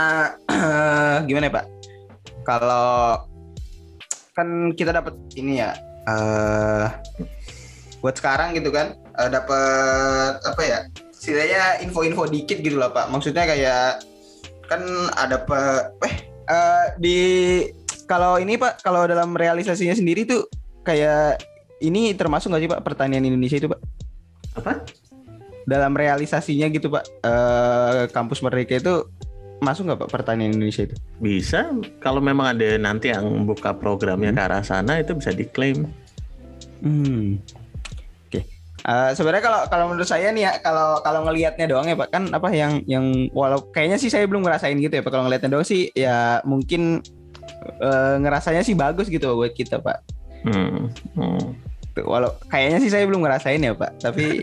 gimana 1.28 1.52
ya 1.52 1.56
pak 1.60 1.66
kalau 2.42 3.20
kan 4.32 4.72
kita 4.72 4.96
dapat 4.96 5.12
ini 5.36 5.60
ya 5.60 5.76
eh 6.08 6.88
buat 8.00 8.16
sekarang 8.18 8.56
gitu 8.56 8.72
kan 8.72 8.96
eh, 8.96 9.30
dapat 9.30 10.40
apa 10.42 10.62
ya 10.64 10.78
setidaknya 11.12 11.84
info-info 11.86 12.26
dikit 12.26 12.64
gitu 12.64 12.80
lah 12.80 12.90
pak 12.90 13.12
maksudnya 13.12 13.46
kayak 13.46 14.02
kan 14.66 14.82
ada 15.20 15.44
pe 15.44 15.60
eh 16.08 16.14
eh, 16.48 16.84
di 16.98 17.18
kalau 18.08 18.40
ini 18.40 18.56
pak 18.56 18.80
kalau 18.82 19.04
dalam 19.04 19.36
realisasinya 19.36 19.94
sendiri 19.94 20.26
tuh 20.26 20.48
kayak 20.82 21.38
ini 21.82 22.14
termasuk 22.14 22.54
nggak 22.54 22.62
sih 22.62 22.70
pak 22.70 22.82
pertanian 22.86 23.26
Indonesia 23.26 23.58
itu 23.58 23.68
pak 23.68 23.80
Apa? 24.56 24.72
dalam 25.66 25.94
realisasinya 25.94 26.66
gitu 26.70 26.90
pak 26.90 27.04
eh, 27.22 28.06
kampus 28.10 28.42
merdeka 28.42 28.78
itu 28.78 29.06
masuk 29.62 29.86
nggak 29.86 30.00
pak 30.06 30.10
pertanian 30.10 30.50
Indonesia 30.50 30.90
itu 30.90 30.98
Bisa 31.22 31.70
kalau 32.02 32.18
memang 32.18 32.58
ada 32.58 32.74
nanti 32.82 33.14
yang 33.14 33.46
buka 33.46 33.70
programnya 33.78 34.34
ke 34.34 34.42
arah 34.42 34.62
sana 34.66 34.98
itu 34.98 35.14
bisa 35.14 35.30
diklaim. 35.30 35.86
Hmm. 36.82 37.38
Oke. 38.26 38.42
Eh, 38.82 39.10
sebenarnya 39.14 39.46
kalau 39.46 39.60
kalau 39.70 39.84
menurut 39.94 40.10
saya 40.10 40.34
nih 40.34 40.50
ya 40.50 40.52
kalau 40.58 40.98
kalau 41.06 41.22
ngelihatnya 41.30 41.70
doang 41.70 41.86
ya 41.86 41.94
Pak 41.94 42.10
kan 42.10 42.26
apa 42.34 42.50
yang 42.50 42.82
yang 42.90 43.30
walau 43.30 43.70
kayaknya 43.70 44.02
sih 44.02 44.10
saya 44.10 44.26
belum 44.26 44.42
ngerasain 44.42 44.74
gitu 44.82 44.98
ya 44.98 45.06
Pak 45.06 45.12
kalau 45.14 45.30
ngelihatnya 45.30 45.54
doang 45.54 45.66
sih 45.66 45.94
ya 45.94 46.42
mungkin 46.42 46.98
eh, 47.78 48.14
ngerasanya 48.18 48.66
sih 48.66 48.74
bagus 48.74 49.06
gitu 49.06 49.30
Pak, 49.30 49.36
buat 49.38 49.52
kita 49.54 49.78
Pak. 49.78 49.98
Hmm. 50.42 50.90
hmm. 51.14 51.71
Tuh, 51.92 52.08
Walau 52.08 52.32
kayaknya 52.48 52.78
sih 52.80 52.90
saya 52.92 53.04
belum 53.04 53.20
ngerasain 53.24 53.60
ya 53.60 53.76
Pak 53.76 54.00
tapi 54.00 54.40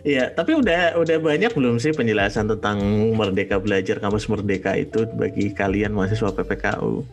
Iya, 0.00 0.32
tapi 0.32 0.56
udah 0.56 0.96
udah 0.96 1.16
banyak 1.20 1.52
belum 1.52 1.76
sih 1.76 1.92
penjelasan 1.92 2.48
tentang 2.48 2.80
Merdeka 3.12 3.60
Belajar 3.60 4.00
Kampus 4.00 4.32
Merdeka 4.32 4.72
itu 4.72 5.04
bagi 5.12 5.52
kalian 5.52 5.92
mahasiswa 5.92 6.32
PPKU? 6.32 7.04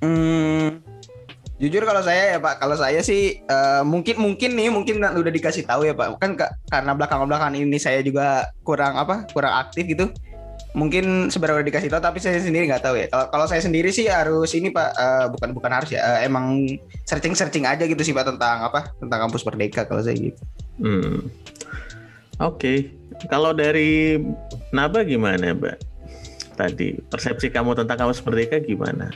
Hmm, 0.00 0.80
jujur 1.60 1.84
kalau 1.84 2.00
saya 2.00 2.32
ya 2.32 2.38
Pak, 2.40 2.56
kalau 2.56 2.72
saya 2.72 3.04
sih 3.04 3.44
eh, 3.44 3.82
mungkin 3.84 4.16
mungkin 4.16 4.56
nih 4.56 4.72
mungkin 4.72 5.04
udah 5.04 5.28
dikasih 5.28 5.68
tahu 5.68 5.84
ya 5.84 5.92
Pak. 5.92 6.16
Kan 6.16 6.40
ka- 6.40 6.56
karena 6.72 6.96
belakang-belakangan 6.96 7.60
ini 7.60 7.76
saya 7.76 8.00
juga 8.00 8.48
kurang 8.64 8.96
apa 8.96 9.28
kurang 9.36 9.52
aktif 9.60 9.92
gitu. 9.92 10.08
Mungkin 10.70 11.34
sebenarnya 11.34 11.62
udah 11.62 11.68
dikasih 11.68 11.90
tahu 11.90 12.02
tapi 12.02 12.18
saya 12.22 12.38
sendiri 12.38 12.70
nggak 12.70 12.84
tahu 12.84 12.94
ya. 12.98 13.06
Kalau 13.10 13.26
kalau 13.34 13.46
saya 13.50 13.58
sendiri 13.58 13.90
sih 13.90 14.06
harus 14.06 14.54
ini 14.54 14.70
Pak, 14.70 14.88
eh, 14.94 15.26
bukan 15.34 15.50
bukan 15.50 15.70
harus 15.74 15.90
ya. 15.90 16.00
eh, 16.00 16.30
emang 16.30 16.62
searching-searching 17.04 17.66
aja 17.66 17.84
gitu 17.86 18.02
sih 18.06 18.14
Pak 18.14 18.30
tentang 18.30 18.70
apa? 18.70 18.94
Tentang 19.02 19.26
kampus 19.26 19.42
Merdeka 19.42 19.82
kalau 19.86 20.02
saya 20.02 20.14
gitu. 20.14 20.38
Hmm. 20.78 21.26
Oke. 22.38 22.94
Kalau 23.28 23.52
dari 23.52 24.16
Naba 24.72 25.04
gimana, 25.04 25.52
Mbak? 25.52 25.76
Tadi 26.56 26.96
persepsi 27.10 27.50
kamu 27.52 27.76
tentang 27.76 28.06
kampus 28.06 28.22
Merdeka 28.24 28.62
gimana? 28.62 29.10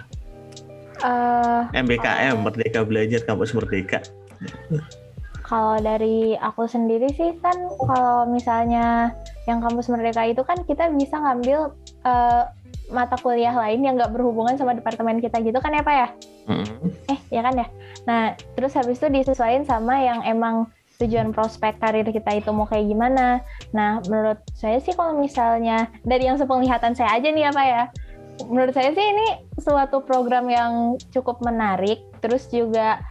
Eh, 1.05 1.61
MBKM 1.77 2.41
Merdeka 2.41 2.83
Belajar 2.83 3.21
Kampus 3.25 3.53
Merdeka. 3.53 4.01
kalau 5.45 5.77
dari 5.77 6.33
aku 6.41 6.65
sendiri 6.65 7.13
sih 7.13 7.37
kan 7.45 7.57
kalau 7.77 8.25
misalnya 8.25 9.13
yang 9.45 9.61
kampus 9.61 9.93
merdeka 9.93 10.25
itu 10.25 10.43
kan 10.45 10.61
kita 10.65 10.89
bisa 10.93 11.21
ngambil 11.21 11.73
eh, 12.05 12.45
mata 12.93 13.17
kuliah 13.21 13.53
lain 13.57 13.81
yang 13.81 13.97
nggak 13.97 14.13
berhubungan 14.13 14.61
sama 14.61 14.77
departemen 14.77 15.21
kita 15.21 15.41
gitu 15.41 15.57
kan 15.61 15.73
ya 15.73 15.83
pak 15.85 15.97
ya 15.97 16.09
Hmm. 16.45 16.93
eh 17.09 17.17
ya 17.33 17.41
kan 17.41 17.57
ya 17.57 17.65
Nah, 18.05 18.37
terus 18.57 18.77
habis 18.77 19.01
itu 19.01 19.09
disesuaikan 19.09 19.65
sama 19.65 19.97
yang 20.01 20.21
emang 20.25 20.69
tujuan 21.03 21.35
prospek 21.35 21.83
karir 21.83 22.07
kita 22.07 22.39
itu 22.39 22.51
mau 22.55 22.69
kayak 22.69 22.87
gimana. 22.87 23.43
Nah, 23.75 23.99
menurut 24.07 24.39
saya 24.55 24.79
sih 24.79 24.95
kalau 24.95 25.19
misalnya 25.19 25.91
dari 26.07 26.31
yang 26.31 26.39
sepenglihatan 26.39 26.95
saya 26.95 27.19
aja 27.19 27.29
nih 27.35 27.51
apa 27.51 27.63
ya, 27.67 27.83
menurut 28.47 28.77
saya 28.77 28.95
sih 28.95 29.03
ini 29.03 29.27
suatu 29.59 30.05
program 30.07 30.47
yang 30.47 30.95
cukup 31.11 31.43
menarik. 31.43 31.99
Terus 32.23 32.47
juga 32.53 33.03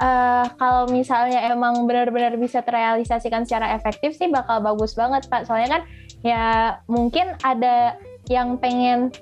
uh, 0.00 0.46
kalau 0.58 0.90
misalnya 0.90 1.44
emang 1.50 1.84
benar-benar 1.84 2.34
bisa 2.40 2.62
terrealisasikan 2.64 3.46
secara 3.46 3.74
efektif 3.76 4.16
sih 4.16 4.30
bakal 4.30 4.62
bagus 4.62 4.94
banget 4.96 5.26
Pak. 5.28 5.46
Soalnya 5.46 5.80
kan 5.80 5.82
ya 6.24 6.44
mungkin 6.88 7.36
ada 7.44 7.98
yang 8.32 8.56
pengen 8.56 9.12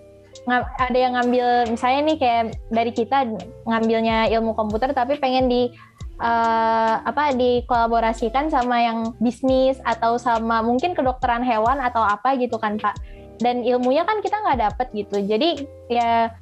ada 0.80 0.98
yang 0.98 1.14
ngambil 1.14 1.70
misalnya 1.70 2.00
nih 2.08 2.18
kayak 2.18 2.44
dari 2.72 2.90
kita 2.90 3.28
ngambilnya 3.68 4.32
ilmu 4.32 4.56
komputer 4.56 4.90
tapi 4.90 5.20
pengen 5.20 5.46
di 5.46 5.70
uh, 6.18 6.94
apa 7.04 7.36
dikolaborasikan 7.36 8.50
sama 8.50 8.80
yang 8.82 8.98
bisnis 9.22 9.78
atau 9.86 10.18
sama 10.18 10.64
mungkin 10.64 10.96
kedokteran 10.98 11.46
hewan 11.46 11.78
atau 11.78 12.02
apa 12.02 12.34
gitu 12.40 12.58
kan 12.58 12.80
Pak 12.80 12.96
dan 13.38 13.62
ilmunya 13.62 14.02
kan 14.02 14.18
kita 14.18 14.38
nggak 14.38 14.60
dapet 14.70 14.86
gitu 14.94 15.16
jadi 15.22 15.50
ya 15.90 16.32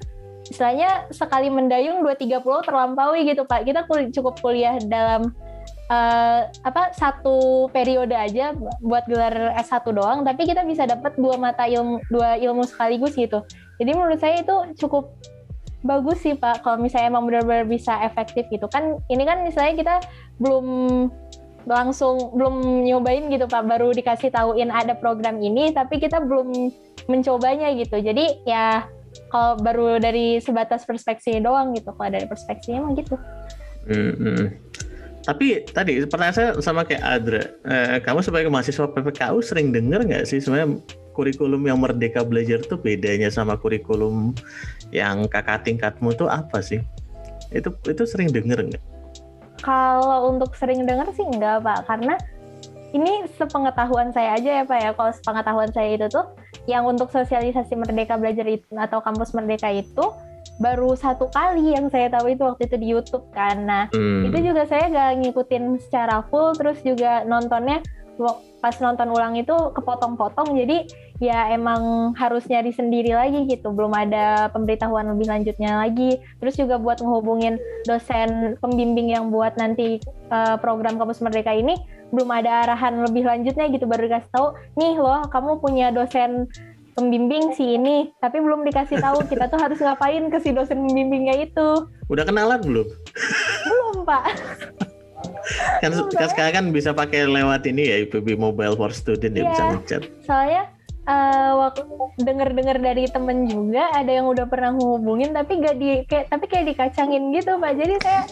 istilahnya 0.51 1.07
sekali 1.15 1.47
mendayung 1.47 2.03
dua 2.03 2.19
tiga 2.19 2.43
pulau 2.43 2.61
terlampaui 2.61 3.23
gitu 3.23 3.47
Pak. 3.47 3.63
Kita 3.63 3.87
kul 3.87 4.11
cukup 4.11 4.43
kuliah 4.43 4.77
dalam 4.83 5.31
uh, 5.91 6.51
apa 6.67 6.91
satu 6.91 7.71
periode 7.71 8.13
aja 8.13 8.55
buat 8.83 9.07
gelar 9.07 9.55
S1 9.63 9.87
doang 9.95 10.27
tapi 10.27 10.47
kita 10.47 10.67
bisa 10.67 10.91
dapat 10.91 11.15
dua 11.15 11.39
mata 11.39 11.67
ilmu 11.71 12.03
dua 12.11 12.35
ilmu 12.39 12.67
sekaligus 12.67 13.15
gitu. 13.15 13.47
Jadi 13.79 13.91
menurut 13.95 14.19
saya 14.19 14.43
itu 14.43 14.57
cukup 14.87 15.15
bagus 15.81 16.21
sih 16.21 16.37
Pak 16.37 16.61
kalau 16.61 16.77
misalnya 16.77 17.17
emang 17.17 17.25
benar-benar 17.31 17.65
bisa 17.71 17.97
efektif 18.05 18.45
gitu. 18.51 18.67
Kan 18.67 19.01
ini 19.07 19.23
kan 19.23 19.47
misalnya 19.47 19.75
kita 19.79 19.95
belum 20.43 20.67
langsung 21.69 22.33
belum 22.35 22.89
nyobain 22.89 23.29
gitu 23.29 23.45
Pak 23.45 23.69
baru 23.69 23.93
dikasih 23.93 24.33
tahuin 24.33 24.73
ada 24.73 24.97
program 24.97 25.39
ini 25.39 25.71
tapi 25.71 26.01
kita 26.01 26.21
belum 26.21 26.73
mencobanya 27.09 27.73
gitu. 27.77 28.01
Jadi 28.01 28.45
ya 28.45 28.85
kalau 29.31 29.59
baru 29.59 29.99
dari 29.99 30.39
sebatas 30.43 30.87
perspektif 30.87 31.39
doang 31.43 31.75
gitu 31.75 31.95
kalau 31.95 32.11
dari 32.11 32.27
perspektifnya 32.27 32.83
emang 32.83 32.95
gitu. 32.99 33.17
Hmm, 33.87 34.15
hmm. 34.19 34.47
Tapi 35.21 35.69
tadi 35.69 36.01
pertanyaan 36.09 36.37
saya 36.37 36.51
sama 36.65 36.83
kayak 36.83 37.05
Adra, 37.05 37.45
eh, 37.69 37.99
kamu 38.01 38.25
sebagai 38.25 38.49
mahasiswa 38.49 38.89
PPKU 38.89 39.39
sering 39.45 39.69
dengar 39.69 40.01
nggak 40.01 40.25
sih 40.25 40.41
sebenarnya 40.41 40.81
kurikulum 41.13 41.61
yang 41.69 41.77
Merdeka 41.77 42.25
Belajar 42.25 42.65
itu 42.65 42.81
bedanya 42.81 43.29
sama 43.29 43.61
kurikulum 43.61 44.33
yang 44.89 45.29
kakak 45.29 45.69
tingkatmu 45.69 46.17
tuh 46.17 46.31
apa 46.31 46.65
sih? 46.65 46.81
Itu 47.53 47.77
itu 47.85 48.03
sering 48.09 48.33
dengar 48.33 48.65
nggak? 48.65 48.83
Kalau 49.61 50.33
untuk 50.33 50.57
sering 50.57 50.89
dengar 50.89 51.13
sih 51.13 51.27
enggak 51.29 51.61
Pak, 51.61 51.85
karena 51.85 52.17
ini 52.97 53.29
sepengetahuan 53.37 54.11
saya 54.17 54.41
aja 54.41 54.51
ya 54.63 54.65
Pak 54.65 54.79
ya. 54.81 54.91
Kalau 54.97 55.13
sepengetahuan 55.13 55.71
saya 55.71 55.89
itu 56.01 56.07
tuh 56.09 56.25
yang 56.69 56.85
untuk 56.85 57.09
sosialisasi 57.09 57.77
Merdeka 57.77 58.21
Belajar 58.21 58.45
itu 58.45 58.69
atau 58.77 59.01
kampus 59.01 59.33
Merdeka 59.33 59.71
itu 59.73 60.13
baru 60.61 60.93
satu 60.93 61.33
kali 61.33 61.73
yang 61.73 61.89
saya 61.89 62.13
tahu 62.13 62.37
itu 62.37 62.43
waktu 62.45 62.69
itu 62.69 62.77
di 62.77 62.87
YouTube 62.93 63.25
karena 63.33 63.89
hmm. 63.93 64.29
itu 64.29 64.53
juga 64.53 64.69
saya 64.69 64.93
gak 64.93 65.25
ngikutin 65.25 65.81
secara 65.81 66.21
full 66.29 66.53
terus 66.53 66.81
juga 66.85 67.25
nontonnya 67.25 67.81
pas 68.61 68.77
nonton 68.77 69.09
ulang 69.09 69.35
itu 69.41 69.55
kepotong-potong. 69.73 70.53
Jadi 70.53 70.85
ya 71.21 71.53
emang 71.53 72.13
harus 72.17 72.45
nyari 72.49 72.73
sendiri 72.73 73.17
lagi 73.17 73.49
gitu. 73.49 73.73
Belum 73.73 73.93
ada 73.97 74.53
pemberitahuan 74.53 75.09
lebih 75.17 75.33
lanjutnya 75.33 75.81
lagi. 75.81 76.21
Terus 76.41 76.61
juga 76.61 76.77
buat 76.77 77.01
menghubungin 77.01 77.57
dosen 77.89 78.61
pembimbing 78.61 79.09
yang 79.09 79.33
buat 79.33 79.57
nanti 79.57 80.01
uh, 80.29 80.61
program 80.61 81.01
kampus 81.01 81.25
merdeka 81.25 81.57
ini 81.57 81.81
belum 82.11 82.29
ada 82.31 82.67
arahan 82.67 83.07
lebih 83.07 83.23
lanjutnya 83.27 83.71
gitu 83.71 83.87
baru 83.87 84.11
dikasih 84.11 84.31
tahu 84.35 84.47
nih 84.79 84.99
loh 84.99 85.23
kamu 85.31 85.63
punya 85.63 85.95
dosen 85.95 86.51
pembimbing 87.01 87.55
si 87.57 87.81
ini, 87.81 88.11
tapi 88.21 88.43
belum 88.43 88.67
dikasih 88.67 89.01
tahu 89.01 89.25
kita 89.31 89.49
tuh 89.49 89.57
harus 89.57 89.79
ngapain 89.81 90.29
ke 90.29 90.39
si 90.43 90.53
dosen 90.53 90.85
pembimbingnya 90.85 91.49
itu. 91.49 91.89
Udah 92.13 92.29
kenalan 92.29 92.61
belum? 92.61 92.87
belum 93.65 93.97
pak. 94.05 94.25
kan, 95.83 95.91
kan 96.13 96.29
sekarang 96.29 96.53
kan 96.53 96.65
bisa 96.73 96.93
pakai 96.93 97.25
lewat 97.29 97.65
ini 97.69 97.89
ya 97.89 97.97
IPB 98.05 98.37
Mobile 98.37 98.77
for 98.77 98.93
Student 98.93 99.33
ya, 99.37 99.43
ya 99.45 99.51
bisa 99.53 99.63
ngechat. 99.73 100.03
Soalnya 100.25 100.63
uh, 101.09 101.53
waktu 101.69 101.83
denger-dengar 102.21 102.77
dari 102.81 103.05
temen 103.09 103.49
juga 103.49 103.89
ada 103.97 104.11
yang 104.11 104.29
udah 104.29 104.49
pernah 104.49 104.77
ngehubungin 104.77 105.33
tapi 105.33 105.61
gak 105.61 105.77
di 105.81 106.05
kayak 106.09 106.29
tapi 106.29 106.45
kayak 106.49 106.75
dikacangin 106.75 107.33
gitu 107.33 107.57
pak. 107.57 107.73
Jadi 107.79 107.95
saya 108.05 108.23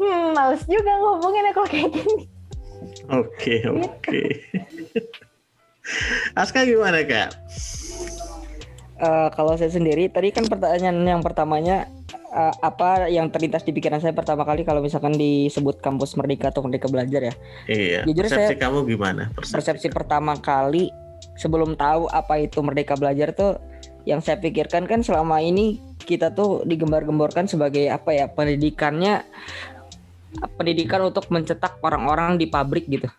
hmm 0.00 0.32
males 0.32 0.62
juga 0.64 0.92
ngehubungin 0.96 1.48
ya 1.48 1.52
kalau 1.52 1.68
kayak 1.68 1.90
gini. 1.92 2.39
Oke 3.10 3.58
okay, 3.58 3.58
oke. 3.66 3.86
Okay. 4.06 4.28
Aska 6.38 6.62
gimana 6.62 7.02
kak? 7.02 7.34
uh, 9.00 9.28
kalau 9.32 9.56
saya 9.56 9.72
sendiri 9.72 10.06
tadi 10.12 10.30
kan 10.30 10.46
pertanyaan 10.46 11.02
yang 11.02 11.22
pertamanya 11.24 11.88
uh, 12.30 12.54
apa 12.60 13.08
yang 13.08 13.32
terlintas 13.32 13.64
di 13.64 13.72
pikiran 13.72 13.98
saya 13.98 14.12
pertama 14.12 14.44
kali 14.44 14.62
kalau 14.62 14.84
misalkan 14.84 15.16
disebut 15.16 15.80
kampus 15.80 16.14
merdeka 16.14 16.52
atau 16.52 16.62
merdeka 16.62 16.86
belajar 16.86 17.32
ya. 17.32 17.34
Iya. 17.66 18.00
Jujur 18.06 18.28
persepsi 18.28 18.54
saya, 18.54 18.60
kamu 18.60 18.78
gimana? 18.86 19.32
Persepsi, 19.34 19.52
persepsi 19.56 19.88
pertama 19.90 20.36
kali 20.38 20.92
sebelum 21.36 21.76
tahu 21.76 22.08
apa 22.12 22.40
itu 22.40 22.60
merdeka 22.60 22.96
belajar 22.96 23.32
tuh 23.32 23.56
yang 24.08 24.24
saya 24.24 24.40
pikirkan 24.40 24.88
kan 24.88 25.04
selama 25.04 25.44
ini 25.44 25.76
kita 26.08 26.32
tuh 26.32 26.64
digembar-gemborkan 26.64 27.44
sebagai 27.44 27.92
apa 27.92 28.16
ya 28.16 28.26
pendidikannya 28.32 29.20
pendidikan 30.56 31.02
untuk 31.02 31.26
mencetak 31.28 31.78
orang-orang 31.82 32.38
di 32.38 32.46
pabrik 32.46 32.86
gitu. 32.86 33.10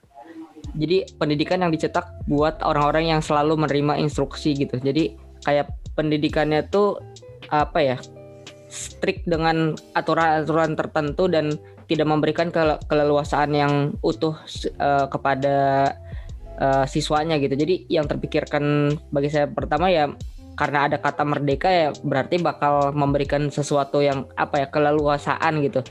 Jadi 0.72 1.04
pendidikan 1.20 1.60
yang 1.60 1.72
dicetak 1.74 2.08
buat 2.30 2.64
orang-orang 2.64 3.12
yang 3.18 3.22
selalu 3.22 3.60
menerima 3.60 4.00
instruksi 4.00 4.56
gitu. 4.56 4.80
Jadi 4.80 5.20
kayak 5.44 5.68
pendidikannya 5.98 6.64
tuh 6.72 7.02
apa 7.52 7.80
ya 7.84 7.98
strict 8.72 9.28
dengan 9.28 9.76
aturan-aturan 9.98 10.80
tertentu 10.80 11.28
dan 11.28 11.60
tidak 11.92 12.08
memberikan 12.08 12.48
ke 12.48 12.80
keleluasaan 12.88 13.52
yang 13.52 13.74
utuh 14.00 14.40
uh, 14.80 15.12
kepada 15.12 15.92
uh, 16.56 16.88
siswanya 16.88 17.36
gitu. 17.36 17.52
Jadi 17.60 17.92
yang 17.92 18.08
terpikirkan 18.08 18.96
bagi 19.12 19.28
saya 19.28 19.52
pertama 19.52 19.92
ya 19.92 20.08
karena 20.56 20.88
ada 20.88 20.98
kata 21.00 21.24
merdeka 21.28 21.68
ya 21.68 21.90
berarti 22.06 22.40
bakal 22.40 22.92
memberikan 22.94 23.50
sesuatu 23.50 24.04
yang 24.04 24.28
apa 24.36 24.62
ya 24.62 24.68
keleluasaan 24.70 25.64
gitu 25.64 25.82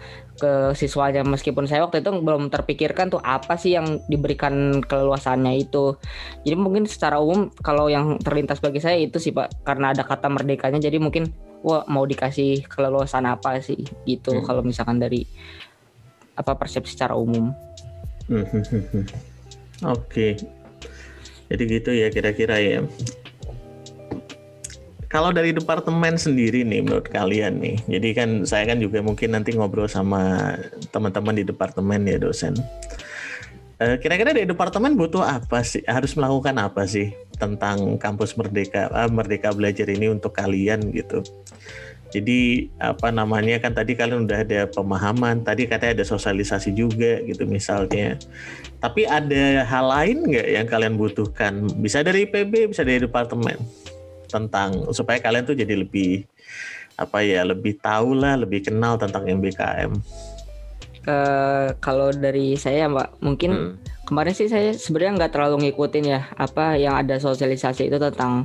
ke 0.41 0.73
siswanya. 0.73 1.21
Meskipun 1.21 1.69
saya 1.69 1.85
waktu 1.85 2.01
itu 2.01 2.09
belum 2.09 2.49
terpikirkan 2.49 3.13
tuh 3.13 3.21
apa 3.21 3.61
sih 3.61 3.77
yang 3.77 4.01
diberikan 4.09 4.81
keleluasaannya 4.81 5.61
itu. 5.61 6.01
Jadi 6.49 6.57
mungkin 6.57 6.89
secara 6.89 7.21
umum 7.21 7.53
kalau 7.61 7.93
yang 7.93 8.17
terlintas 8.25 8.65
bagi 8.65 8.81
saya 8.81 8.97
itu 8.97 9.21
sih 9.21 9.37
pak. 9.37 9.53
Karena 9.63 9.93
ada 9.93 10.03
kata 10.03 10.33
merdekanya 10.33 10.81
jadi 10.81 10.97
mungkin 10.97 11.29
wah 11.61 11.85
mau 11.85 12.09
dikasih 12.09 12.65
keleluasaan 12.65 13.29
apa 13.29 13.61
sih? 13.61 13.85
Gitu 14.09 14.33
hmm. 14.33 14.45
kalau 14.49 14.65
misalkan 14.65 14.97
dari 14.97 15.29
apa 16.35 16.57
persepsi 16.57 16.97
secara 16.97 17.13
umum. 17.13 17.53
Oke. 18.33 19.13
Okay. 19.85 20.33
jadi 21.51 21.63
gitu 21.67 21.91
ya 21.91 22.09
kira-kira 22.15 22.63
ya 22.63 22.79
kalau 25.11 25.35
dari 25.35 25.51
departemen 25.51 26.15
sendiri 26.15 26.63
nih 26.63 26.87
menurut 26.87 27.11
kalian 27.11 27.59
nih, 27.59 27.83
jadi 27.91 28.09
kan 28.15 28.31
saya 28.47 28.71
kan 28.71 28.79
juga 28.79 29.03
mungkin 29.03 29.35
nanti 29.35 29.51
ngobrol 29.59 29.91
sama 29.91 30.55
teman-teman 30.95 31.35
di 31.35 31.43
departemen 31.43 32.07
ya 32.07 32.15
dosen. 32.23 32.55
Eh, 33.83 33.99
kira-kira 33.99 34.31
dari 34.31 34.47
departemen 34.47 34.95
butuh 34.95 35.27
apa 35.27 35.67
sih? 35.67 35.83
Harus 35.83 36.15
melakukan 36.15 36.55
apa 36.63 36.87
sih 36.87 37.11
tentang 37.43 37.99
kampus 37.99 38.39
Merdeka, 38.39 38.87
ah, 38.95 39.11
Merdeka 39.11 39.51
Belajar 39.51 39.91
ini 39.91 40.15
untuk 40.15 40.31
kalian 40.31 40.95
gitu? 40.95 41.27
Jadi 42.15 42.71
apa 42.79 43.11
namanya 43.11 43.59
kan 43.59 43.75
tadi 43.75 43.99
kalian 43.99 44.31
udah 44.31 44.47
ada 44.47 44.71
pemahaman, 44.71 45.43
tadi 45.43 45.67
katanya 45.67 46.03
ada 46.03 46.07
sosialisasi 46.07 46.71
juga 46.71 47.19
gitu 47.27 47.51
misalnya. 47.51 48.15
Tapi 48.79 49.11
ada 49.11 49.67
hal 49.67 49.91
lain 49.91 50.17
nggak 50.23 50.49
yang 50.55 50.67
kalian 50.71 50.95
butuhkan? 50.95 51.67
Bisa 51.83 52.07
dari 52.07 52.31
IPB, 52.31 52.71
bisa 52.71 52.87
dari 52.87 53.03
departemen 53.03 53.59
tentang 54.31 54.95
supaya 54.95 55.19
kalian 55.19 55.45
tuh 55.45 55.59
jadi 55.59 55.75
lebih 55.75 56.25
apa 57.01 57.25
ya 57.25 57.43
lebih 57.43 57.81
tahu 57.81 58.15
lah 58.15 58.37
lebih 58.37 58.71
kenal 58.71 59.01
tentang 59.01 59.27
MBKM. 59.27 59.91
Uh, 61.09 61.73
kalau 61.81 62.13
dari 62.13 62.61
saya 62.61 62.85
mbak 62.85 63.17
mungkin 63.25 63.51
hmm. 63.57 64.05
kemarin 64.05 64.37
sih 64.37 64.53
saya 64.53 64.77
sebenarnya 64.77 65.25
nggak 65.25 65.33
terlalu 65.33 65.57
ngikutin 65.67 66.05
ya 66.05 66.29
apa 66.37 66.77
yang 66.77 66.93
ada 66.93 67.17
sosialisasi 67.17 67.89
itu 67.89 67.97
tentang 67.97 68.45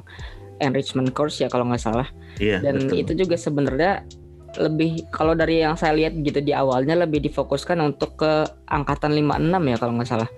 enrichment 0.63 1.11
course 1.11 1.43
ya 1.43 1.51
kalau 1.51 1.67
nggak 1.67 1.83
salah. 1.83 2.07
Iya, 2.39 2.63
Dan 2.63 2.87
betul. 2.87 2.95
itu 3.03 3.11
juga 3.25 3.35
sebenarnya 3.35 4.07
lebih 4.55 5.03
kalau 5.11 5.35
dari 5.35 5.59
yang 5.59 5.75
saya 5.75 5.91
lihat 5.95 6.15
gitu 6.23 6.39
di 6.39 6.55
awalnya 6.55 6.95
lebih 6.95 7.19
difokuskan 7.27 7.75
untuk 7.83 8.15
ke 8.15 8.47
angkatan 8.71 9.11
56 9.11 9.51
ya 9.51 9.77
kalau 9.79 9.93
nggak 9.99 10.09
salah. 10.09 10.29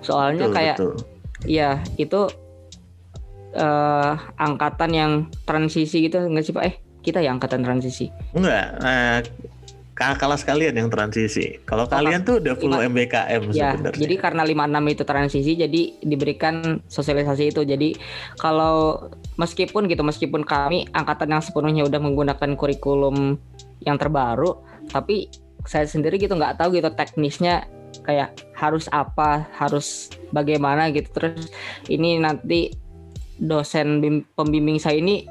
Soalnya 0.00 0.48
betul, 0.48 0.56
kayak 0.56 0.76
betul. 0.80 0.94
ya 1.44 1.70
itu 2.00 2.20
uh, 3.56 4.14
angkatan 4.36 4.90
yang 4.92 5.12
transisi 5.46 6.06
gitu 6.10 6.20
nggak 6.20 6.44
sih 6.44 6.54
Pak? 6.54 6.64
Eh 6.66 6.74
kita 7.00 7.24
ya 7.24 7.32
angkatan 7.32 7.64
transisi? 7.64 8.12
Enggak. 8.36 8.66
Uh, 8.80 9.20
kakak 10.00 10.16
kelas 10.16 10.42
kalian 10.48 10.74
yang 10.80 10.88
transisi. 10.88 11.60
Kalau 11.68 11.84
kalian 11.84 12.24
tuh 12.24 12.40
udah 12.40 12.56
full 12.56 12.72
MBKM 12.72 13.52
Ya, 13.52 13.76
sebenarnya. 13.76 14.00
jadi 14.00 14.14
karena 14.16 14.42
56 14.48 14.96
itu 14.96 15.04
transisi 15.04 15.52
jadi 15.60 15.82
diberikan 16.00 16.80
sosialisasi 16.88 17.52
itu. 17.52 17.60
Jadi 17.68 18.00
kalau 18.40 19.12
meskipun 19.36 19.92
gitu, 19.92 20.00
meskipun 20.00 20.40
kami 20.40 20.88
angkatan 20.96 21.36
yang 21.36 21.44
sepenuhnya 21.44 21.84
udah 21.84 22.00
menggunakan 22.00 22.56
kurikulum 22.56 23.36
yang 23.84 24.00
terbaru, 24.00 24.64
tapi 24.88 25.28
saya 25.68 25.84
sendiri 25.84 26.16
gitu 26.16 26.32
nggak 26.32 26.56
tahu 26.56 26.80
gitu 26.80 26.88
teknisnya 26.96 27.68
kayak 28.00 28.40
harus 28.56 28.88
apa, 28.96 29.44
harus 29.52 30.08
bagaimana 30.32 30.88
gitu. 30.96 31.12
Terus 31.12 31.52
ini 31.92 32.16
nanti 32.16 32.72
dosen 33.40 33.98
bim- 33.98 34.24
pembimbing 34.30 34.76
saya 34.76 34.94
ini 34.94 35.24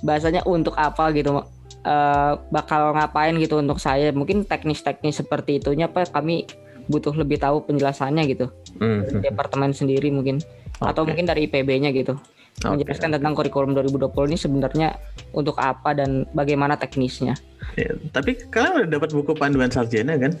bahasanya 0.00 0.40
untuk 0.42 0.72
apa 0.74 1.12
gitu 1.12 1.44
eh, 1.82 2.32
bakal 2.48 2.92
ngapain 2.92 3.36
gitu 3.36 3.56
untuk 3.56 3.76
saya 3.76 4.10
mungkin 4.10 4.42
teknis-teknis 4.42 5.20
seperti 5.20 5.60
itunya 5.60 5.86
pak 5.86 6.08
kami 6.10 6.48
butuh 6.86 7.12
lebih 7.12 7.36
tahu 7.36 7.62
penjelasannya 7.62 8.24
gitu 8.26 8.48
Hmm, 8.76 9.04
dari 9.04 9.28
departemen 9.28 9.70
sendiri 9.70 10.08
mungkin 10.08 10.40
atau 10.78 11.04
Oke. 11.04 11.12
mungkin 11.12 11.28
dari 11.28 11.44
IPB-nya 11.44 11.92
gitu 11.92 12.16
Oke. 12.58 12.80
menjelaskan 12.80 13.12
tentang 13.14 13.32
kurikulum 13.32 13.76
2020 13.76 14.08
ini 14.26 14.38
sebenarnya 14.38 14.88
untuk 15.30 15.54
apa 15.56 15.92
dan 15.92 16.24
bagaimana 16.30 16.74
teknisnya 16.74 17.36
Ya, 17.76 17.92
tapi 18.10 18.34
kalian 18.42 18.82
udah 18.82 18.90
dapat 18.90 19.12
buku 19.12 19.32
panduan 19.32 19.68
sarjana 19.68 20.16
kan? 20.16 20.32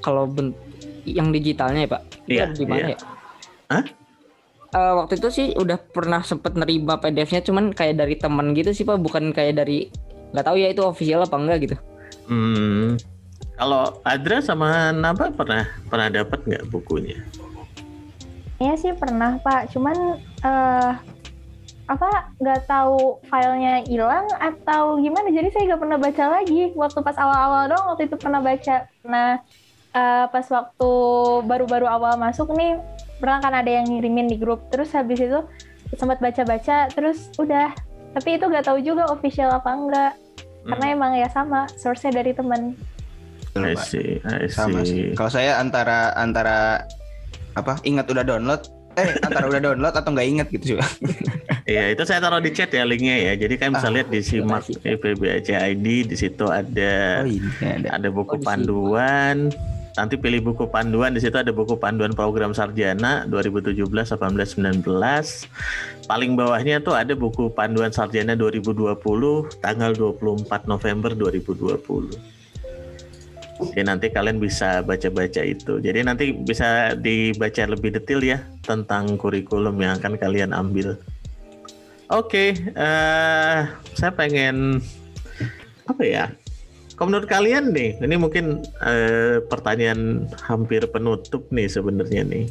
kalau 0.00 0.26
ben- 0.26 0.56
yang 1.04 1.28
digitalnya 1.28 1.84
ya 1.84 1.90
pak 1.90 2.02
Iya, 2.26 2.42
ada 2.42 2.54
di 2.54 2.64
mana 2.64 2.80
iya. 2.82 2.88
ya 2.90 2.98
Hah? 3.70 3.84
Eh, 4.70 4.94
waktu 4.94 5.18
itu 5.18 5.28
sih 5.34 5.46
udah 5.58 5.82
pernah 5.82 6.22
sempet 6.22 6.54
nerima 6.54 7.02
PDF-nya 7.02 7.42
cuman 7.42 7.74
kayak 7.74 7.98
dari 7.98 8.14
teman 8.14 8.54
gitu 8.54 8.70
sih 8.70 8.86
pak. 8.86 9.02
Bukan 9.02 9.34
kayak 9.34 9.58
dari 9.58 9.90
nggak 10.30 10.46
tahu 10.46 10.56
ya 10.62 10.70
itu 10.70 10.82
official 10.86 11.26
apa 11.26 11.36
enggak 11.36 11.58
gitu. 11.66 11.76
Hmm. 12.30 12.94
Kalau 13.58 13.98
Adra 14.06 14.38
sama 14.38 14.94
Naba 14.94 15.34
pernah 15.34 15.66
pernah 15.90 16.08
dapat 16.08 16.38
nggak 16.46 16.64
bukunya? 16.70 17.18
Iya 18.60 18.76
sih 18.76 18.92
pernah 18.94 19.40
Pak, 19.40 19.72
cuman 19.72 20.20
eh 20.44 20.92
apa 21.90 22.30
nggak 22.38 22.70
tahu 22.70 23.18
filenya 23.26 23.82
hilang 23.90 24.30
atau 24.38 25.02
gimana. 25.02 25.34
Jadi 25.34 25.50
saya 25.50 25.74
nggak 25.74 25.82
pernah 25.82 25.98
baca 25.98 26.24
lagi. 26.38 26.70
Waktu 26.78 26.98
pas 27.02 27.18
awal-awal 27.18 27.74
dong 27.74 27.84
waktu 27.90 28.06
itu 28.06 28.16
pernah 28.16 28.38
baca. 28.38 28.86
Nah 29.02 29.42
eh, 29.98 30.24
pas 30.30 30.46
waktu 30.46 30.92
baru-baru 31.42 31.90
awal 31.90 32.14
masuk 32.14 32.54
nih 32.54 32.78
pernah 33.20 33.38
kan 33.38 33.52
ada 33.54 33.68
yang 33.70 33.86
ngirimin 33.86 34.26
di 34.26 34.36
grup 34.36 34.66
terus 34.68 34.90
habis 34.90 35.20
itu 35.20 35.38
sempat 35.92 36.18
baca-baca 36.18 36.88
terus 36.88 37.28
udah 37.36 37.70
tapi 38.10 38.34
itu 38.34 38.44
nggak 38.44 38.64
tahu 38.64 38.80
juga 38.80 39.06
official 39.06 39.52
apa 39.52 39.70
enggak 39.70 40.12
karena 40.62 40.86
Hmm. 40.86 40.94
emang 40.94 41.12
ya 41.14 41.28
sama 41.28 41.64
source-nya 41.70 42.12
dari 42.14 42.32
teman 42.32 42.74
I 43.52 43.74
see, 43.74 44.22
I 44.22 44.46
Sama 44.46 44.80
sih. 44.80 45.10
Kalau 45.12 45.26
saya 45.26 45.58
antara 45.58 46.14
antara 46.14 46.86
apa 47.52 47.82
ingat 47.82 48.06
udah 48.06 48.22
download 48.22 48.62
eh 48.94 49.10
antara 49.20 49.46
udah 49.46 49.58
download 49.60 49.90
atau 49.92 50.10
nggak 50.10 50.28
ingat 50.28 50.46
gitu 50.50 50.76
juga. 50.76 50.86
Iya, 51.64 51.94
itu 51.94 52.02
saya 52.02 52.18
taruh 52.18 52.38
di 52.38 52.50
chat 52.50 52.66
ya 52.68 52.82
linknya 52.82 53.30
ya. 53.30 53.32
Jadi 53.36 53.54
kan 53.54 53.70
bisa 53.70 53.86
Ah, 53.86 53.94
lihat 53.94 54.10
di 54.10 54.18
simak. 54.20 54.66
IPBAC 54.76 55.54
ID 55.54 55.86
di 56.02 56.16
situ 56.18 56.42
ada 56.44 57.22
Oh 57.22 57.30
ini 57.30 57.46
ada. 57.62 57.94
ada 57.94 58.08
buku 58.10 58.34
Oh, 58.34 58.42
panduan. 58.42 59.54
Nanti 59.98 60.14
pilih 60.14 60.40
buku 60.46 60.70
panduan 60.70 61.10
di 61.10 61.20
situ 61.22 61.34
ada 61.34 61.50
buku 61.50 61.74
panduan 61.74 62.14
program 62.14 62.54
sarjana 62.54 63.26
2017 63.26 63.74
18 63.82 64.86
19. 64.86 64.86
Paling 66.06 66.32
bawahnya 66.38 66.78
tuh 66.82 66.94
ada 66.94 67.14
buku 67.18 67.50
panduan 67.50 67.90
sarjana 67.90 68.38
2020 68.38 68.94
tanggal 69.58 69.90
24 69.94 70.70
November 70.70 71.10
2020. 71.14 72.40
Jadi 73.60 73.82
nanti 73.84 74.08
kalian 74.08 74.40
bisa 74.40 74.80
baca-baca 74.80 75.42
itu. 75.44 75.84
Jadi 75.84 76.00
nanti 76.00 76.32
bisa 76.32 76.96
dibaca 76.96 77.62
lebih 77.68 77.92
detail 77.92 78.20
ya 78.24 78.38
tentang 78.64 79.20
kurikulum 79.20 79.76
yang 79.76 80.00
akan 80.00 80.16
kalian 80.16 80.56
ambil. 80.56 80.96
Oke, 82.10 82.56
eh 82.56 83.60
saya 83.94 84.12
pengen 84.16 84.80
apa 85.86 86.02
ya? 86.02 86.24
Kalau 87.00 87.16
menurut 87.16 87.32
kalian 87.32 87.72
nih, 87.72 87.96
ini 87.96 88.20
mungkin 88.20 88.60
eh, 88.84 89.40
pertanyaan 89.48 90.28
hampir 90.44 90.84
penutup 90.84 91.48
nih 91.48 91.64
sebenarnya 91.64 92.28
nih. 92.28 92.44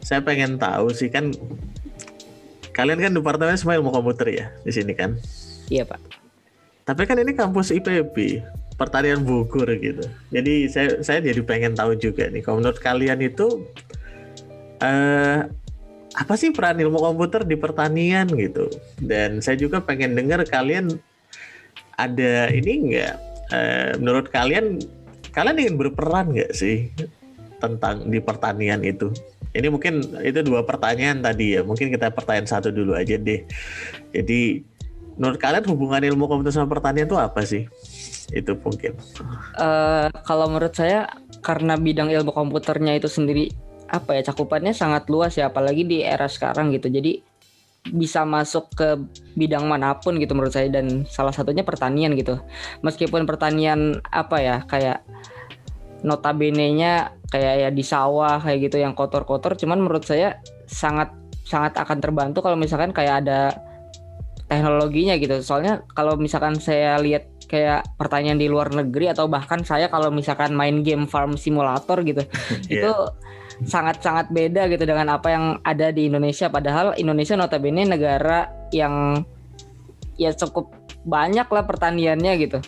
Saya 0.00 0.24
pengen 0.24 0.56
tahu 0.56 0.96
sih 0.96 1.12
kan, 1.12 1.28
kalian 2.72 3.04
kan 3.04 3.12
departemen 3.12 3.60
semua 3.60 3.76
ilmu 3.76 3.92
komputer 3.92 4.32
ya 4.32 4.46
di 4.64 4.72
sini 4.72 4.96
kan. 4.96 5.12
iya 5.68 5.84
pak 5.84 6.00
Tapi 6.88 7.04
kan 7.04 7.20
ini 7.20 7.36
kampus 7.36 7.68
IPB, 7.76 8.40
pertanian 8.80 9.20
Bogor 9.28 9.68
gitu. 9.76 10.08
Jadi 10.32 10.64
saya 10.72 11.04
saya 11.04 11.20
jadi 11.20 11.44
pengen 11.44 11.76
tahu 11.76 12.00
juga 12.00 12.32
nih, 12.32 12.40
kalau 12.40 12.64
menurut 12.64 12.80
kalian 12.80 13.20
itu 13.20 13.68
eh 14.80 15.44
apa 16.16 16.32
sih 16.40 16.48
peran 16.48 16.80
ilmu 16.80 16.96
komputer 16.96 17.44
di 17.44 17.60
pertanian 17.60 18.24
gitu? 18.24 18.72
Dan 18.96 19.44
saya 19.44 19.60
juga 19.60 19.84
pengen 19.84 20.16
dengar 20.16 20.48
kalian 20.48 20.96
ada 22.00 22.48
ini 22.48 22.88
enggak? 22.88 23.29
Eh, 23.50 23.94
menurut 23.98 24.30
kalian 24.30 24.80
kalian 25.30 25.56
ingin 25.62 25.76
berperan 25.78 26.34
nggak 26.34 26.52
sih 26.54 26.90
tentang 27.60 28.08
di 28.08 28.18
pertanian 28.18 28.80
itu? 28.82 29.12
Ini 29.50 29.66
mungkin 29.66 30.00
itu 30.22 30.40
dua 30.46 30.62
pertanyaan 30.62 31.20
tadi 31.20 31.58
ya. 31.58 31.66
Mungkin 31.66 31.90
kita 31.90 32.14
pertanyaan 32.14 32.46
satu 32.46 32.70
dulu 32.70 32.94
aja 32.94 33.18
deh. 33.18 33.42
Jadi 34.14 34.62
menurut 35.18 35.38
kalian 35.42 35.66
hubungan 35.66 36.00
ilmu 36.00 36.30
komputer 36.30 36.54
sama 36.54 36.70
pertanian 36.70 37.10
itu 37.10 37.18
apa 37.18 37.42
sih? 37.42 37.66
Itu 38.30 38.54
mungkin. 38.62 38.94
Eh, 39.58 40.08
kalau 40.22 40.46
menurut 40.46 40.72
saya 40.72 41.10
karena 41.42 41.74
bidang 41.74 42.08
ilmu 42.14 42.30
komputernya 42.30 42.94
itu 42.94 43.10
sendiri 43.10 43.50
apa 43.90 44.14
ya 44.14 44.22
cakupannya 44.30 44.70
sangat 44.70 45.10
luas 45.10 45.34
ya 45.34 45.50
apalagi 45.50 45.82
di 45.82 46.06
era 46.06 46.30
sekarang 46.30 46.70
gitu 46.70 46.86
jadi 46.86 47.26
bisa 47.88 48.28
masuk 48.28 48.68
ke 48.76 49.00
bidang 49.32 49.64
mana 49.64 49.96
pun 49.96 50.20
gitu 50.20 50.36
menurut 50.36 50.52
saya 50.52 50.68
dan 50.68 51.08
salah 51.08 51.32
satunya 51.32 51.64
pertanian 51.64 52.12
gitu. 52.12 52.36
Meskipun 52.84 53.24
pertanian 53.24 54.04
apa 54.12 54.36
ya 54.40 54.56
kayak 54.68 55.00
notabene-nya 56.04 57.16
kayak 57.32 57.54
ya 57.60 57.68
di 57.72 57.84
sawah 57.84 58.40
kayak 58.40 58.68
gitu 58.68 58.80
yang 58.80 58.96
kotor-kotor 58.96 59.52
cuman 59.56 59.84
menurut 59.84 60.04
saya 60.04 60.40
sangat 60.64 61.12
sangat 61.44 61.76
akan 61.76 61.98
terbantu 62.00 62.40
kalau 62.40 62.56
misalkan 62.56 62.92
kayak 62.92 63.24
ada 63.24 63.56
teknologinya 64.50 65.16
gitu. 65.16 65.40
Soalnya 65.40 65.86
kalau 65.96 66.20
misalkan 66.20 66.58
saya 66.58 67.00
lihat 67.00 67.30
kayak 67.50 67.82
pertanyaan 67.98 68.38
di 68.38 68.46
luar 68.46 68.70
negeri 68.70 69.10
atau 69.10 69.26
bahkan 69.26 69.66
saya 69.66 69.90
kalau 69.90 70.14
misalkan 70.14 70.54
main 70.54 70.86
game 70.86 71.10
farm 71.10 71.34
simulator 71.34 71.98
gitu 72.06 72.22
itu 72.70 72.94
sangat-sangat 73.64 74.32
beda 74.32 74.68
gitu 74.72 74.84
dengan 74.88 75.16
apa 75.20 75.28
yang 75.32 75.44
ada 75.64 75.92
di 75.92 76.08
Indonesia 76.08 76.48
padahal 76.48 76.96
Indonesia 76.96 77.36
notabene 77.36 77.84
negara 77.84 78.48
yang 78.72 79.20
ya 80.16 80.32
cukup 80.32 80.72
banyak 81.04 81.48
lah 81.48 81.64
pertaniannya 81.64 82.32
gitu 82.40 82.58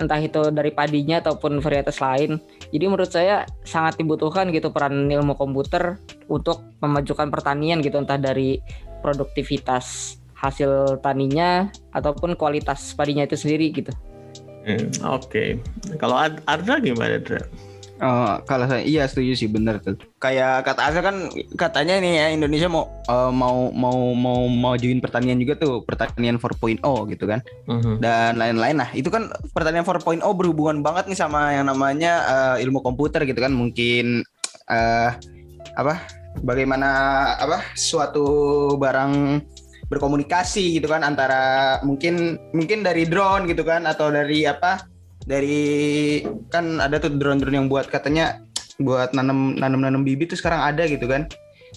entah 0.00 0.20
itu 0.22 0.48
dari 0.54 0.72
padinya 0.72 1.20
ataupun 1.20 1.60
varietas 1.60 2.00
lain 2.00 2.40
jadi 2.72 2.84
menurut 2.88 3.10
saya 3.12 3.44
sangat 3.62 4.00
dibutuhkan 4.00 4.48
gitu 4.54 4.72
peran 4.72 5.10
ilmu 5.10 5.36
komputer 5.36 6.00
untuk 6.30 6.64
memajukan 6.80 7.28
pertanian 7.28 7.84
gitu 7.84 8.00
entah 8.00 8.16
dari 8.16 8.58
produktivitas 9.04 10.16
hasil 10.32 11.02
taninya 11.04 11.68
ataupun 11.92 12.34
kualitas 12.34 12.96
padinya 12.96 13.28
itu 13.28 13.36
sendiri 13.36 13.68
gitu 13.74 13.92
Hmm, 14.60 14.92
Oke. 15.16 15.56
Kalau 15.96 16.16
Ad- 16.20 16.44
Ardra 16.44 16.76
gimana, 16.84 17.16
Adra? 17.16 17.40
Oh, 18.00 18.40
kalau 18.48 18.64
saya 18.64 18.80
iya 18.80 19.04
setuju 19.04 19.36
sih 19.36 19.48
bener 19.52 19.76
tuh. 19.84 19.92
Kayak 20.16 20.64
kata 20.64 20.88
Asa 20.88 21.00
kan 21.04 21.28
katanya 21.60 22.00
nih 22.00 22.12
ya 22.16 22.26
Indonesia 22.32 22.68
mau 22.72 22.88
eh, 23.04 23.32
mau 23.32 23.68
mau 23.76 24.16
mau 24.16 24.48
majuin 24.48 25.04
pertanian 25.04 25.36
juga 25.36 25.60
tuh 25.60 25.84
pertanian 25.84 26.40
4.0 26.40 26.80
gitu 27.12 27.24
kan 27.28 27.44
dan 28.00 28.40
lain-lain. 28.40 28.80
Nah 28.80 28.88
itu 28.96 29.12
kan 29.12 29.28
pertanian 29.52 29.84
4.0 29.84 30.24
berhubungan 30.32 30.80
banget 30.80 31.12
nih 31.12 31.18
sama 31.20 31.52
yang 31.52 31.68
namanya 31.68 32.12
eh, 32.56 32.64
ilmu 32.64 32.80
komputer 32.80 33.28
gitu 33.28 33.36
kan 33.36 33.52
mungkin 33.52 34.24
eh 34.70 35.10
apa 35.76 36.00
bagaimana 36.40 36.88
apa 37.36 37.60
suatu 37.76 38.24
barang 38.80 39.44
berkomunikasi 39.90 40.78
gitu 40.78 40.86
kan 40.86 41.02
antara 41.02 41.76
mungkin 41.82 42.38
mungkin 42.54 42.86
dari 42.86 43.04
drone 43.04 43.50
gitu 43.50 43.66
kan 43.66 43.84
atau 43.84 44.08
dari 44.08 44.46
apa 44.46 44.86
dari 45.28 46.22
kan 46.48 46.80
ada 46.80 46.96
tuh 46.96 47.12
drone-drone 47.16 47.56
yang 47.56 47.68
buat 47.68 47.88
katanya 47.92 48.40
buat 48.80 49.12
nanam 49.12 49.60
nanam 49.60 49.84
nanam 49.84 50.02
bibit 50.04 50.32
tuh 50.32 50.38
sekarang 50.40 50.60
ada 50.64 50.88
gitu 50.88 51.04
kan. 51.04 51.28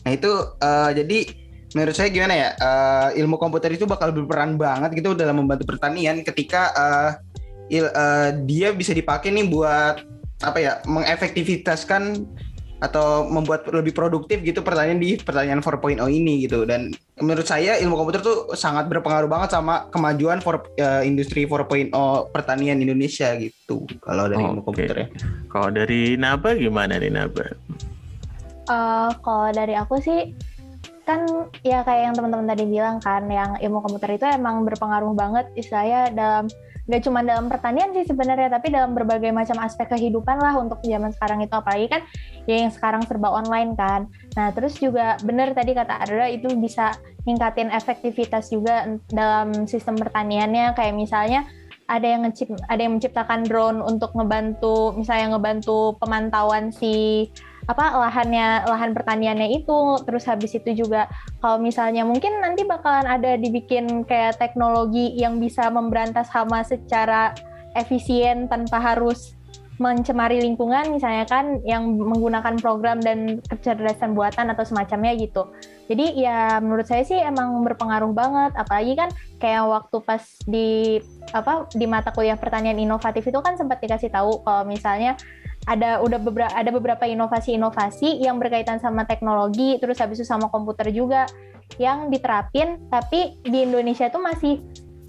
Nah 0.07 0.11
itu 0.15 0.31
eh, 0.63 0.91
jadi 0.95 1.17
menurut 1.73 1.95
saya 1.97 2.09
gimana 2.13 2.33
ya 2.33 2.49
eh, 2.55 3.19
ilmu 3.19 3.35
komputer 3.35 3.73
itu 3.75 3.83
bakal 3.83 4.13
berperan 4.15 4.55
banget 4.55 4.95
gitu 4.95 5.17
dalam 5.17 5.43
membantu 5.43 5.67
pertanian 5.67 6.23
ketika 6.23 6.71
eh, 6.73 7.11
il- 7.79 7.93
eh, 7.93 8.29
dia 8.47 8.71
bisa 8.71 8.95
dipakai 8.95 9.33
nih 9.33 9.47
buat 9.51 10.03
apa 10.43 10.57
ya 10.59 10.73
mengefektivitaskan 10.87 12.27
atau 12.83 13.23
membuat 13.23 13.63
lebih 13.71 13.95
produktif 13.95 14.43
gitu 14.43 14.59
pertanian 14.59 14.99
di 14.99 15.15
pertanian 15.15 15.63
4.0 15.63 16.03
ini 16.11 16.43
gitu 16.43 16.67
dan 16.67 16.91
menurut 17.23 17.47
saya 17.47 17.79
ilmu 17.79 17.95
komputer 17.95 18.19
tuh 18.19 18.51
sangat 18.59 18.91
berpengaruh 18.91 19.31
banget 19.31 19.55
sama 19.55 19.87
kemajuan 19.87 20.43
for, 20.43 20.67
uh, 20.83 20.99
industri 20.99 21.47
4.0 21.47 21.95
pertanian 22.35 22.83
Indonesia 22.83 23.31
gitu 23.39 23.87
kalau 24.03 24.27
dari 24.27 24.43
ilmu 24.43 24.59
Oke. 24.59 24.67
komputer 24.67 24.95
ya. 24.99 25.07
Kalau 25.47 25.69
dari 25.71 26.19
Naba 26.19 26.59
gimana 26.59 26.99
nih 26.99 27.07
Naba? 27.07 27.55
Eh, 28.63 29.09
kalau 29.19 29.49
dari 29.51 29.75
aku 29.75 29.99
sih 29.99 30.35
kan 31.03 31.27
ya 31.67 31.83
kayak 31.83 32.11
yang 32.11 32.15
teman-teman 32.15 32.47
tadi 32.47 32.63
bilang 32.63 32.95
kan 33.03 33.27
yang 33.27 33.59
ilmu 33.59 33.83
komputer 33.83 34.15
itu 34.15 34.23
emang 34.23 34.63
berpengaruh 34.63 35.11
banget 35.11 35.51
istilahnya 35.59 36.15
dalam 36.15 36.47
nggak 36.83 37.01
cuma 37.07 37.23
dalam 37.23 37.47
pertanian 37.47 37.95
sih 37.95 38.03
sebenarnya 38.03 38.51
tapi 38.51 38.67
dalam 38.67 38.91
berbagai 38.91 39.31
macam 39.31 39.55
aspek 39.63 39.95
kehidupan 39.95 40.35
lah 40.35 40.59
untuk 40.59 40.83
zaman 40.83 41.15
sekarang 41.15 41.39
itu. 41.39 41.53
Apalagi 41.55 41.87
kan 41.87 42.01
ya 42.43 42.67
yang 42.67 42.71
sekarang 42.71 43.07
serba 43.07 43.31
online 43.31 43.75
kan. 43.79 44.11
Nah 44.35 44.51
terus 44.51 44.75
juga 44.79 45.15
bener 45.23 45.55
tadi 45.55 45.71
kata 45.71 46.03
Adra 46.03 46.27
itu 46.27 46.51
bisa 46.59 46.95
ningkatin 47.23 47.71
efektivitas 47.71 48.51
juga 48.51 48.83
dalam 49.11 49.67
sistem 49.67 49.95
pertaniannya. 49.95 50.75
Kayak 50.75 50.95
misalnya 50.99 51.47
ada 51.87 52.07
yang 52.07 52.27
ngecip 52.27 52.51
ada 52.67 52.81
yang 52.81 52.99
menciptakan 52.99 53.43
drone 53.43 53.79
untuk 53.83 54.15
ngebantu 54.15 54.95
misalnya 54.95 55.35
ngebantu 55.35 55.99
pemantauan 55.99 56.71
si 56.71 57.27
apa 57.63 57.95
lahannya 57.95 58.67
lahan 58.67 58.91
pertaniannya 58.91 59.63
itu 59.63 60.03
terus 60.03 60.27
habis 60.27 60.51
itu 60.51 60.85
juga 60.85 61.07
kalau 61.39 61.63
misalnya 61.63 62.03
mungkin 62.03 62.43
nanti 62.43 62.67
bakalan 62.67 63.07
ada 63.07 63.39
dibikin 63.39 64.03
kayak 64.03 64.35
teknologi 64.35 65.15
yang 65.15 65.39
bisa 65.39 65.71
memberantas 65.71 66.27
hama 66.31 66.63
secara 66.67 67.31
efisien 67.73 68.51
tanpa 68.51 68.77
harus 68.83 69.33
mencemari 69.81 70.37
lingkungan 70.37 70.93
misalnya 70.93 71.25
kan 71.25 71.57
yang 71.65 71.97
menggunakan 71.97 72.61
program 72.61 73.01
dan 73.01 73.41
kecerdasan 73.49 74.13
buatan 74.13 74.53
atau 74.53 74.61
semacamnya 74.61 75.17
gitu. 75.17 75.49
Jadi 75.89 76.21
ya 76.21 76.61
menurut 76.61 76.85
saya 76.85 77.01
sih 77.01 77.17
emang 77.17 77.65
berpengaruh 77.65 78.13
banget 78.13 78.53
apalagi 78.53 78.93
kan 78.93 79.09
kayak 79.41 79.65
waktu 79.65 79.97
pas 80.05 80.23
di 80.45 81.01
apa 81.33 81.65
di 81.73 81.89
mata 81.89 82.13
kuliah 82.13 82.37
pertanian 82.37 82.77
inovatif 82.77 83.25
itu 83.25 83.39
kan 83.41 83.57
sempat 83.57 83.81
dikasih 83.81 84.13
tahu 84.13 84.45
kalau 84.45 84.63
misalnya 84.63 85.17
ada 85.63 86.03
udah 86.03 86.19
beberapa 86.19 86.51
ada 86.51 86.69
beberapa 86.75 87.03
inovasi-inovasi 87.07 88.19
yang 88.19 88.35
berkaitan 88.39 88.83
sama 88.83 89.07
teknologi 89.07 89.79
terus 89.79 89.99
habis 90.03 90.19
itu 90.19 90.27
sama 90.27 90.51
komputer 90.51 90.91
juga 90.91 91.23
yang 91.79 92.11
diterapin 92.11 92.83
tapi 92.91 93.39
di 93.41 93.63
Indonesia 93.63 94.11
itu 94.11 94.19
masih 94.19 94.59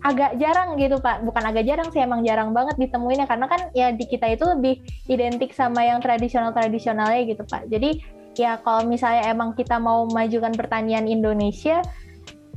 agak 0.04 0.36
jarang 0.36 0.76
gitu 0.76 1.00
Pak. 1.00 1.24
Bukan 1.24 1.42
agak 1.42 1.64
jarang 1.64 1.88
sih 1.88 2.04
emang 2.04 2.20
jarang 2.22 2.52
banget 2.52 2.76
ditemuinnya 2.76 3.24
karena 3.24 3.48
kan 3.48 3.72
ya 3.72 3.90
di 3.90 4.04
kita 4.04 4.28
itu 4.36 4.44
lebih 4.44 4.84
identik 5.08 5.56
sama 5.56 5.80
yang 5.80 5.98
tradisional-tradisionalnya 6.04 7.24
gitu 7.24 7.42
Pak. 7.48 7.72
Jadi 7.72 8.04
ya 8.36 8.60
kalau 8.60 8.84
misalnya 8.84 9.32
emang 9.32 9.56
kita 9.56 9.80
mau 9.80 10.04
memajukan 10.04 10.52
pertanian 10.52 11.08
Indonesia 11.08 11.80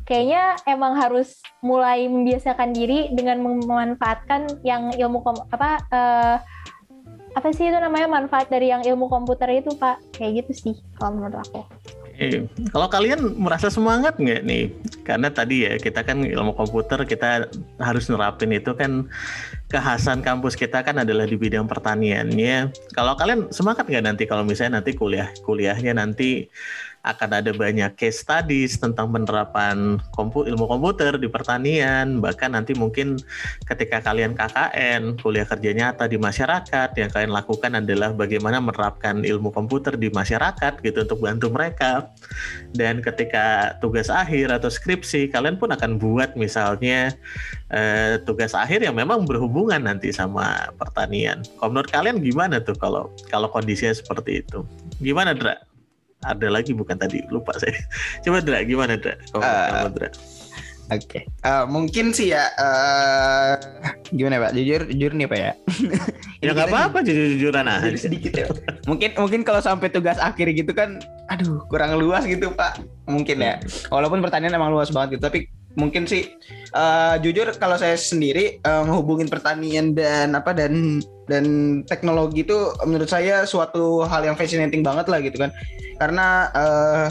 kayaknya 0.08 0.60
emang 0.68 0.96
harus 0.96 1.40
mulai 1.60 2.08
membiasakan 2.08 2.72
diri 2.72 3.12
dengan 3.12 3.44
memanfaatkan 3.44 4.64
yang 4.64 4.92
ilmu 4.96 5.24
apa 5.52 5.72
uh, 5.92 6.38
apa 7.38 7.54
sih 7.54 7.70
itu 7.70 7.78
namanya 7.78 8.10
manfaat 8.10 8.50
dari 8.50 8.74
yang 8.74 8.82
ilmu 8.82 9.06
komputer 9.06 9.62
itu 9.62 9.70
pak 9.78 10.02
kayak 10.18 10.42
gitu 10.42 10.74
sih 10.74 10.76
kalau 10.98 11.22
menurut 11.22 11.38
aku. 11.46 11.62
Eh, 12.18 12.50
kalau 12.74 12.90
kalian 12.90 13.38
merasa 13.38 13.70
semangat 13.70 14.18
nggak 14.18 14.42
nih? 14.42 14.74
Karena 15.06 15.30
tadi 15.30 15.70
ya 15.70 15.78
kita 15.78 16.02
kan 16.02 16.26
ilmu 16.26 16.58
komputer 16.58 17.06
kita 17.06 17.46
harus 17.78 18.10
nerapin 18.10 18.50
itu 18.58 18.74
kan 18.74 19.06
kekhasan 19.70 20.26
kampus 20.26 20.58
kita 20.58 20.82
kan 20.82 20.98
adalah 20.98 21.30
di 21.30 21.38
bidang 21.38 21.70
pertaniannya. 21.70 22.74
Kalau 22.98 23.14
kalian 23.14 23.54
semangat 23.54 23.86
nggak 23.86 24.06
nanti 24.10 24.26
kalau 24.26 24.42
misalnya 24.42 24.82
nanti 24.82 24.98
kuliah 24.98 25.30
kuliahnya 25.46 25.94
nanti 25.94 26.50
akan 27.14 27.44
ada 27.44 27.52
banyak 27.56 27.94
case 27.96 28.26
studies 28.26 28.80
tentang 28.82 29.14
penerapan 29.14 30.02
kompu 30.12 30.44
ilmu 30.44 30.68
komputer 30.68 31.16
di 31.16 31.30
pertanian 31.32 32.20
bahkan 32.20 32.56
nanti 32.56 32.76
mungkin 32.76 33.16
ketika 33.68 34.04
kalian 34.04 34.36
KKN 34.36 35.22
kuliah 35.22 35.48
kerja 35.48 35.72
nyata 35.72 36.10
di 36.10 36.20
masyarakat 36.20 36.90
yang 36.98 37.10
kalian 37.12 37.34
lakukan 37.34 37.72
adalah 37.80 38.12
bagaimana 38.12 38.60
menerapkan 38.60 39.24
ilmu 39.24 39.54
komputer 39.54 39.96
di 39.96 40.12
masyarakat 40.12 40.84
gitu 40.84 41.06
untuk 41.06 41.24
bantu 41.24 41.48
mereka 41.52 42.12
dan 42.76 43.00
ketika 43.00 43.78
tugas 43.80 44.12
akhir 44.12 44.52
atau 44.52 44.68
skripsi 44.68 45.32
kalian 45.32 45.56
pun 45.56 45.72
akan 45.72 46.02
buat 46.02 46.36
misalnya 46.36 47.16
eh, 47.72 48.20
tugas 48.24 48.56
akhir 48.56 48.84
yang 48.84 48.96
memang 48.96 49.28
berhubungan 49.28 49.84
nanti 49.84 50.12
sama 50.12 50.72
pertanian. 50.76 51.44
Kalau 51.60 51.70
menurut 51.72 51.92
kalian 51.92 52.18
gimana 52.24 52.64
tuh 52.64 52.76
kalau 52.76 53.12
kalau 53.28 53.52
kondisinya 53.52 53.96
seperti 53.96 54.44
itu? 54.44 54.64
Gimana 55.04 55.36
Dra? 55.36 55.60
Ada 56.26 56.48
lagi 56.50 56.74
bukan 56.74 56.98
tadi 56.98 57.22
lupa 57.30 57.54
saya 57.60 57.76
coba 58.26 58.42
Dra 58.42 58.66
gimana 58.66 58.98
Dra 58.98 59.14
uh, 59.38 59.42
kamu 59.42 59.90
Dra 59.94 60.10
Oke, 60.88 61.04
okay. 61.04 61.24
uh, 61.44 61.68
mungkin 61.68 62.16
sih 62.16 62.32
ya 62.32 62.48
uh, 62.56 63.60
gimana 64.16 64.40
pak? 64.40 64.56
Jujur, 64.56 64.88
jujur 64.88 65.12
nih 65.20 65.28
pak 65.28 65.36
ya. 65.36 65.52
ya 66.48 66.56
nggak 66.56 66.72
apa-apa 66.72 67.04
jujur-jujuran 67.04 67.68
aja. 67.68 67.92
sedikit 68.00 68.32
ya. 68.32 68.48
mungkin 68.90 69.12
mungkin 69.20 69.44
kalau 69.44 69.60
sampai 69.60 69.92
tugas 69.92 70.16
akhir 70.16 70.48
gitu 70.56 70.72
kan, 70.72 71.04
aduh 71.28 71.60
kurang 71.68 72.00
luas 72.00 72.24
gitu 72.24 72.56
pak. 72.56 72.80
Mungkin 73.04 73.36
ya. 73.44 73.60
Walaupun 73.92 74.24
pertanyaan 74.24 74.56
emang 74.56 74.72
luas 74.72 74.88
banget 74.88 75.20
gitu, 75.20 75.28
tapi 75.28 75.52
mungkin 75.78 76.10
sih 76.10 76.34
uh, 76.74 77.22
jujur 77.22 77.46
kalau 77.62 77.78
saya 77.78 77.94
sendiri 77.94 78.58
uh, 78.66 78.82
menghubungin 78.82 79.30
pertanian 79.30 79.94
dan 79.94 80.34
apa 80.34 80.52
dan 80.52 81.00
dan 81.30 81.46
teknologi 81.86 82.42
itu 82.42 82.74
menurut 82.84 83.08
saya 83.08 83.46
suatu 83.46 84.02
hal 84.10 84.26
yang 84.26 84.34
fascinating 84.34 84.82
banget 84.82 85.06
lah 85.08 85.22
gitu 85.22 85.38
kan. 85.38 85.54
Karena 86.02 86.50
uh, 86.52 87.08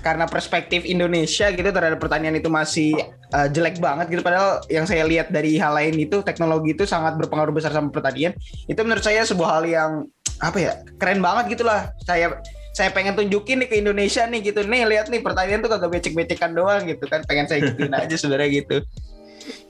karena 0.00 0.28
perspektif 0.28 0.84
Indonesia 0.84 1.48
gitu 1.48 1.68
terhadap 1.68 1.96
pertanian 1.96 2.36
itu 2.36 2.48
masih 2.48 2.96
uh, 3.36 3.48
jelek 3.48 3.76
banget 3.76 4.08
gitu. 4.08 4.22
Padahal 4.24 4.64
yang 4.72 4.88
saya 4.88 5.04
lihat 5.04 5.28
dari 5.28 5.60
hal 5.60 5.76
lain 5.76 6.00
itu 6.00 6.24
teknologi 6.24 6.72
itu 6.72 6.88
sangat 6.88 7.16
berpengaruh 7.20 7.52
besar 7.52 7.76
sama 7.76 7.92
pertanian. 7.92 8.32
Itu 8.68 8.84
menurut 8.88 9.04
saya 9.04 9.24
sebuah 9.28 9.60
hal 9.60 9.64
yang 9.68 9.90
apa 10.38 10.56
ya 10.56 10.72
keren 10.96 11.20
banget 11.20 11.60
gitulah. 11.60 11.92
Saya 12.08 12.40
saya 12.78 12.94
pengen 12.94 13.18
tunjukin 13.18 13.58
nih 13.58 13.68
ke 13.68 13.76
Indonesia 13.82 14.22
nih 14.30 14.54
gitu 14.54 14.62
nih 14.62 14.86
lihat 14.86 15.10
nih 15.10 15.18
pertanian 15.18 15.58
tuh 15.58 15.74
kagak 15.74 15.90
becek-becekan 15.98 16.54
doang 16.54 16.86
gitu 16.86 17.02
kan 17.10 17.26
pengen 17.26 17.50
saya 17.50 17.66
gituin 17.66 17.90
aja 17.90 18.14
sebenarnya 18.14 18.50
gitu 18.62 18.78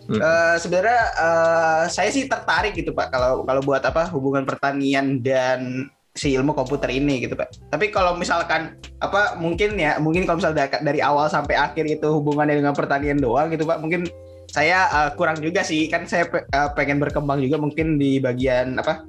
Uh, 0.08 0.56
sebenarnya 0.56 1.04
uh, 1.20 1.84
saya 1.84 2.08
sih 2.08 2.24
tertarik 2.24 2.72
gitu 2.72 2.96
pak 2.96 3.12
kalau 3.12 3.44
kalau 3.44 3.60
buat 3.60 3.84
apa 3.84 4.08
hubungan 4.08 4.48
pertanian 4.48 5.20
dan 5.20 5.84
si 6.16 6.32
ilmu 6.32 6.56
komputer 6.56 6.88
ini 6.96 7.28
gitu 7.28 7.36
pak. 7.36 7.52
Tapi 7.68 7.92
kalau 7.92 8.16
misalkan 8.16 8.80
apa 9.04 9.36
mungkin 9.36 9.76
ya 9.76 10.00
mungkin 10.00 10.24
kalau 10.24 10.40
misalnya 10.40 10.64
dari 10.80 11.04
awal 11.04 11.28
sampai 11.28 11.60
akhir 11.60 11.84
itu 11.84 12.08
hubungannya 12.08 12.56
dengan 12.56 12.72
pertanian 12.72 13.20
doang 13.20 13.52
gitu 13.52 13.68
pak. 13.68 13.84
Mungkin 13.84 14.08
saya 14.48 14.88
uh, 14.88 15.10
kurang 15.12 15.44
juga 15.44 15.60
sih 15.60 15.92
kan 15.92 16.08
saya 16.08 16.24
pe 16.24 16.40
uh, 16.56 16.72
pengen 16.72 16.96
berkembang 16.96 17.44
juga 17.44 17.60
mungkin 17.60 18.00
di 18.00 18.16
bagian 18.16 18.80
apa 18.80 19.04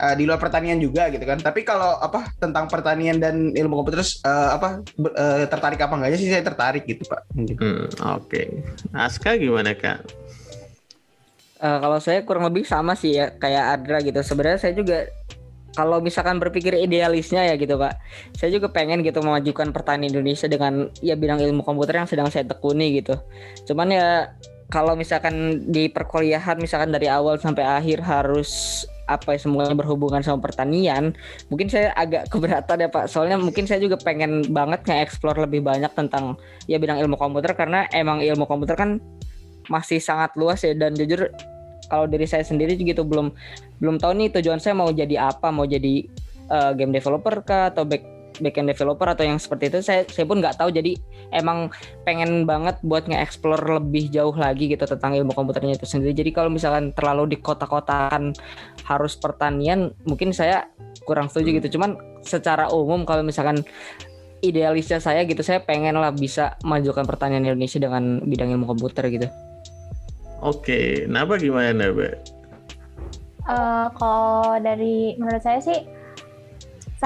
uh, 0.00 0.14
di 0.14 0.24
luar 0.28 0.40
pertanian 0.40 0.78
juga 0.78 1.08
gitu 1.08 1.22
kan. 1.24 1.40
Tapi 1.40 1.64
kalau 1.64 1.96
apa 1.98 2.32
tentang 2.36 2.68
pertanian 2.68 3.16
dan 3.20 3.52
ilmu 3.52 3.82
komputer 3.82 4.04
uh, 4.24 4.56
apa 4.56 4.68
uh, 5.00 5.44
tertarik 5.48 5.80
apa 5.80 5.94
enggaknya 5.96 6.18
sih 6.20 6.30
saya 6.30 6.44
tertarik 6.44 6.84
gitu 6.84 7.02
pak. 7.08 7.22
Hmm, 7.32 7.46
Oke, 7.56 7.92
okay. 8.00 8.46
Aska 8.92 9.36
gimana 9.36 9.72
kak? 9.76 10.04
Uh, 11.56 11.80
kalau 11.80 11.98
saya 12.04 12.20
kurang 12.20 12.44
lebih 12.52 12.68
sama 12.68 12.92
sih 12.92 13.16
ya 13.16 13.32
kayak 13.32 13.80
Adra 13.80 13.98
gitu. 14.04 14.20
Sebenarnya 14.20 14.60
saya 14.60 14.76
juga 14.76 15.08
kalau 15.76 16.00
misalkan 16.00 16.40
berpikir 16.40 16.72
idealisnya 16.72 17.52
ya 17.52 17.54
gitu 17.60 17.76
pak, 17.76 18.00
saya 18.32 18.48
juga 18.48 18.72
pengen 18.72 19.04
gitu 19.04 19.20
memajukan 19.20 19.76
pertanian 19.76 20.08
Indonesia 20.08 20.48
dengan 20.48 20.88
ya 21.04 21.12
bidang 21.20 21.40
ilmu 21.44 21.60
komputer 21.60 22.00
yang 22.00 22.08
sedang 22.08 22.28
saya 22.32 22.48
tekuni 22.48 23.04
gitu. 23.04 23.16
Cuman 23.68 23.92
ya 23.92 24.32
kalau 24.72 24.96
misalkan 24.96 25.68
di 25.68 25.86
perkuliahan 25.92 26.58
misalkan 26.58 26.90
dari 26.90 27.06
awal 27.06 27.38
sampai 27.38 27.62
akhir 27.62 28.02
harus 28.02 28.82
apa 29.06 29.34
ya 29.34 29.40
semuanya 29.42 29.74
berhubungan 29.78 30.22
sama 30.22 30.42
pertanian, 30.42 31.14
mungkin 31.50 31.70
saya 31.70 31.94
agak 31.94 32.26
keberatan 32.32 32.86
ya 32.86 32.88
Pak. 32.90 33.06
Soalnya 33.10 33.38
mungkin 33.38 33.64
saya 33.64 33.78
juga 33.78 33.98
pengen 33.98 34.50
banget 34.50 34.82
nge-explore 34.86 35.46
lebih 35.46 35.62
banyak 35.62 35.90
tentang 35.94 36.38
ya 36.66 36.78
bidang 36.78 36.98
ilmu 37.02 37.14
komputer 37.18 37.54
karena 37.54 37.86
emang 37.94 38.22
ilmu 38.22 38.44
komputer 38.44 38.74
kan 38.74 38.90
masih 39.66 39.98
sangat 39.98 40.34
luas 40.38 40.62
ya 40.62 40.74
dan 40.78 40.94
jujur 40.94 41.26
kalau 41.86 42.06
dari 42.10 42.26
saya 42.26 42.42
sendiri 42.42 42.74
gitu 42.78 43.06
belum 43.06 43.30
belum 43.78 43.96
tahu 44.02 44.12
nih 44.18 44.28
tujuan 44.38 44.58
saya 44.58 44.74
mau 44.74 44.90
jadi 44.90 45.30
apa 45.30 45.50
mau 45.54 45.66
jadi 45.66 46.06
uh, 46.50 46.72
game 46.74 46.94
developer 46.94 47.42
kah 47.46 47.70
atau 47.70 47.86
back 47.86 48.15
backend 48.40 48.68
developer 48.70 49.08
atau 49.08 49.24
yang 49.24 49.40
seperti 49.40 49.72
itu 49.72 49.78
saya 49.82 50.02
saya 50.08 50.24
pun 50.28 50.38
nggak 50.40 50.60
tahu. 50.60 50.70
Jadi 50.72 50.96
emang 51.32 51.72
pengen 52.06 52.44
banget 52.44 52.78
buat 52.84 53.08
nge-explore 53.08 53.80
lebih 53.82 54.08
jauh 54.12 54.34
lagi 54.34 54.70
gitu 54.70 54.84
tentang 54.84 55.16
ilmu 55.16 55.32
komputernya 55.32 55.76
itu 55.76 55.86
sendiri. 55.88 56.12
Jadi 56.14 56.30
kalau 56.34 56.50
misalkan 56.52 56.92
terlalu 56.92 57.36
di 57.36 57.38
kota-kotakan 57.40 58.36
harus 58.86 59.18
pertanian 59.18 59.92
mungkin 60.06 60.30
saya 60.30 60.68
kurang 61.06 61.30
setuju 61.32 61.62
gitu. 61.62 61.78
Cuman 61.78 61.96
secara 62.22 62.68
umum 62.72 63.06
kalau 63.06 63.22
misalkan 63.22 63.62
idealisnya 64.44 65.00
saya 65.00 65.24
gitu 65.24 65.40
saya 65.40 65.64
pengen 65.64 65.96
lah 65.96 66.12
bisa 66.12 66.60
majukan 66.62 67.08
pertanian 67.08 67.42
Indonesia 67.42 67.80
dengan 67.80 68.20
bidang 68.22 68.52
ilmu 68.52 68.66
komputer 68.68 69.08
gitu. 69.08 69.28
Oke, 70.44 71.08
Naba 71.08 71.40
gimana 71.40 71.72
Naba? 71.72 72.12
Uh, 73.46 73.86
kalau 73.94 74.58
dari 74.58 75.14
menurut 75.16 75.40
saya 75.40 75.62
sih 75.62 75.86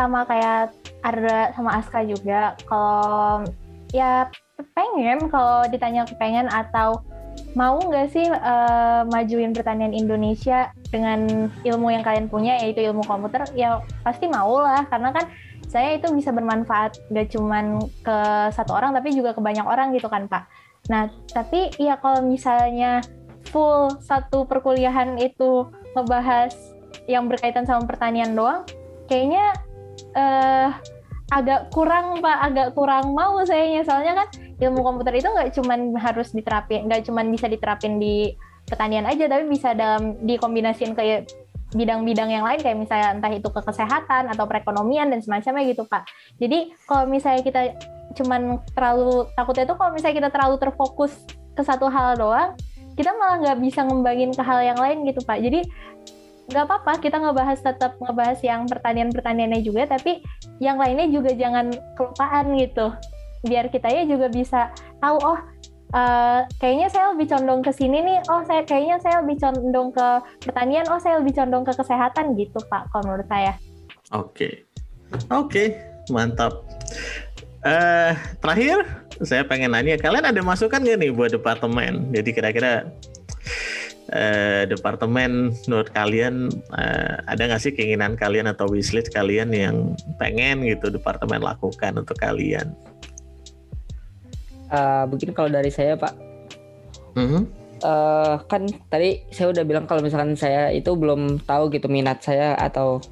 sama 0.00 0.24
kayak 0.24 0.72
ada 1.04 1.52
sama 1.52 1.76
Aska 1.76 2.00
juga 2.08 2.56
kalau 2.64 3.44
ya 3.92 4.32
pengen 4.72 5.28
kalau 5.28 5.68
ditanya 5.68 6.08
kepengen 6.08 6.48
atau 6.48 7.04
mau 7.52 7.76
nggak 7.76 8.08
sih 8.14 8.26
uh, 8.30 9.04
majuin 9.12 9.52
pertanian 9.52 9.92
Indonesia 9.92 10.72
dengan 10.88 11.50
ilmu 11.66 11.92
yang 11.92 12.00
kalian 12.00 12.26
punya 12.32 12.56
yaitu 12.62 12.80
ilmu 12.86 13.04
komputer 13.04 13.44
ya 13.52 13.82
pasti 14.00 14.30
mau 14.30 14.62
lah 14.62 14.86
karena 14.88 15.12
kan 15.12 15.28
saya 15.70 15.94
itu 15.94 16.10
bisa 16.10 16.34
bermanfaat 16.34 16.98
gak 17.14 17.30
cuman 17.30 17.78
ke 18.02 18.18
satu 18.50 18.74
orang 18.74 18.90
tapi 18.90 19.14
juga 19.14 19.30
ke 19.36 19.38
banyak 19.38 19.62
orang 19.62 19.94
gitu 19.94 20.10
kan 20.10 20.26
Pak. 20.26 20.50
Nah 20.90 21.10
tapi 21.30 21.70
ya 21.78 21.94
kalau 22.02 22.26
misalnya 22.26 23.06
full 23.54 23.90
satu 24.02 24.46
perkuliahan 24.46 25.14
itu 25.22 25.70
ngebahas 25.94 26.54
yang 27.06 27.26
berkaitan 27.30 27.66
sama 27.66 27.86
pertanian 27.86 28.34
doang, 28.34 28.66
kayaknya 29.06 29.54
uh, 30.16 30.68
agak 31.30 31.70
kurang 31.70 32.18
Pak, 32.18 32.38
agak 32.50 32.68
kurang 32.74 33.14
mau 33.14 33.38
sayanya 33.46 33.86
soalnya 33.86 34.24
kan 34.24 34.28
ilmu 34.58 34.82
komputer 34.82 35.14
itu 35.14 35.30
nggak 35.30 35.54
cuman 35.54 35.94
harus 35.96 36.34
diterapin, 36.34 36.90
nggak 36.90 37.06
cuman 37.06 37.30
bisa 37.30 37.46
diterapin 37.46 38.02
di 38.02 38.34
pertanian 38.66 39.06
aja 39.06 39.26
tapi 39.26 39.50
bisa 39.50 39.74
dalam 39.74 40.18
dikombinasikan 40.22 40.94
ke 40.94 41.26
bidang-bidang 41.70 42.34
yang 42.34 42.42
lain 42.42 42.58
kayak 42.58 42.78
misalnya 42.82 43.14
entah 43.14 43.30
itu 43.30 43.46
ke 43.46 43.60
kesehatan 43.62 44.26
atau 44.26 44.44
perekonomian 44.46 45.06
dan 45.10 45.22
semacamnya 45.22 45.70
gitu 45.70 45.86
Pak. 45.86 46.02
Jadi 46.42 46.74
kalau 46.82 47.06
misalnya 47.06 47.42
kita 47.46 47.60
cuman 48.18 48.58
terlalu 48.74 49.30
takutnya 49.38 49.70
itu 49.70 49.74
kalau 49.78 49.90
misalnya 49.94 50.16
kita 50.18 50.30
terlalu 50.34 50.56
terfokus 50.58 51.14
ke 51.54 51.62
satu 51.62 51.86
hal 51.86 52.18
doang, 52.18 52.58
kita 52.98 53.14
malah 53.14 53.38
nggak 53.38 53.58
bisa 53.62 53.86
ngembangin 53.86 54.34
ke 54.34 54.42
hal 54.42 54.58
yang 54.66 54.78
lain 54.82 55.06
gitu 55.06 55.22
Pak. 55.22 55.38
Jadi 55.38 55.62
nggak 56.50 56.66
apa-apa 56.66 56.98
kita 56.98 57.22
ngebahas 57.22 57.62
tetap 57.62 57.94
ngebahas 58.02 58.42
yang 58.42 58.66
pertanian-pertaniannya 58.66 59.62
juga, 59.62 59.86
tapi 59.86 60.20
yang 60.58 60.76
lainnya 60.76 61.06
juga 61.08 61.30
jangan 61.32 61.70
kelupaan 61.94 62.58
gitu. 62.58 62.90
Biar 63.46 63.70
kita 63.72 63.88
ya 63.88 64.04
juga 64.04 64.28
bisa 64.28 64.74
tahu 65.00 65.16
oh 65.22 65.38
uh, 65.94 66.40
kayaknya 66.58 66.88
saya 66.90 67.14
lebih 67.14 67.30
condong 67.30 67.60
ke 67.62 67.72
sini 67.74 67.98
nih 68.02 68.18
oh 68.30 68.42
saya 68.46 68.62
kayaknya 68.66 68.96
saya 69.02 69.22
lebih 69.22 69.38
condong 69.42 69.88
ke 69.94 70.08
pertanian 70.42 70.86
oh 70.90 71.00
saya 71.02 71.18
lebih 71.22 71.34
condong 71.36 71.64
ke 71.66 71.72
kesehatan 71.74 72.34
gitu 72.38 72.58
pak 72.70 72.86
kalau 72.90 73.10
menurut 73.10 73.28
saya 73.28 73.52
oke 74.14 74.30
okay. 74.34 74.52
oke 75.30 75.50
okay. 75.50 75.66
mantap 76.10 76.52
uh, 77.66 78.12
terakhir 78.42 78.86
saya 79.20 79.44
pengen 79.44 79.76
nanya 79.76 80.00
kalian 80.00 80.24
ada 80.24 80.40
masukan 80.40 80.80
gak 80.80 80.98
nih 80.98 81.12
buat 81.12 81.34
departemen 81.34 82.08
jadi 82.14 82.30
kira-kira 82.32 82.72
uh, 84.14 84.62
departemen 84.66 85.54
menurut 85.66 85.90
kalian 85.94 86.50
uh, 86.74 87.22
ada 87.26 87.50
nggak 87.50 87.62
sih 87.62 87.72
keinginan 87.74 88.18
kalian 88.18 88.50
atau 88.50 88.66
wishlist 88.70 89.10
kalian 89.14 89.54
yang 89.54 89.94
pengen 90.18 90.66
gitu 90.66 90.90
departemen 90.90 91.42
lakukan 91.42 91.98
untuk 91.98 92.18
kalian 92.18 92.74
uh, 94.70 95.06
mungkin 95.06 95.30
kalau 95.34 95.50
dari 95.50 95.70
saya 95.70 95.94
pak 95.94 96.14
mm-hmm. 97.16 97.42
uh, 97.86 98.42
kan 98.46 98.66
tadi 98.90 99.22
saya 99.30 99.54
udah 99.54 99.64
bilang 99.66 99.84
kalau 99.86 100.02
misalkan 100.02 100.34
saya 100.34 100.74
itu 100.74 100.94
belum 100.94 101.42
tahu 101.46 101.70
gitu 101.74 101.86
minat 101.86 102.22
saya 102.22 102.54
atau 102.58 103.02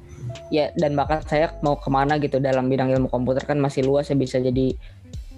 ya 0.53 0.69
dan 0.77 0.93
bakat 0.93 1.25
saya 1.25 1.57
mau 1.65 1.77
ke 1.77 1.89
mana 1.89 2.21
gitu 2.21 2.37
dalam 2.37 2.69
bidang 2.69 2.93
ilmu 2.93 3.09
komputer 3.09 3.45
kan 3.45 3.57
masih 3.57 3.85
luas 3.85 4.09
ya 4.09 4.17
bisa 4.17 4.37
jadi 4.37 4.77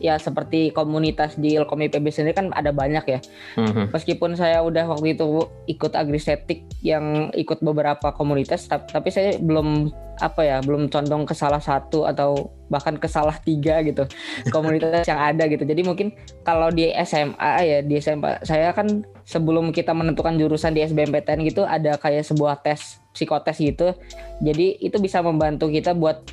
ya 0.02 0.18
seperti 0.18 0.74
komunitas 0.74 1.38
di 1.38 1.54
Ilkom 1.54 1.86
IPB 1.86 2.10
sendiri 2.10 2.34
kan 2.34 2.50
ada 2.58 2.74
banyak 2.74 3.06
ya. 3.06 3.20
Mm-hmm. 3.62 3.94
Meskipun 3.94 4.34
saya 4.34 4.66
udah 4.66 4.90
waktu 4.90 5.14
itu 5.14 5.46
ikut 5.70 5.94
agrisetik 5.94 6.66
yang 6.82 7.30
ikut 7.38 7.62
beberapa 7.62 8.10
komunitas, 8.18 8.66
tapi 8.66 9.14
saya 9.14 9.38
belum 9.38 9.94
apa 10.18 10.42
ya, 10.42 10.58
belum 10.66 10.90
condong 10.90 11.30
ke 11.30 11.38
salah 11.38 11.62
satu 11.62 12.10
atau 12.10 12.50
bahkan 12.74 12.98
ke 12.98 13.06
salah 13.06 13.38
tiga 13.38 13.86
gitu 13.86 14.10
komunitas 14.56 15.06
yang 15.06 15.22
ada 15.22 15.46
gitu. 15.46 15.62
Jadi 15.62 15.86
mungkin 15.86 16.18
kalau 16.42 16.74
di 16.74 16.90
SMA 17.06 17.52
ya 17.62 17.80
di 17.86 18.02
SMA 18.02 18.42
saya 18.42 18.74
kan 18.74 19.06
sebelum 19.22 19.70
kita 19.70 19.94
menentukan 19.94 20.34
jurusan 20.42 20.74
di 20.74 20.82
SBMPTN 20.82 21.46
gitu 21.46 21.62
ada 21.62 21.96
kayak 22.02 22.26
sebuah 22.26 22.66
tes 22.66 22.98
psikotes 23.14 23.62
gitu. 23.62 23.94
Jadi 24.42 24.82
itu 24.82 24.98
bisa 24.98 25.22
membantu 25.22 25.70
kita 25.70 25.94
buat 25.94 26.26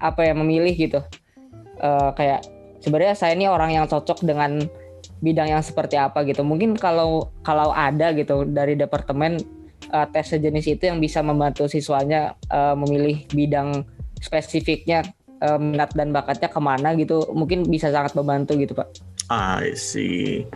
apa 0.00 0.24
ya 0.24 0.32
memilih 0.32 0.72
gitu. 0.72 1.04
Uh, 1.82 2.14
kayak 2.14 2.46
sebenarnya 2.82 3.14
saya 3.14 3.32
ini 3.38 3.46
orang 3.46 3.72
yang 3.72 3.86
cocok 3.86 4.26
dengan 4.26 4.60
bidang 5.22 5.54
yang 5.54 5.62
seperti 5.62 5.96
apa 5.96 6.26
gitu. 6.26 6.42
Mungkin 6.42 6.74
kalau 6.74 7.30
kalau 7.46 7.70
ada 7.70 8.10
gitu 8.12 8.42
dari 8.42 8.74
departemen 8.74 9.38
uh, 9.94 10.06
tes 10.10 10.34
sejenis 10.34 10.66
itu 10.78 10.90
yang 10.90 10.98
bisa 10.98 11.22
membantu 11.22 11.70
siswanya 11.70 12.34
uh, 12.50 12.74
memilih 12.74 13.22
bidang 13.30 13.86
spesifiknya 14.18 15.06
uh, 15.42 15.58
minat 15.58 15.94
dan 15.94 16.10
bakatnya 16.10 16.50
ke 16.50 16.60
mana 16.62 16.94
gitu, 16.98 17.26
mungkin 17.34 17.66
bisa 17.66 17.90
sangat 17.94 18.14
membantu 18.18 18.58
gitu 18.58 18.74
pak. 18.74 18.90
I 19.30 19.72
see. 19.78 20.46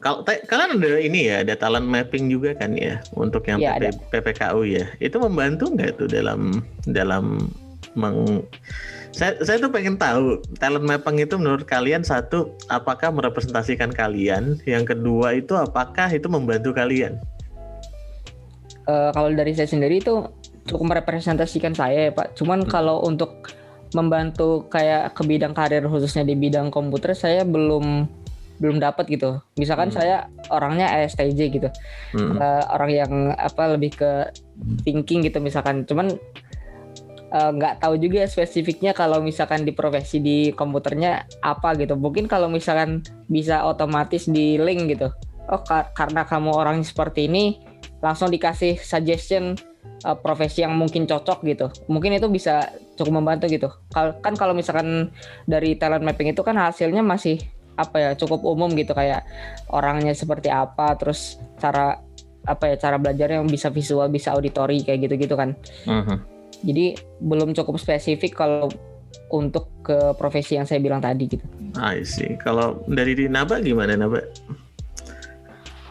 Kalau 0.00 0.24
kalian 0.24 0.80
ada 0.80 0.96
ini 0.96 1.28
ya, 1.28 1.44
ada 1.44 1.52
talent 1.60 1.84
mapping 1.84 2.32
juga 2.32 2.56
kan 2.56 2.72
ya 2.72 3.04
untuk 3.12 3.44
yang 3.44 3.60
ya, 3.60 3.76
PP, 3.76 4.08
PPKU 4.08 4.64
ya. 4.64 4.88
Itu 4.96 5.20
membantu 5.20 5.68
nggak 5.76 6.00
tuh 6.00 6.08
dalam 6.08 6.64
dalam 6.88 7.52
meng 7.92 8.40
saya 9.10 9.36
saya 9.42 9.58
tuh 9.58 9.72
pengen 9.74 9.98
tahu 9.98 10.38
talent 10.62 10.86
mapping 10.86 11.22
itu 11.22 11.34
menurut 11.34 11.66
kalian 11.66 12.06
satu 12.06 12.54
apakah 12.70 13.10
merepresentasikan 13.10 13.90
kalian 13.90 14.58
yang 14.64 14.86
kedua 14.86 15.34
itu 15.34 15.58
apakah 15.58 16.06
itu 16.10 16.30
membantu 16.30 16.70
kalian 16.70 17.18
uh, 18.86 19.10
kalau 19.10 19.34
dari 19.34 19.52
saya 19.52 19.66
sendiri 19.66 19.98
itu 19.98 20.30
cukup 20.70 20.94
merepresentasikan 20.94 21.74
saya 21.74 22.10
ya 22.10 22.12
pak 22.14 22.38
cuman 22.38 22.62
hmm. 22.62 22.70
kalau 22.70 23.02
untuk 23.02 23.50
membantu 23.90 24.70
kayak 24.70 25.18
ke 25.18 25.22
bidang 25.26 25.50
karir 25.50 25.82
khususnya 25.82 26.22
di 26.22 26.38
bidang 26.38 26.70
komputer 26.70 27.10
saya 27.18 27.42
belum 27.42 28.06
belum 28.60 28.76
dapat 28.76 29.08
gitu. 29.08 29.40
Misalkan 29.56 29.88
hmm. 29.90 29.96
saya 29.96 30.16
orangnya 30.52 30.92
ESTJ 31.00 31.40
gitu, 31.48 31.68
hmm. 32.12 32.36
uh, 32.36 32.62
orang 32.76 32.90
yang 32.92 33.12
apa 33.34 33.72
lebih 33.72 33.96
ke 33.96 34.28
thinking 34.84 35.24
gitu 35.24 35.40
misalkan. 35.40 35.88
Cuman 35.88 36.20
nggak 37.30 37.74
uh, 37.74 37.78
tahu 37.78 37.94
juga 38.02 38.26
spesifiknya 38.26 38.90
kalau 38.90 39.22
misalkan 39.22 39.62
di 39.62 39.70
profesi 39.70 40.18
di 40.18 40.50
komputernya 40.50 41.30
apa 41.46 41.78
gitu. 41.78 41.94
Mungkin 41.94 42.26
kalau 42.26 42.50
misalkan 42.50 43.06
bisa 43.30 43.62
otomatis 43.62 44.26
di 44.26 44.58
link 44.58 44.98
gitu. 44.98 45.14
Oh 45.46 45.62
kar 45.62 45.94
karena 45.94 46.26
kamu 46.26 46.50
orang 46.50 46.82
seperti 46.82 47.30
ini 47.30 47.62
langsung 48.02 48.34
dikasih 48.34 48.82
suggestion 48.82 49.54
uh, 50.02 50.18
profesi 50.18 50.66
yang 50.66 50.74
mungkin 50.74 51.06
cocok 51.06 51.46
gitu. 51.46 51.70
Mungkin 51.86 52.18
itu 52.18 52.26
bisa 52.26 52.74
cukup 52.98 53.22
membantu 53.22 53.46
gitu. 53.46 53.70
Kal 53.94 54.18
kan 54.18 54.34
kalau 54.34 54.50
misalkan 54.50 55.14
dari 55.46 55.78
talent 55.78 56.02
mapping 56.02 56.34
itu 56.34 56.42
kan 56.42 56.58
hasilnya 56.58 57.06
masih 57.06 57.38
apa 57.78 57.96
ya 57.96 58.10
cukup 58.18 58.42
umum 58.42 58.74
gitu 58.74 58.90
kayak 58.90 59.22
orangnya 59.70 60.12
seperti 60.18 60.50
apa, 60.50 60.98
terus 60.98 61.38
cara 61.62 62.02
apa 62.42 62.74
ya 62.74 62.76
cara 62.76 62.98
belajarnya 62.98 63.38
yang 63.38 63.48
bisa 63.48 63.70
visual, 63.70 64.10
bisa 64.10 64.34
auditori 64.34 64.82
kayak 64.82 65.06
gitu-gitu 65.06 65.38
kan. 65.38 65.54
Uh 65.86 65.94
mhm. 65.94 66.04
-huh 66.10 66.39
jadi 66.60 66.98
belum 67.20 67.56
cukup 67.56 67.80
spesifik 67.80 68.36
kalau 68.36 68.68
untuk 69.30 69.70
ke 69.86 70.14
profesi 70.18 70.58
yang 70.58 70.66
saya 70.66 70.82
bilang 70.82 71.02
tadi 71.02 71.26
gitu. 71.26 71.46
I 71.78 72.02
see. 72.02 72.34
Kalau 72.38 72.82
dari 72.90 73.14
Naba 73.30 73.62
gimana 73.62 73.94
Naba? 73.94 74.22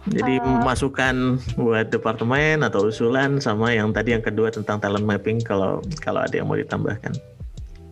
Jadi 0.09 0.41
uh, 0.41 0.63
masukan 0.63 1.37
buat 1.59 1.91
departemen 1.91 2.65
atau 2.65 2.89
usulan 2.89 3.37
sama 3.37 3.75
yang 3.75 3.93
tadi 3.93 4.15
yang 4.15 4.23
kedua 4.23 4.49
tentang 4.49 4.81
talent 4.81 5.05
mapping 5.05 5.43
kalau 5.43 5.83
kalau 6.01 6.23
ada 6.23 6.33
yang 6.33 6.47
mau 6.47 6.57
ditambahkan. 6.57 7.13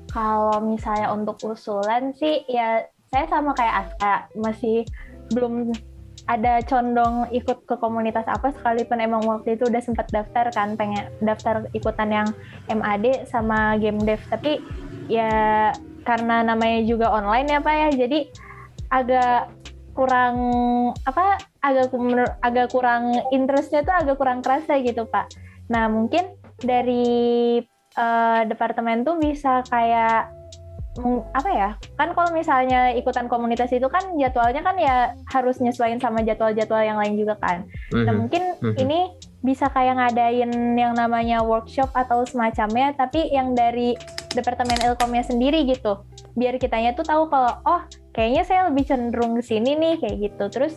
Kalau 0.10 0.58
misalnya 0.64 1.14
untuk 1.14 1.38
usulan 1.46 2.16
sih 2.16 2.42
ya 2.50 2.88
saya 3.12 3.28
sama 3.30 3.54
kayak 3.54 3.88
Aska 3.88 4.14
masih 4.40 4.88
belum 5.36 5.76
ada 6.28 6.60
condong 6.68 7.32
ikut 7.32 7.64
ke 7.64 7.76
komunitas 7.80 8.28
apa 8.28 8.52
sekalipun 8.52 9.00
emang 9.00 9.24
waktu 9.24 9.56
itu 9.56 9.72
udah 9.72 9.80
sempat 9.80 10.12
daftar 10.12 10.52
kan 10.52 10.76
pengen 10.76 11.08
daftar 11.24 11.72
ikutan 11.72 12.12
yang 12.12 12.30
MAD 12.68 13.28
sama 13.32 13.80
game 13.80 14.04
dev. 14.04 14.20
Tapi 14.28 14.60
ya 15.08 15.72
karena 16.04 16.44
namanya 16.44 16.84
juga 16.84 17.12
online 17.12 17.48
ya 17.52 17.60
pak 17.64 17.76
ya 17.76 17.90
jadi 17.96 18.20
agak 18.92 19.52
kurang 19.96 20.36
apa 21.04 21.42
agak 21.64 21.90
agak 22.44 22.68
kurang 22.70 23.12
interestnya 23.34 23.82
tuh 23.84 23.96
agak 23.96 24.16
kurang 24.20 24.44
kerasa 24.44 24.78
gitu 24.84 25.08
pak. 25.08 25.32
Nah 25.72 25.88
mungkin 25.88 26.36
dari 26.60 27.60
uh, 27.98 28.42
departemen 28.46 29.08
tuh 29.08 29.16
bisa 29.18 29.64
kayak 29.68 30.37
apa 31.34 31.50
ya 31.54 31.70
kan 31.96 32.12
kalau 32.18 32.34
misalnya 32.34 32.94
ikutan 32.94 33.30
komunitas 33.30 33.70
itu 33.70 33.86
kan 33.88 34.02
jadwalnya 34.18 34.62
kan 34.66 34.76
ya 34.78 35.14
harus 35.30 35.62
nyesuaiin 35.62 36.02
sama 36.02 36.26
jadwal-jadwal 36.26 36.82
yang 36.82 36.98
lain 36.98 37.16
juga 37.18 37.38
kan 37.38 37.66
mm-hmm. 37.94 38.06
nah 38.06 38.14
mhm. 38.14 38.20
mungkin 38.26 38.44
mm-hmm. 38.58 38.76
ini 38.82 39.00
bisa 39.46 39.70
kayak 39.70 40.02
ngadain 40.02 40.52
yang 40.76 40.98
namanya 40.98 41.46
workshop 41.46 41.94
atau 41.94 42.26
semacamnya 42.26 42.98
tapi 42.98 43.30
yang 43.30 43.54
dari 43.54 43.94
departemen 44.34 44.82
ilkomnya 44.82 45.24
sendiri 45.24 45.64
gitu 45.70 46.02
biar 46.34 46.58
kitanya 46.58 46.98
tuh 46.98 47.06
tahu 47.06 47.30
kalau 47.30 47.54
oh 47.66 47.82
kayaknya 48.18 48.44
saya 48.44 48.62
lebih 48.70 48.90
cenderung 48.90 49.38
ke 49.38 49.44
sini 49.46 49.78
nih 49.78 50.02
kayak 50.02 50.18
gitu 50.20 50.46
terus 50.50 50.74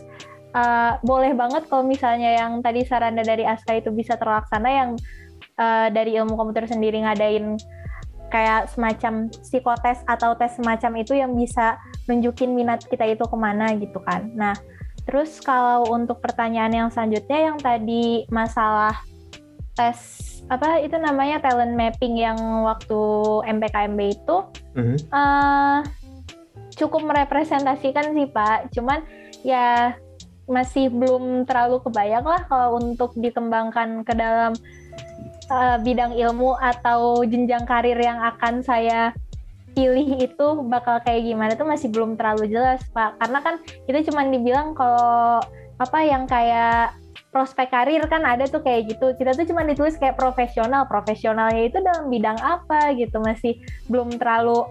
uh, 0.53 1.01
boleh 1.01 1.33
banget 1.33 1.65
kalau 1.67 1.83
misalnya 1.83 2.37
yang 2.37 2.61
tadi 2.61 2.85
saran 2.85 3.17
dari 3.17 3.43
Aska 3.43 3.81
itu 3.81 3.89
bisa 3.89 4.15
terlaksana 4.15 4.69
yang 4.69 4.89
uh, 5.57 5.87
dari 5.89 6.15
ilmu 6.15 6.37
komputer 6.37 6.69
sendiri 6.69 7.01
ngadain 7.01 7.57
kayak 8.31 8.71
semacam 8.71 9.27
psikotes 9.27 9.99
atau 10.07 10.33
tes 10.39 10.55
semacam 10.55 10.91
itu 11.03 11.13
yang 11.19 11.35
bisa 11.35 11.75
nunjukin 12.07 12.55
minat 12.55 12.81
kita 12.87 13.03
itu 13.03 13.27
ke 13.27 13.37
mana 13.37 13.75
gitu 13.75 13.99
kan. 14.01 14.31
Nah, 14.33 14.55
terus 15.03 15.43
kalau 15.43 15.91
untuk 15.91 16.23
pertanyaan 16.23 16.71
yang 16.71 16.89
selanjutnya 16.89 17.51
yang 17.51 17.57
tadi 17.59 18.23
masalah 18.31 18.95
tes 19.75 20.31
apa 20.49 20.83
itu 20.83 20.95
namanya 20.99 21.39
talent 21.39 21.75
mapping 21.75 22.17
yang 22.19 22.39
waktu 22.65 22.99
MPKMB 23.45 23.99
itu 24.15 24.37
Mhm. 24.75 24.97
eh, 25.11 25.79
cukup 26.75 27.03
merepresentasikan 27.05 28.15
sih 28.15 28.27
Pak. 28.31 28.71
Cuman 28.73 29.03
ya 29.43 29.95
masih 30.49 30.91
belum 30.91 31.47
terlalu 31.47 31.79
kebayang 31.85 32.25
lah 32.25 32.43
kalau 32.49 32.75
untuk 32.81 33.15
dikembangkan 33.15 34.03
ke 34.03 34.13
dalam 34.17 34.51
eh, 35.51 35.77
bidang 35.83 36.15
ilmu 36.15 36.55
atau 36.55 37.27
jenjang 37.27 37.67
karir 37.67 37.99
yang 37.99 38.23
akan 38.23 38.63
saya 38.63 39.11
pilih 39.71 40.19
itu 40.19 40.47
bakal 40.67 40.99
kayak 41.03 41.23
gimana 41.23 41.55
tuh 41.55 41.67
masih 41.67 41.87
belum 41.91 42.15
terlalu 42.15 42.51
jelas 42.51 42.83
Pak. 42.91 43.19
Karena 43.19 43.39
kan 43.43 43.55
kita 43.87 43.99
cuma 44.11 44.27
dibilang 44.27 44.75
kalau 44.75 45.39
apa 45.79 45.99
yang 46.03 46.27
kayak 46.27 46.95
prospek 47.31 47.71
karir 47.71 48.03
kan 48.11 48.27
ada 48.27 48.45
tuh 48.47 48.59
kayak 48.59 48.91
gitu. 48.91 49.15
Kita 49.15 49.31
tuh 49.31 49.47
cuma 49.47 49.63
ditulis 49.63 49.95
kayak 49.95 50.19
profesional. 50.19 50.85
Profesionalnya 50.85 51.71
itu 51.71 51.79
dalam 51.79 52.11
bidang 52.11 52.37
apa 52.43 52.91
gitu 52.99 53.23
masih 53.23 53.63
belum 53.87 54.19
terlalu 54.19 54.67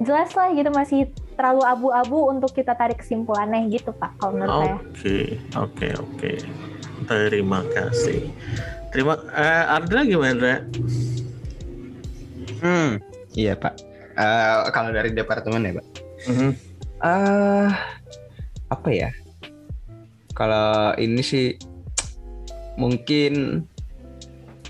jelas 0.00 0.32
lah 0.36 0.52
gitu 0.52 0.68
masih 0.72 1.08
terlalu 1.36 1.62
abu-abu 1.64 2.32
untuk 2.32 2.52
kita 2.52 2.72
tarik 2.76 3.00
kesimpulannya 3.00 3.68
gitu 3.68 3.92
Pak 3.92 4.16
kalau 4.20 4.32
menurut 4.36 4.56
saya. 4.56 4.76
Oke, 4.80 5.16
oke, 5.52 5.88
oke. 6.00 6.32
Terima 7.06 7.60
kasih. 7.76 8.32
Terima 8.96 9.12
eh 9.36 9.64
Ardra 9.68 10.08
gimana, 10.08 10.32
Dra? 10.32 10.56
Hmm, 12.64 12.96
iya 13.36 13.52
Pak. 13.52 13.76
Eh, 14.16 14.72
kalau 14.72 14.88
dari 14.88 15.12
departemen 15.12 15.68
ya 15.68 15.72
Pak. 15.76 15.86
Mhm. 16.32 16.50
eh 17.04 17.68
apa 18.72 18.88
ya? 18.88 19.12
Kalau 20.32 20.96
ini 20.96 21.20
sih 21.20 21.60
mungkin 22.80 23.60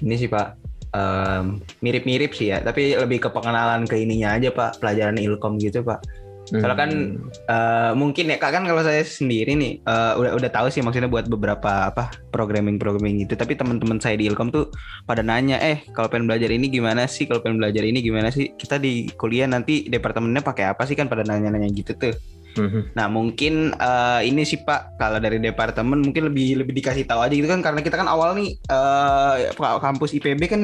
ini 0.02 0.14
sih 0.18 0.26
Pak 0.26 0.58
em, 0.90 1.62
mirip-mirip 1.78 2.34
sih 2.34 2.50
ya, 2.50 2.58
tapi 2.66 2.98
lebih 2.98 3.22
ke 3.22 3.30
pengenalan 3.30 3.86
ke 3.86 3.94
ininya 3.94 4.34
aja 4.34 4.50
Pak, 4.50 4.82
pelajaran 4.82 5.22
ilkom 5.22 5.62
gitu 5.62 5.86
Pak. 5.86 6.02
Kalau 6.46 6.76
kan 6.78 6.90
Hmm. 6.90 7.26
eh, 7.50 7.92
mungkin 7.98 8.30
ya 8.30 8.38
Kak, 8.38 8.54
kan 8.54 8.62
kalau 8.62 8.82
saya 8.86 9.02
sendiri 9.02 9.58
nih 9.58 9.82
eh, 9.82 10.12
udah 10.14 10.38
udah 10.38 10.50
tahu 10.50 10.70
sih 10.70 10.78
maksudnya 10.78 11.10
buat 11.10 11.26
beberapa 11.26 11.90
apa 11.90 12.14
programming 12.30 12.78
programming 12.78 13.26
gitu. 13.26 13.34
Tapi 13.34 13.58
teman-teman 13.58 13.98
saya 13.98 14.14
di 14.14 14.30
Ilkom 14.30 14.54
tuh 14.54 14.70
pada 15.04 15.26
nanya, 15.26 15.58
eh 15.58 15.82
kalau 15.90 16.06
pengen 16.06 16.30
belajar 16.30 16.50
ini 16.54 16.70
gimana 16.70 17.10
sih? 17.10 17.26
Kalau 17.26 17.42
pengen 17.42 17.58
belajar 17.58 17.82
ini 17.82 17.98
gimana 17.98 18.30
sih? 18.30 18.54
Kita 18.54 18.78
di 18.78 19.10
kuliah 19.18 19.50
nanti 19.50 19.90
departemennya 19.90 20.42
pakai 20.46 20.70
apa 20.70 20.86
sih 20.86 20.94
kan 20.94 21.10
pada 21.10 21.26
nanya-nanya 21.26 21.66
gitu 21.74 21.92
tuh. 21.98 22.14
Mhm. 22.56 22.96
Nah 22.96 23.06
mungkin 23.12 23.76
eh, 23.76 24.20
ini 24.24 24.42
sih 24.48 24.64
Pak 24.64 24.96
kalau 24.96 25.20
dari 25.20 25.36
departemen 25.36 26.00
mungkin 26.00 26.32
lebih 26.32 26.64
lebih 26.64 26.72
dikasih 26.80 27.04
tahu 27.04 27.20
aja 27.20 27.34
gitu 27.36 27.48
kan 27.48 27.60
karena 27.60 27.80
kita 27.84 28.00
kan 28.00 28.08
awal 28.08 28.32
nih 28.32 28.56
eh, 28.56 29.52
kampus 29.56 30.16
IPB 30.16 30.48
kan 30.48 30.62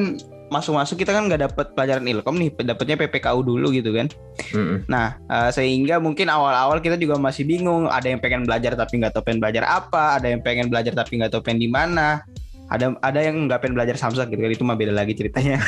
masuk-masuk 0.51 0.99
kita 0.99 1.15
kan 1.15 1.29
nggak 1.29 1.41
dapat 1.49 1.67
pelajaran 1.73 2.05
ilkom 2.07 2.35
nih 2.35 2.49
dapatnya 2.51 2.95
PPKU 2.99 3.39
dulu 3.45 3.71
gitu 3.71 3.95
kan. 3.95 4.07
Mhm. 4.53 4.89
Nah, 4.89 5.17
eh, 5.29 5.49
sehingga 5.53 5.97
mungkin 5.97 6.27
awal-awal 6.27 6.83
kita 6.83 6.99
juga 6.99 7.15
masih 7.15 7.47
bingung. 7.47 7.87
Ada 7.87 8.11
yang 8.11 8.19
pengen 8.19 8.43
belajar 8.43 8.75
tapi 8.75 8.99
nggak 8.99 9.13
tahu 9.15 9.23
pengen 9.23 9.39
belajar 9.39 9.63
apa. 9.65 10.19
Ada 10.19 10.33
yang 10.33 10.41
pengen 10.43 10.67
belajar 10.67 10.93
tapi 10.93 11.21
nggak 11.21 11.31
tahu 11.31 11.41
pengen 11.45 11.61
di 11.63 11.69
mana. 11.69 12.23
Ada 12.71 12.95
ada 13.05 13.19
yang 13.21 13.45
nggak 13.47 13.59
pengen 13.61 13.75
belajar 13.77 13.95
Samsung 13.99 14.29
gitu 14.33 14.41
kan 14.41 14.51
itu 14.51 14.63
mah 14.65 14.77
beda 14.77 14.93
lagi 14.93 15.13
ceritanya. 15.13 15.61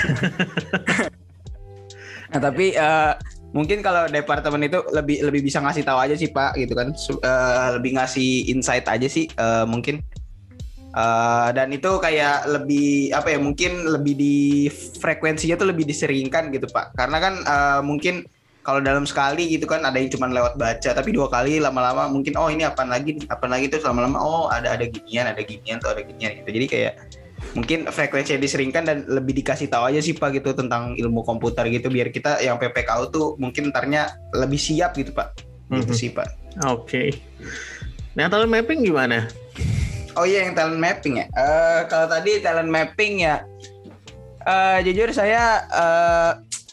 nah, 2.34 2.39
tapi 2.41 2.73
eh, 2.73 3.13
mungkin 3.53 3.80
kalau 3.86 4.09
departemen 4.09 4.67
itu 4.67 4.82
lebih 4.91 5.23
lebih 5.23 5.41
bisa 5.45 5.61
ngasih 5.63 5.86
tahu 5.86 5.97
aja 6.01 6.15
sih 6.17 6.30
Pak 6.30 6.57
gitu 6.57 6.73
kan. 6.73 6.91
Eh, 6.95 7.67
lebih 7.80 7.97
ngasih 7.97 8.51
insight 8.51 8.86
aja 8.89 9.07
sih 9.07 9.30
eh, 9.30 9.65
mungkin. 9.65 10.01
Eh, 10.96 11.50
dan 11.52 11.68
itu 11.76 11.91
kayak 12.00 12.48
lebih 12.48 13.12
apa 13.12 13.36
ya 13.36 13.39
mungkin 13.43 13.84
lebih 13.84 14.16
di 14.16 14.36
frekuensinya 14.96 15.60
tuh 15.60 15.68
lebih 15.68 15.84
diseringkan 15.84 16.56
gitu 16.56 16.72
Pak. 16.72 16.96
Karena 16.96 17.18
kan 17.20 17.34
eh, 17.43 17.82
mungkin 17.84 18.24
kalau 18.66 18.80
dalam 18.82 19.04
sekali 19.06 19.52
gitu 19.52 19.68
kan 19.68 19.84
ada 19.86 20.00
yang 20.00 20.10
cuma 20.10 20.26
lewat 20.26 20.58
baca 20.58 20.89
tapi 20.96 21.14
dua 21.14 21.30
kali 21.30 21.62
lama-lama 21.62 22.10
mungkin 22.10 22.34
oh 22.34 22.50
ini 22.50 22.66
apa 22.66 22.82
lagi 22.82 23.22
apa 23.30 23.46
lagi 23.46 23.70
terus 23.70 23.86
lama-lama 23.86 24.18
oh 24.18 24.50
ada 24.50 24.74
ada 24.74 24.89
ginian 24.89 25.30
ada 25.30 25.38
ginian 25.46 25.78
tuh 25.78 25.93
ada 25.93 26.02
ginian 26.02 26.34
gitu 26.41 26.50
jadi 26.50 26.66
kayak 26.66 26.93
mungkin 27.54 27.86
frekuensinya 27.86 28.41
diseringkan 28.41 28.89
dan 28.89 28.98
lebih 29.06 29.38
dikasih 29.38 29.70
tahu 29.70 29.86
aja 29.93 30.02
sih 30.02 30.18
pak 30.18 30.41
gitu 30.41 30.58
tentang 30.58 30.98
ilmu 30.98 31.22
komputer 31.22 31.70
gitu 31.70 31.93
biar 31.93 32.10
kita 32.10 32.41
yang 32.41 32.58
PPKU 32.58 33.14
tuh 33.14 33.28
mungkin 33.38 33.70
ntarnya 33.70 34.18
lebih 34.34 34.58
siap 34.58 34.98
gitu 34.98 35.14
pak 35.14 35.38
gitu 35.70 35.93
Mhm. 35.93 36.00
sih 36.02 36.10
pak 36.10 36.26
Oke. 36.66 37.12
Nah, 38.16 38.32
talent 38.32 38.48
mapping 38.48 38.88
gimana? 38.88 39.28
Oh 40.16 40.24
iya 40.24 40.43
yang 40.43 40.55
talent 40.55 40.80
mapping 40.80 41.20
ya. 41.20 41.26
Eh 41.28 41.80
kalau 41.86 42.07
tadi 42.07 42.39
talent 42.39 42.68
mapping 42.68 43.22
ya, 43.22 43.43
eh 44.41 44.78
jujur 44.82 45.11
saya 45.11 45.59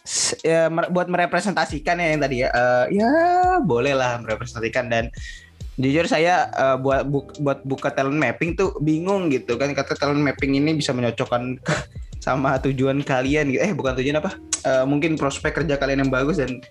s- 0.03 0.39
ya, 0.41 0.67
buat 0.69 1.07
merepresentasikan 1.07 1.97
ya 1.97 2.07
yang 2.11 2.23
tadi 2.23 2.37
ya. 2.41 2.49
eh, 2.51 2.87
ya 2.97 3.11
boleh 3.59 3.93
lah 3.93 4.19
merepresentasikan 4.19 4.87
dan 4.87 5.05
jujur 5.75 6.07
saya 6.07 6.47
eh, 6.49 6.77
buat 6.79 7.03
bu- 7.05 7.35
buat 7.41 7.65
buka 7.65 7.91
talent 7.91 8.15
mapping 8.15 8.55
tuh 8.55 8.79
bingung 8.79 9.27
gitu 9.27 9.59
kan 9.59 9.73
kata 9.73 9.95
talent 9.95 10.23
mapping 10.23 10.55
ini 10.55 10.75
bisa 10.75 10.93
menyocokkan 10.93 11.59
sama 12.25 12.55
tujuan 12.63 13.03
kalian 13.03 13.51
gitu. 13.51 13.59
Eh 13.59 13.75
bukan 13.75 13.99
tujuan 13.99 14.23
apa? 14.23 14.39
Eh, 14.63 14.85
mungkin 14.87 15.19
prospek 15.19 15.59
kerja 15.59 15.75
kalian 15.75 16.07
yang 16.07 16.13
bagus 16.13 16.39
dan 16.39 16.63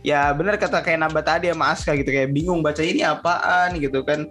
ya 0.00 0.30
benar 0.30 0.56
kata 0.56 0.80
kayak 0.80 1.02
nambah 1.02 1.20
tadi 1.20 1.50
sama 1.50 1.74
Aska 1.74 1.92
gitu 1.92 2.08
kayak 2.08 2.30
bingung 2.30 2.62
baca 2.62 2.80
ini 2.80 3.02
apaan 3.02 3.76
gitu 3.76 4.00
kan 4.00 4.24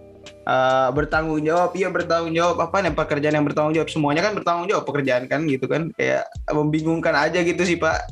Eh, 0.49 0.89
bertanggung 0.97 1.45
jawab 1.45 1.77
iya 1.77 1.93
bertanggung 1.93 2.33
jawab 2.33 2.57
apa 2.57 2.81
nih 2.81 2.97
pekerjaan 2.97 3.37
yang 3.37 3.45
bertanggung 3.45 3.75
jawab 3.77 3.89
semuanya 3.93 4.25
kan 4.25 4.33
bertanggung 4.33 4.65
jawab 4.65 4.81
pekerjaan 4.81 5.29
kan 5.29 5.45
gitu 5.45 5.69
kan 5.69 5.93
kayak 5.93 6.25
membingungkan 6.49 7.13
aja 7.13 7.45
gitu 7.45 7.61
sih 7.61 7.77
pak 7.77 8.09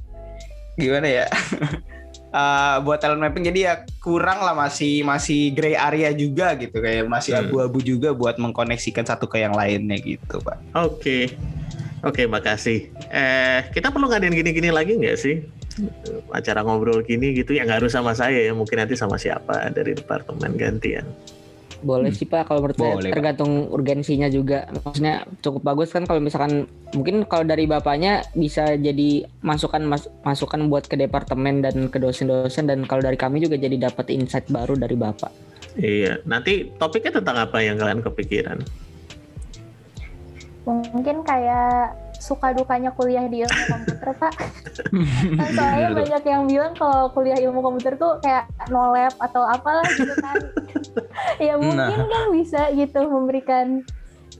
gimana 0.77 1.09
ya 1.09 1.25
Eh, 2.27 2.77
buat 2.83 2.99
talent 2.99 3.23
mapping 3.23 3.49
jadi 3.49 3.59
ya 3.63 3.73
kurang 4.03 4.43
lah 4.43 4.51
masih 4.51 4.99
masih 5.01 5.55
gray 5.55 5.79
area 5.79 6.11
juga 6.11 6.53
gitu 6.59 6.83
kayak 6.83 7.07
masih 7.07 7.33
Hmm. 7.33 7.47
abu-abu 7.47 7.79
juga 7.79 8.11
buat 8.11 8.35
mengkoneksikan 8.35 9.07
satu 9.07 9.31
ke 9.31 9.39
yang 9.41 9.55
lainnya 9.55 9.95
gitu 9.95 10.37
pak 10.43 10.59
Oke. 10.75 11.33
Oke, 12.05 12.29
makasih. 12.29 12.93
Eh, 13.09 13.59
kita 13.73 13.89
perlu 13.89 14.05
ngadain 14.05 14.29
gini-gini 14.29 14.69
lagi 14.69 14.93
nggak 14.99 15.17
sih? 15.17 15.41
Acara 16.29 16.61
ngobrol 16.61 17.01
gini 17.01 17.33
gitu 17.33 17.57
ya 17.57 17.65
nggak 17.65 17.81
harus 17.81 17.97
sama 17.97 18.13
saya 18.13 18.37
ya, 18.37 18.53
mungkin 18.53 18.85
nanti 18.85 18.93
sama 18.93 19.17
siapa 19.17 19.73
dari 19.73 19.97
departemen 19.97 20.53
gantian. 20.53 21.07
Boleh 21.85 22.09
sih 22.09 22.25
Pak 22.25 22.49
kalau 22.49 22.65
menurut 22.65 22.77
saya 22.77 22.95
Boleh, 22.97 23.09
Pak. 23.09 23.15
tergantung 23.17 23.51
urgensinya 23.69 24.27
juga. 24.33 24.65
Maksudnya 24.81 25.29
cukup 25.45 25.61
bagus 25.61 25.93
kan 25.93 26.09
kalau 26.09 26.17
misalkan 26.17 26.65
mungkin 26.95 27.21
kalau 27.29 27.45
dari 27.45 27.69
bapaknya 27.69 28.25
bisa 28.33 28.73
jadi 28.77 29.29
masukan 29.45 29.85
mas- 29.85 30.09
masukan 30.25 30.65
buat 30.71 30.89
ke 30.89 30.97
departemen 30.97 31.61
dan 31.61 31.93
ke 31.93 32.01
dosen-dosen 32.01 32.65
dan 32.65 32.81
kalau 32.89 33.05
dari 33.05 33.19
kami 33.19 33.43
juga 33.43 33.61
jadi 33.61 33.77
dapat 33.77 34.09
insight 34.09 34.49
baru 34.49 34.73
dari 34.73 34.97
bapak. 34.97 35.29
Iya, 35.77 36.25
nanti 36.25 36.65
topiknya 36.81 37.21
tentang 37.21 37.37
apa 37.37 37.61
yang 37.61 37.77
kalian 37.77 38.01
kepikiran? 38.01 38.57
Mungkin 40.65 41.23
kayak 41.23 41.93
suka 42.17 42.51
dukanya 42.51 42.89
kuliah 42.91 43.23
di 43.29 43.45
ilmu 43.45 43.63
komputer 43.69 44.09
Pak. 44.17 44.33
kan 45.39 45.49
soalnya 45.53 45.89
banyak 45.93 46.23
yang 46.25 46.43
bilang 46.49 46.73
kalau 46.73 47.13
kuliah 47.13 47.37
ilmu 47.39 47.61
komputer 47.61 47.93
tuh 47.95 48.17
kayak 48.25 48.49
no 48.73 48.91
lab 48.91 49.13
atau 49.21 49.45
apalah 49.45 49.85
gitu 49.93 50.11
kan. 50.17 50.35
ya 51.47 51.53
mungkin 51.57 51.99
kan 52.07 52.25
bisa 52.33 52.61
gitu 52.73 53.01
memberikan 53.07 53.85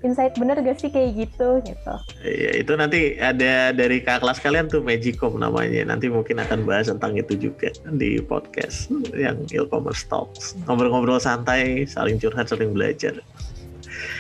insight 0.06 0.38
bener 0.38 0.62
gak 0.62 0.78
sih 0.78 0.94
kayak 0.94 1.26
gitu 1.26 1.62
gitu. 1.66 1.94
Iya, 2.22 2.62
itu 2.62 2.72
nanti 2.78 3.18
ada 3.18 3.74
dari 3.74 3.98
kakak 4.02 4.22
kelas 4.22 4.40
kalian 4.46 4.70
tuh 4.70 4.86
Magicom 4.86 5.42
namanya. 5.42 5.90
Nanti 5.90 6.12
mungkin 6.12 6.38
akan 6.38 6.70
bahas 6.70 6.92
tentang 6.92 7.18
itu 7.18 7.34
juga 7.50 7.74
di 7.98 8.22
podcast 8.22 8.94
yang 9.18 9.42
e-commerce 9.50 10.06
talks. 10.06 10.54
Ngobrol-ngobrol 10.70 11.18
santai, 11.18 11.90
saling 11.90 12.22
curhat, 12.22 12.54
saling 12.54 12.78
belajar. 12.78 13.18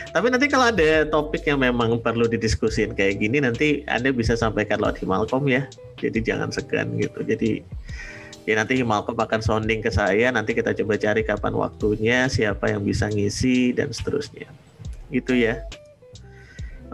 Tapi 0.09 0.33
nanti 0.33 0.49
kalau 0.49 0.73
ada 0.73 1.05
topik 1.05 1.45
yang 1.45 1.61
memang 1.61 2.01
perlu 2.01 2.25
didiskusin 2.25 2.97
kayak 2.97 3.21
gini, 3.21 3.37
nanti 3.37 3.85
Anda 3.85 4.09
bisa 4.09 4.33
sampaikan 4.33 4.81
lewat 4.81 4.97
Himalcom 5.03 5.45
ya. 5.45 5.69
Jadi 6.01 6.25
jangan 6.25 6.49
segan 6.49 6.97
gitu. 6.97 7.21
Jadi 7.21 7.61
ya 8.47 8.55
nanti 8.55 8.79
Himalcom 8.79 9.19
akan 9.19 9.43
sounding 9.43 9.83
ke 9.83 9.91
saya, 9.91 10.31
nanti 10.31 10.55
kita 10.55 10.71
coba 10.71 10.95
cari 10.95 11.21
kapan 11.27 11.53
waktunya, 11.53 12.31
siapa 12.31 12.71
yang 12.71 12.81
bisa 12.87 13.11
ngisi, 13.11 13.75
dan 13.75 13.91
seterusnya. 13.91 14.47
Gitu 15.11 15.35
ya. 15.35 15.67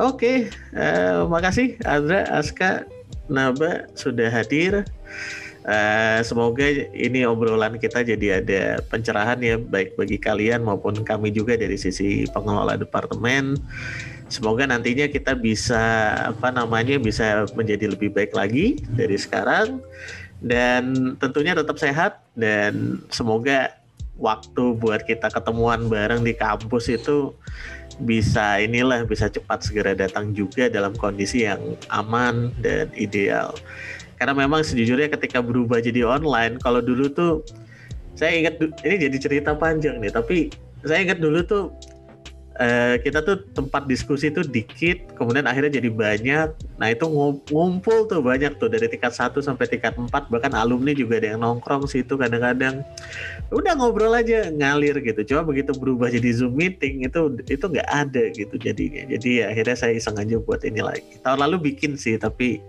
Oke, 0.02 0.50
eh, 0.74 1.20
makasih 1.30 1.78
Azra, 1.86 2.26
Aska, 2.34 2.90
Naba 3.30 3.86
sudah 3.94 4.34
hadir. 4.34 4.90
Eh, 5.64 6.20
semoga 6.28 6.66
ini 6.92 7.24
obrolan 7.24 7.80
kita 7.80 8.04
jadi 8.04 8.44
ada 8.44 8.84
pencerahan 8.84 9.40
ya 9.40 9.56
baik 9.56 9.96
bagi 9.96 10.20
kalian 10.20 10.60
maupun 10.60 11.08
kami 11.08 11.32
juga 11.32 11.56
dari 11.56 11.78
sisi 11.80 12.26
pengelola 12.34 12.76
departemen. 12.76 13.56
Semoga 14.28 14.66
nantinya 14.66 15.06
kita 15.08 15.38
bisa 15.38 16.18
apa 16.34 16.50
namanya 16.50 16.98
bisa 16.98 17.46
menjadi 17.54 17.94
lebih 17.94 18.12
baik 18.12 18.34
lagi 18.34 18.82
dari 18.98 19.16
sekarang 19.16 19.80
dan 20.44 21.16
tentunya 21.18 21.56
tetap 21.56 21.80
sehat 21.80 22.20
dan 22.36 23.00
semoga 23.08 23.72
waktu 24.20 24.78
buat 24.78 25.08
kita 25.08 25.32
ketemuan 25.32 25.90
bareng 25.90 26.22
di 26.22 26.36
kampus 26.36 26.92
itu 26.92 27.34
bisa 28.04 28.60
inilah 28.62 29.08
bisa 29.08 29.32
cepat 29.32 29.64
segera 29.64 29.96
datang 29.96 30.36
juga 30.36 30.68
dalam 30.70 30.94
kondisi 31.00 31.48
yang 31.48 31.80
aman 31.90 32.52
dan 32.62 32.92
ideal. 32.94 33.56
Karena 34.20 34.36
memang 34.36 34.62
sejujurnya 34.62 35.10
ketika 35.10 35.40
berubah 35.42 35.82
jadi 35.82 36.06
online 36.06 36.60
kalau 36.62 36.84
dulu 36.84 37.10
tuh 37.10 37.34
saya 38.14 38.38
ingat 38.38 38.62
ini 38.86 38.96
jadi 39.10 39.18
cerita 39.18 39.52
panjang 39.58 39.98
nih 39.98 40.14
tapi 40.14 40.54
saya 40.86 41.02
ingat 41.02 41.18
dulu 41.24 41.40
tuh 41.42 41.64
Uh, 42.54 43.02
kita 43.02 43.26
tuh 43.26 43.42
tempat 43.58 43.90
diskusi 43.90 44.30
tuh 44.30 44.46
dikit, 44.46 45.18
kemudian 45.18 45.50
akhirnya 45.50 45.82
jadi 45.82 45.90
banyak. 45.90 46.48
Nah 46.78 46.88
itu 46.94 47.10
ngumpul 47.50 48.06
tuh 48.06 48.22
banyak 48.22 48.62
tuh 48.62 48.70
dari 48.70 48.86
tingkat 48.86 49.10
1 49.10 49.42
sampai 49.42 49.66
tingkat 49.66 49.98
4 49.98 50.30
bahkan 50.30 50.54
alumni 50.54 50.94
juga 50.94 51.18
ada 51.18 51.34
yang 51.34 51.42
nongkrong 51.42 51.90
situ 51.90 52.14
kadang-kadang. 52.14 52.86
Udah 53.50 53.74
ngobrol 53.74 54.14
aja 54.14 54.54
ngalir 54.54 55.02
gitu. 55.02 55.34
Coba 55.34 55.50
begitu 55.50 55.74
berubah 55.74 56.14
jadi 56.14 56.30
Zoom 56.30 56.54
meeting 56.54 57.02
itu 57.02 57.42
itu 57.50 57.66
nggak 57.66 57.90
ada 57.90 58.24
gitu 58.38 58.54
jadinya. 58.62 59.02
Jadi 59.10 59.42
ya, 59.42 59.50
akhirnya 59.50 59.74
saya 59.74 59.98
iseng 59.98 60.22
aja 60.22 60.38
buat 60.38 60.62
ini 60.62 60.86
lagi. 60.86 61.18
Tahun 61.26 61.42
lalu 61.42 61.74
bikin 61.74 61.98
sih 61.98 62.22
tapi 62.22 62.62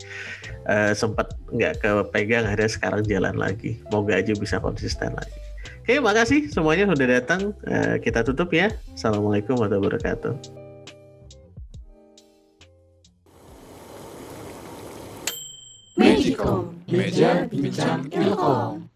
uh, 0.64 0.96
sempat 0.96 1.36
nggak 1.52 1.84
kepegang 1.84 2.48
akhirnya 2.48 2.72
sekarang 2.72 3.02
jalan 3.04 3.36
lagi. 3.36 3.76
Moga 3.92 4.16
aja 4.16 4.32
bisa 4.32 4.56
konsisten 4.64 5.12
lagi. 5.12 5.43
Oke, 5.84 6.00
makasih 6.00 6.48
semuanya 6.48 6.88
sudah 6.88 7.20
datang. 7.20 7.52
Uh, 7.60 8.00
kita 8.00 8.24
tutup 8.24 8.48
ya. 8.56 8.72
Assalamualaikum 8.96 9.52
warahmatullahi 9.52 10.00
wabarakatuh. 10.00 10.32
Magicom, 16.00 16.72
meja 16.88 17.44
bincang 17.52 18.08
ilkom. 18.08 18.93